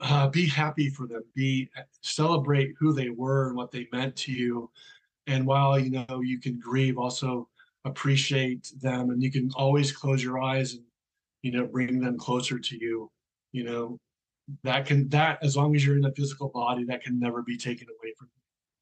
uh, 0.00 0.28
be 0.28 0.46
happy 0.46 0.90
for 0.90 1.06
them. 1.06 1.24
Be 1.34 1.70
celebrate 2.02 2.74
who 2.78 2.92
they 2.92 3.08
were 3.08 3.48
and 3.48 3.56
what 3.56 3.70
they 3.72 3.88
meant 3.90 4.14
to 4.16 4.32
you. 4.32 4.70
And 5.26 5.46
while 5.46 5.78
you 5.78 5.90
know 5.90 6.20
you 6.20 6.38
can 6.38 6.60
grieve 6.60 6.98
also 6.98 7.48
appreciate 7.84 8.72
them 8.80 9.10
and 9.10 9.22
you 9.22 9.30
can 9.30 9.50
always 9.54 9.92
close 9.92 10.22
your 10.22 10.40
eyes 10.40 10.74
and 10.74 10.82
you 11.42 11.52
know 11.52 11.66
bring 11.66 12.00
them 12.00 12.18
closer 12.18 12.58
to 12.58 12.76
you 12.76 13.10
you 13.54 13.64
know? 13.64 13.98
That 14.62 14.84
can 14.84 15.08
that 15.08 15.38
as 15.42 15.56
long 15.56 15.74
as 15.74 15.86
you're 15.86 15.96
in 15.96 16.04
a 16.04 16.12
physical 16.12 16.50
body 16.50 16.84
that 16.84 17.02
can 17.02 17.18
never 17.18 17.40
be 17.40 17.56
taken 17.56 17.88
away 17.88 18.12
from 18.18 18.28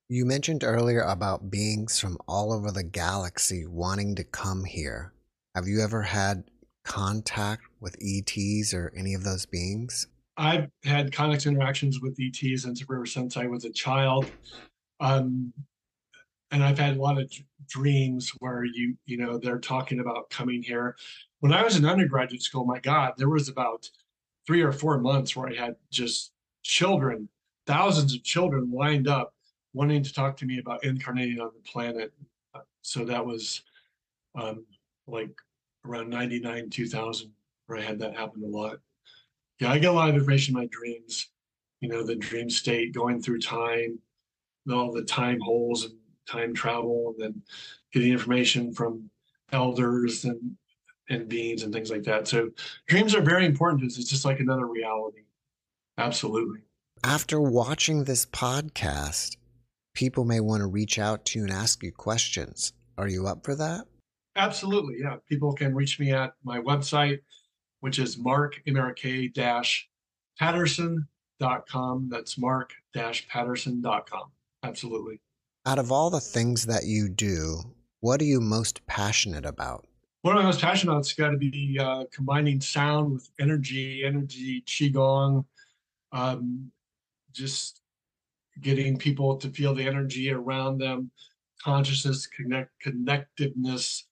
you. 0.09 0.17
You 0.17 0.27
mentioned 0.27 0.65
earlier 0.65 1.03
about 1.03 1.53
beings 1.53 2.01
from 2.01 2.19
all 2.27 2.53
over 2.53 2.73
the 2.73 2.83
galaxy 2.83 3.65
wanting 3.65 4.17
to 4.17 4.25
come 4.25 4.65
here. 4.65 5.13
Have 5.55 5.69
you 5.69 5.81
ever 5.81 6.03
had 6.03 6.43
contact 6.83 7.63
with 7.79 7.97
ets 8.03 8.75
or 8.75 8.93
any 8.97 9.15
of 9.15 9.23
those 9.23 9.47
beings? 9.47 10.09
I've 10.37 10.69
had 10.83 11.13
contact 11.13 11.47
interactions 11.47 12.01
with 12.01 12.19
ets 12.21 12.65
and 12.65 12.77
ever 12.83 13.07
since 13.07 13.37
i 13.37 13.47
was 13.47 13.65
a 13.65 13.71
child. 13.71 14.27
Um, 14.99 15.53
and 16.53 16.63
i've 16.63 16.79
had 16.79 16.97
a 16.97 17.03
lot 17.03 17.21
of 17.21 17.33
dreams 17.67 18.31
where 18.39 18.65
you 18.65 18.95
you 19.07 19.17
know 19.17 19.39
they're 19.39 19.59
talking 19.59 20.01
about 20.01 20.31
coming 20.31 20.63
here 20.63 20.97
when 21.43 21.53
I 21.53 21.65
was 21.65 21.77
in 21.77 21.85
undergraduate 21.85 22.41
school, 22.41 22.65
my 22.65 22.79
God, 22.79 23.15
there 23.17 23.29
was 23.29 23.49
about 23.49 23.91
three 24.47 24.63
or 24.63 24.71
four 24.71 24.99
months 24.99 25.35
where 25.35 25.49
I 25.49 25.55
had 25.55 25.75
just 25.91 26.31
children, 26.63 27.29
thousands 27.67 28.15
of 28.15 28.23
children 28.23 28.71
lined 28.73 29.09
up 29.09 29.35
wanting 29.75 30.05
to 30.05 30.15
talk 30.15 30.37
to 30.37 30.47
me 30.47 30.61
about 30.61 30.85
incarnating 30.85 31.41
on 31.41 31.51
the 31.53 31.69
planet. 31.69 32.13
So 32.83 33.05
that 33.07 33.27
was 33.27 33.63
um, 34.37 34.65
like 35.09 35.33
around 35.85 36.11
99, 36.11 36.71
2000, 36.71 37.33
where 37.67 37.81
I 37.81 37.83
had 37.83 37.99
that 37.99 38.17
happen 38.17 38.45
a 38.45 38.47
lot. 38.47 38.79
Yeah, 39.59 39.73
I 39.73 39.79
get 39.79 39.91
a 39.91 39.93
lot 39.93 40.11
of 40.11 40.15
information 40.15 40.55
in 40.55 40.61
my 40.61 40.69
dreams, 40.71 41.29
you 41.81 41.89
know, 41.89 42.05
the 42.05 42.15
dream 42.15 42.51
state, 42.51 42.95
going 42.95 43.21
through 43.21 43.41
time, 43.41 43.99
all 44.73 44.93
the 44.93 45.03
time 45.03 45.41
holes 45.41 45.87
and 45.87 45.95
time 46.33 46.55
travel, 46.55 47.15
and 47.17 47.25
then 47.25 47.43
getting 47.93 48.13
information 48.13 48.73
from 48.73 49.11
elders 49.53 50.25
and 50.25 50.57
and 51.09 51.29
beings 51.29 51.63
and 51.63 51.73
things 51.73 51.91
like 51.91 52.03
that. 52.05 52.27
So 52.27 52.51
dreams 52.87 53.15
are 53.15 53.23
very 53.23 53.47
important. 53.47 53.85
It's 53.85 53.97
just 54.09 54.25
like 54.25 54.41
another 54.41 54.67
reality. 54.67 55.23
Absolutely. 55.99 56.61
After 57.05 57.41
watching 57.41 58.05
this 58.05 58.27
podcast, 58.27 59.37
people 59.95 60.25
may 60.25 60.41
want 60.41 60.61
to 60.61 60.67
reach 60.67 60.99
out 60.99 61.25
to 61.27 61.39
you 61.39 61.45
and 61.45 61.53
ask 61.53 61.83
you 61.83 61.93
questions. 61.93 62.73
Are 62.97 63.09
you 63.09 63.27
up 63.27 63.45
for 63.45 63.55
that? 63.57 63.87
Absolutely. 64.37 64.97
Yeah. 65.01 65.17
People 65.29 65.53
can 65.53 65.75
reach 65.75 66.01
me 66.01 66.13
at 66.13 66.33
my 66.45 66.59
website, 66.59 67.21
which 67.81 67.99
is 67.99 68.17
mark, 68.19 68.61
M-R-K 68.67 69.29
dash 69.29 69.89
patterson.com. 70.39 72.09
That's 72.09 72.39
mark 72.39 72.73
dash 72.95 73.29
patterson.com. 73.29 74.31
Absolutely. 74.63 75.21
Out 75.65 75.79
of 75.79 75.93
all 75.93 76.11
the 76.11 76.21
things 76.21 76.67
that 76.67 76.87
you 76.87 77.09
do, 77.09 77.63
what 78.01 78.21
are 78.21 78.25
you 78.25 78.41
most 78.41 78.85
passionate 78.87 79.47
about? 79.47 79.87
What 80.23 80.37
I'm 80.37 80.45
most 80.45 80.61
passionate 80.61 80.93
about 80.93 81.07
has 81.07 81.13
got 81.13 81.31
to 81.31 81.37
be 81.37 81.79
uh, 81.81 82.05
combining 82.13 82.61
sound 82.61 83.13
with 83.13 83.31
energy, 83.39 84.03
energy, 84.05 84.63
qigong, 84.63 85.45
um, 86.11 86.73
just 87.33 87.81
getting 88.61 88.99
people 88.99 89.37
to 89.37 89.51
feel 89.51 89.73
the 89.73 89.87
energy 89.87 90.33
around 90.33 90.79
them, 90.79 91.13
consciousness, 91.63 92.27
connect, 92.27 92.71
connectiveness, 92.85 94.03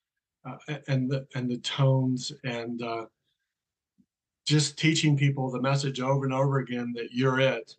uh, 0.49 0.77
and 0.87 1.11
the 1.11 1.27
and 1.35 1.51
the 1.51 1.59
tones, 1.59 2.33
and 2.45 2.81
uh, 2.81 3.07
just 4.47 4.79
teaching 4.79 5.17
people 5.17 5.51
the 5.51 5.61
message 5.61 6.01
over 6.01 6.25
and 6.25 6.35
over 6.35 6.59
again 6.59 6.93
that 6.95 7.09
you're 7.13 7.41
it, 7.41 7.75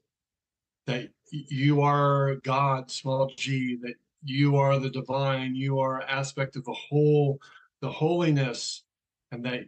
that 0.88 1.10
you 1.32 1.82
are 1.82 2.36
God, 2.44 2.92
small 2.92 3.32
g, 3.36 3.78
that 3.82 3.96
you 4.24 4.58
are 4.58 4.78
the 4.78 4.90
divine, 4.90 5.56
you 5.56 5.80
are 5.80 6.02
aspect 6.04 6.56
of 6.56 6.66
the 6.66 6.74
whole, 6.74 7.40
the 7.82 7.90
holiness, 7.90 8.84
and 9.32 9.44
that 9.46 9.62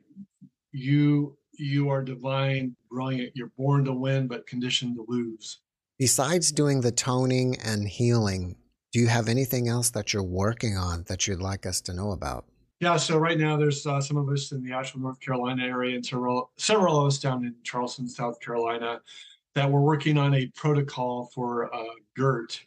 you 0.71 1.37
you 1.55 1.89
are 1.89 2.03
divine, 2.03 2.75
brilliant. 2.89 3.31
You're 3.35 3.51
born 3.57 3.85
to 3.85 3.93
win, 3.93 4.27
but 4.27 4.47
conditioned 4.47 4.95
to 4.95 5.05
lose. 5.07 5.59
Besides 5.99 6.51
doing 6.51 6.81
the 6.81 6.91
toning 6.91 7.55
and 7.63 7.87
healing, 7.87 8.55
do 8.91 8.99
you 8.99 9.07
have 9.07 9.29
anything 9.29 9.67
else 9.67 9.91
that 9.91 10.13
you're 10.13 10.23
working 10.23 10.77
on 10.77 11.05
that 11.07 11.27
you'd 11.27 11.41
like 11.41 11.65
us 11.65 11.79
to 11.81 11.93
know 11.93 12.11
about? 12.11 12.45
Yeah, 12.79 12.97
so 12.97 13.17
right 13.17 13.37
now 13.37 13.55
there's 13.55 13.85
uh, 13.85 14.01
some 14.01 14.17
of 14.17 14.27
us 14.29 14.51
in 14.51 14.63
the 14.63 14.73
Asheville, 14.73 15.03
North 15.03 15.19
Carolina 15.19 15.63
area, 15.63 15.95
and 15.95 16.05
several 16.05 16.51
several 16.57 16.99
of 16.99 17.07
us 17.07 17.19
down 17.19 17.45
in 17.45 17.55
Charleston, 17.63 18.07
South 18.07 18.39
Carolina, 18.41 18.99
that 19.55 19.69
we're 19.69 19.81
working 19.81 20.17
on 20.17 20.33
a 20.33 20.47
protocol 20.55 21.29
for 21.33 21.73
uh, 21.73 21.93
GERT, 22.17 22.59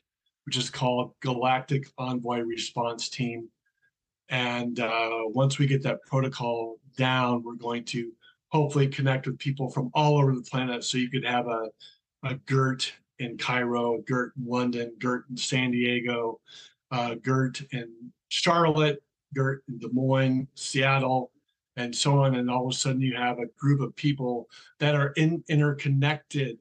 which 0.45 0.57
is 0.57 0.71
called 0.71 1.15
Galactic 1.21 1.89
Envoy 1.99 2.41
Response 2.41 3.09
Team. 3.09 3.49
And 4.29 4.81
uh, 4.81 5.23
once 5.27 5.59
we 5.59 5.67
get 5.67 5.83
that 5.83 6.03
protocol 6.03 6.77
down, 6.97 7.43
we're 7.43 7.55
going 7.55 7.85
to 7.87 8.13
hopefully 8.49 8.87
connect 8.89 9.27
with 9.27 9.39
people 9.39 9.71
from 9.71 9.91
all 9.95 10.19
over 10.19 10.35
the 10.35 10.43
planet. 10.43 10.85
So 10.85 10.99
you 10.99 11.11
could 11.11 11.25
have 11.25 11.47
a, 11.49 11.69
a 12.25 12.35
GERT 12.47 12.93
in 13.19 13.37
Cairo, 13.37 14.03
GERT 14.07 14.33
in 14.37 14.47
London, 14.47 14.95
GERT 14.99 15.25
in 15.31 15.37
San 15.37 15.73
Diego, 15.73 16.41
uh, 16.91 17.17
GERT 17.17 17.63
in 17.73 17.93
Charlotte, 18.29 19.03
GERT 19.35 19.63
in 19.69 19.79
Des 19.79 19.89
Moines, 19.93 20.47
Seattle, 20.55 21.33
and 21.77 21.95
so 21.95 22.23
on. 22.23 22.37
And 22.37 22.51
all 22.51 22.67
of 22.67 22.73
a 22.73 22.77
sudden, 22.77 23.01
you 23.01 23.17
have 23.17 23.39
a 23.39 23.47
group 23.59 23.81
of 23.81 23.95
people 23.97 24.49
that 24.79 24.95
are 24.95 25.09
in, 25.17 25.43
interconnected 25.49 26.59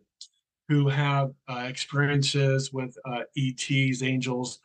who 0.68 0.88
have 0.88 1.32
uh, 1.48 1.66
experiences 1.68 2.74
with 2.74 2.98
uh, 3.06 3.22
ETs, 3.38 4.02
angels, 4.02 4.60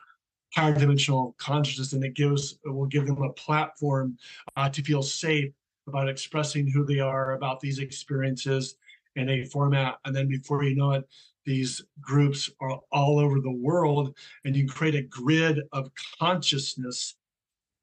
higher 0.55 0.75
dimensional 0.75 1.35
consciousness, 1.39 1.93
and 1.93 2.05
it 2.05 2.15
gives 2.15 2.59
it 2.65 2.71
will 2.71 2.87
give 2.87 3.07
them 3.07 3.23
a 3.23 3.33
platform 3.33 4.17
uh, 4.57 4.69
to 4.69 4.83
feel 4.83 5.03
safe 5.03 5.53
about 5.87 6.09
expressing 6.09 6.67
who 6.67 6.85
they 6.85 7.01
are 7.01 7.33
about 7.33 7.61
these 7.61 7.79
experiences 7.79 8.77
in 9.17 9.29
a 9.29 9.45
format. 9.45 9.99
And 10.05 10.15
then 10.15 10.29
before 10.29 10.63
you 10.65 10.77
know 10.77 10.93
it, 10.93 11.09
these 11.45 11.83
groups 12.01 12.51
are 12.61 12.79
all 12.93 13.19
over 13.19 13.41
the 13.41 13.51
world, 13.51 14.17
and 14.45 14.55
you 14.57 14.67
create 14.67 14.95
a 14.95 15.03
grid 15.03 15.61
of 15.73 15.91
consciousness 16.19 17.17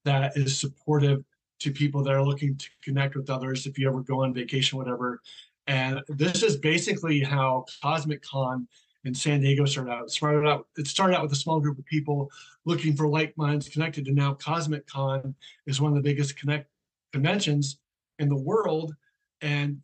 that 0.06 0.38
is 0.38 0.58
supportive 0.60 1.24
to 1.60 1.72
people 1.72 2.04
that 2.04 2.14
are 2.14 2.24
looking 2.24 2.56
to 2.56 2.70
connect 2.84 3.16
with 3.16 3.30
others. 3.30 3.66
If 3.66 3.78
you 3.80 3.88
ever 3.90 4.02
go 4.02 4.24
on 4.24 4.34
vacation, 4.34 4.78
whatever. 4.78 5.22
And 5.68 6.02
this 6.08 6.44
is 6.44 6.58
basically 6.58 7.22
how 7.22 7.66
Cosmic 7.82 8.22
Con 8.22 8.68
in 9.04 9.14
San 9.14 9.42
Diego 9.42 9.66
started 9.66 9.92
out. 9.92 10.06
It 10.06 10.12
started 10.12 10.48
out, 10.48 10.68
it 10.78 10.88
started 10.88 11.16
out 11.16 11.24
with 11.24 11.32
a 11.32 11.38
small 11.38 11.60
group 11.60 11.78
of 11.78 11.86
people 11.86 12.32
looking 12.66 12.96
for 12.96 13.08
like 13.08 13.38
minds 13.38 13.70
connected, 13.70 14.08
and 14.08 14.16
now 14.16 14.34
Cosmic 14.34 14.88
Con 14.88 15.36
is 15.66 15.80
one 15.80 15.92
of 15.92 15.96
the 15.96 16.10
biggest 16.10 16.38
connect 16.38 16.70
conventions 17.14 17.80
in 18.20 18.30
the 18.30 18.36
world. 18.36 18.96
And 19.42 19.82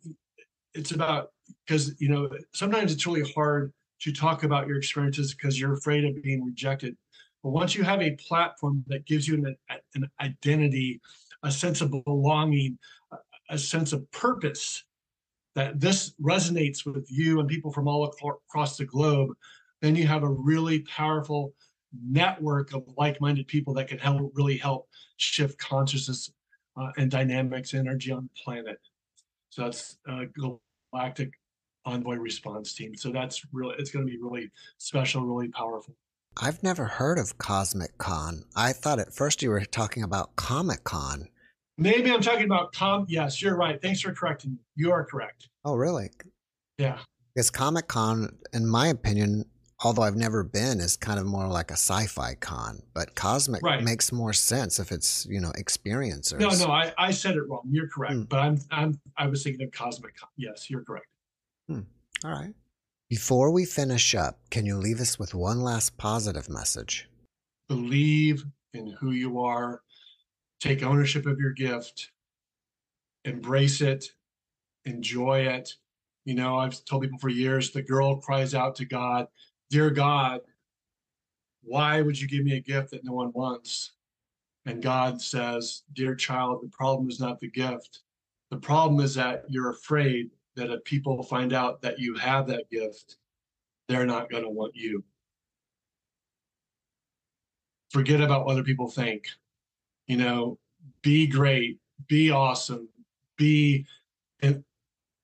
it's 0.74 0.90
about 0.90 1.32
because 1.66 1.94
you 2.00 2.08
know 2.08 2.28
sometimes 2.52 2.92
it's 2.92 3.06
really 3.06 3.30
hard 3.32 3.72
to 4.00 4.12
talk 4.12 4.42
about 4.42 4.66
your 4.66 4.78
experiences 4.78 5.34
because 5.34 5.58
you're 5.58 5.74
afraid 5.74 6.04
of 6.04 6.22
being 6.22 6.44
rejected. 6.44 6.96
But 7.42 7.50
once 7.50 7.74
you 7.74 7.84
have 7.84 8.02
a 8.02 8.12
platform 8.12 8.84
that 8.88 9.06
gives 9.06 9.28
you 9.28 9.34
an, 9.34 9.56
an 9.94 10.10
identity, 10.20 11.00
a 11.42 11.50
sense 11.50 11.80
of 11.82 11.90
belonging, 12.04 12.78
a 13.50 13.58
sense 13.58 13.92
of 13.92 14.10
purpose, 14.10 14.84
that 15.54 15.80
this 15.80 16.14
resonates 16.20 16.84
with 16.84 17.06
you 17.10 17.40
and 17.40 17.48
people 17.48 17.72
from 17.72 17.88
all 17.88 18.04
across 18.04 18.76
the 18.76 18.84
globe, 18.84 19.30
then 19.80 19.94
you 19.94 20.06
have 20.06 20.22
a 20.22 20.28
really 20.28 20.80
powerful 20.80 21.52
network 22.06 22.72
of 22.74 22.84
like-minded 22.96 23.46
people 23.46 23.72
that 23.74 23.86
can 23.88 23.98
help 23.98 24.32
really 24.34 24.56
help 24.56 24.88
shift 25.16 25.58
consciousness 25.58 26.32
uh, 26.76 26.90
and 26.96 27.10
dynamics 27.10 27.74
energy 27.74 28.10
on 28.10 28.24
the 28.24 28.42
planet. 28.42 28.78
So 29.50 29.62
that's 29.62 29.98
uh, 30.08 30.24
galactic 30.92 31.32
envoy 31.84 32.16
response 32.16 32.74
team. 32.74 32.96
So 32.96 33.10
that's 33.10 33.46
really 33.52 33.76
it's 33.78 33.90
going 33.90 34.06
to 34.06 34.10
be 34.10 34.18
really 34.20 34.50
special, 34.78 35.24
really 35.24 35.48
powerful. 35.48 35.94
I've 36.36 36.62
never 36.64 36.86
heard 36.86 37.18
of 37.18 37.38
Cosmic 37.38 37.96
Con. 37.98 38.42
I 38.56 38.72
thought 38.72 38.98
at 38.98 39.14
first 39.14 39.42
you 39.42 39.50
were 39.50 39.64
talking 39.64 40.02
about 40.02 40.34
Comic 40.34 40.82
Con. 40.82 41.28
Maybe 41.76 42.10
I'm 42.10 42.20
talking 42.20 42.44
about 42.44 42.72
com. 42.72 43.06
Yes, 43.08 43.42
you're 43.42 43.56
right. 43.56 43.80
Thanks 43.80 44.00
for 44.00 44.12
correcting 44.12 44.52
me. 44.52 44.58
You 44.76 44.92
are 44.92 45.04
correct. 45.04 45.48
Oh, 45.64 45.74
really? 45.74 46.10
Yeah. 46.78 46.98
Because 47.34 47.50
Comic 47.50 47.88
Con, 47.88 48.36
in 48.52 48.66
my 48.66 48.88
opinion, 48.88 49.44
although 49.82 50.02
I've 50.02 50.16
never 50.16 50.44
been, 50.44 50.78
is 50.80 50.96
kind 50.96 51.18
of 51.18 51.26
more 51.26 51.48
like 51.48 51.70
a 51.70 51.74
sci-fi 51.74 52.34
con. 52.34 52.80
But 52.94 53.16
Cosmic 53.16 53.62
right. 53.62 53.82
makes 53.82 54.12
more 54.12 54.32
sense 54.32 54.78
if 54.78 54.92
it's 54.92 55.26
you 55.26 55.40
know 55.40 55.52
experiencers. 55.58 56.38
No, 56.38 56.50
no, 56.50 56.72
I, 56.72 56.92
I 56.96 57.10
said 57.10 57.34
it 57.34 57.42
wrong. 57.48 57.62
You're 57.68 57.88
correct. 57.88 58.14
Hmm. 58.14 58.22
But 58.22 58.38
I'm 58.38 58.58
I'm 58.70 59.00
I 59.16 59.26
was 59.26 59.42
thinking 59.42 59.66
of 59.66 59.72
Cosmic 59.72 60.16
Con. 60.16 60.28
Yes, 60.36 60.70
you're 60.70 60.84
correct. 60.84 61.06
Hmm. 61.68 61.80
All 62.24 62.30
right. 62.30 62.54
Before 63.10 63.50
we 63.50 63.64
finish 63.64 64.14
up, 64.14 64.38
can 64.50 64.64
you 64.64 64.76
leave 64.76 65.00
us 65.00 65.18
with 65.18 65.34
one 65.34 65.60
last 65.60 65.96
positive 65.98 66.48
message? 66.48 67.08
Believe 67.68 68.44
in 68.72 68.88
who 68.88 69.10
you 69.10 69.40
are 69.40 69.82
take 70.64 70.82
ownership 70.82 71.26
of 71.26 71.38
your 71.38 71.50
gift, 71.50 72.10
embrace 73.26 73.82
it, 73.82 74.06
enjoy 74.86 75.40
it. 75.40 75.74
You 76.24 76.34
know, 76.34 76.56
I've 76.56 76.82
told 76.86 77.02
people 77.02 77.18
for 77.18 77.28
years 77.28 77.70
the 77.70 77.82
girl 77.82 78.16
cries 78.16 78.54
out 78.54 78.74
to 78.76 78.86
God, 78.86 79.26
Dear 79.68 79.90
God, 79.90 80.40
why 81.62 82.00
would 82.00 82.18
you 82.18 82.26
give 82.26 82.44
me 82.44 82.56
a 82.56 82.60
gift 82.60 82.92
that 82.92 83.04
no 83.04 83.12
one 83.12 83.30
wants? 83.34 83.92
And 84.64 84.82
God 84.82 85.20
says, 85.20 85.82
Dear 85.92 86.14
child, 86.14 86.62
the 86.62 86.74
problem 86.74 87.10
is 87.10 87.20
not 87.20 87.40
the 87.40 87.50
gift. 87.50 88.00
The 88.50 88.56
problem 88.56 89.04
is 89.04 89.14
that 89.16 89.44
you're 89.48 89.70
afraid 89.70 90.30
that 90.56 90.70
if 90.70 90.82
people 90.84 91.22
find 91.24 91.52
out 91.52 91.82
that 91.82 91.98
you 91.98 92.14
have 92.14 92.46
that 92.46 92.70
gift, 92.70 93.16
they're 93.88 94.06
not 94.06 94.30
going 94.30 94.44
to 94.44 94.48
want 94.48 94.74
you. 94.74 95.04
Forget 97.90 98.22
about 98.22 98.46
what 98.46 98.52
other 98.52 98.64
people 98.64 98.88
think 98.88 99.26
you 100.06 100.16
know, 100.16 100.58
be 101.02 101.26
great, 101.26 101.78
be 102.08 102.30
awesome, 102.30 102.88
be 103.36 103.86
and 104.42 104.64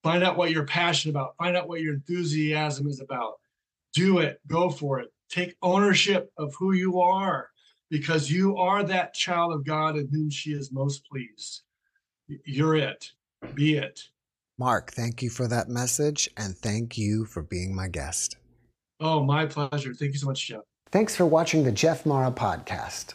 find 0.03 0.25
out 0.25 0.37
what 0.37 0.51
you're 0.51 0.65
passionate 0.65 1.13
about, 1.13 1.37
find 1.37 1.57
out 1.57 1.69
what 1.69 1.81
your 1.81 1.95
enthusiasm 1.95 2.87
is 2.87 3.01
about. 3.01 3.35
Do 3.93 4.19
it, 4.19 4.41
go 4.47 4.71
for 4.71 5.01
it. 5.01 5.13
Take 5.29 5.57
ownership 5.63 6.33
of 6.37 6.55
who 6.59 6.73
you 6.73 7.01
are 7.01 7.49
because 7.91 8.31
you 8.31 8.57
are 8.57 8.83
that 8.85 9.15
child 9.15 9.53
of 9.53 9.65
God 9.65 9.97
in 9.97 10.09
whom 10.09 10.31
she 10.31 10.53
is 10.53 10.73
most 10.73 11.07
pleased. 11.09 11.63
You're 12.45 12.77
it. 12.77 13.11
Be 13.55 13.77
it. 13.77 14.01
Mark, 14.59 14.93
thank 14.93 15.23
you 15.23 15.31
for 15.31 15.49
that 15.49 15.69
message 15.69 16.29
and 16.37 16.57
thank 16.57 16.97
you 16.99 17.25
for 17.25 17.43
being 17.43 17.75
my 17.75 17.89
guest. 17.89 18.37
Oh, 19.01 19.23
my 19.23 19.47
pleasure. 19.47 19.95
Thank 19.95 20.13
you 20.13 20.19
so 20.19 20.27
much, 20.27 20.47
Jeff. 20.47 20.61
Thanks 20.91 21.17
for 21.17 21.25
watching 21.25 21.65
the 21.65 21.73
Jeff 21.73 22.05
Mara 22.05 22.31
podcast. 22.31 23.15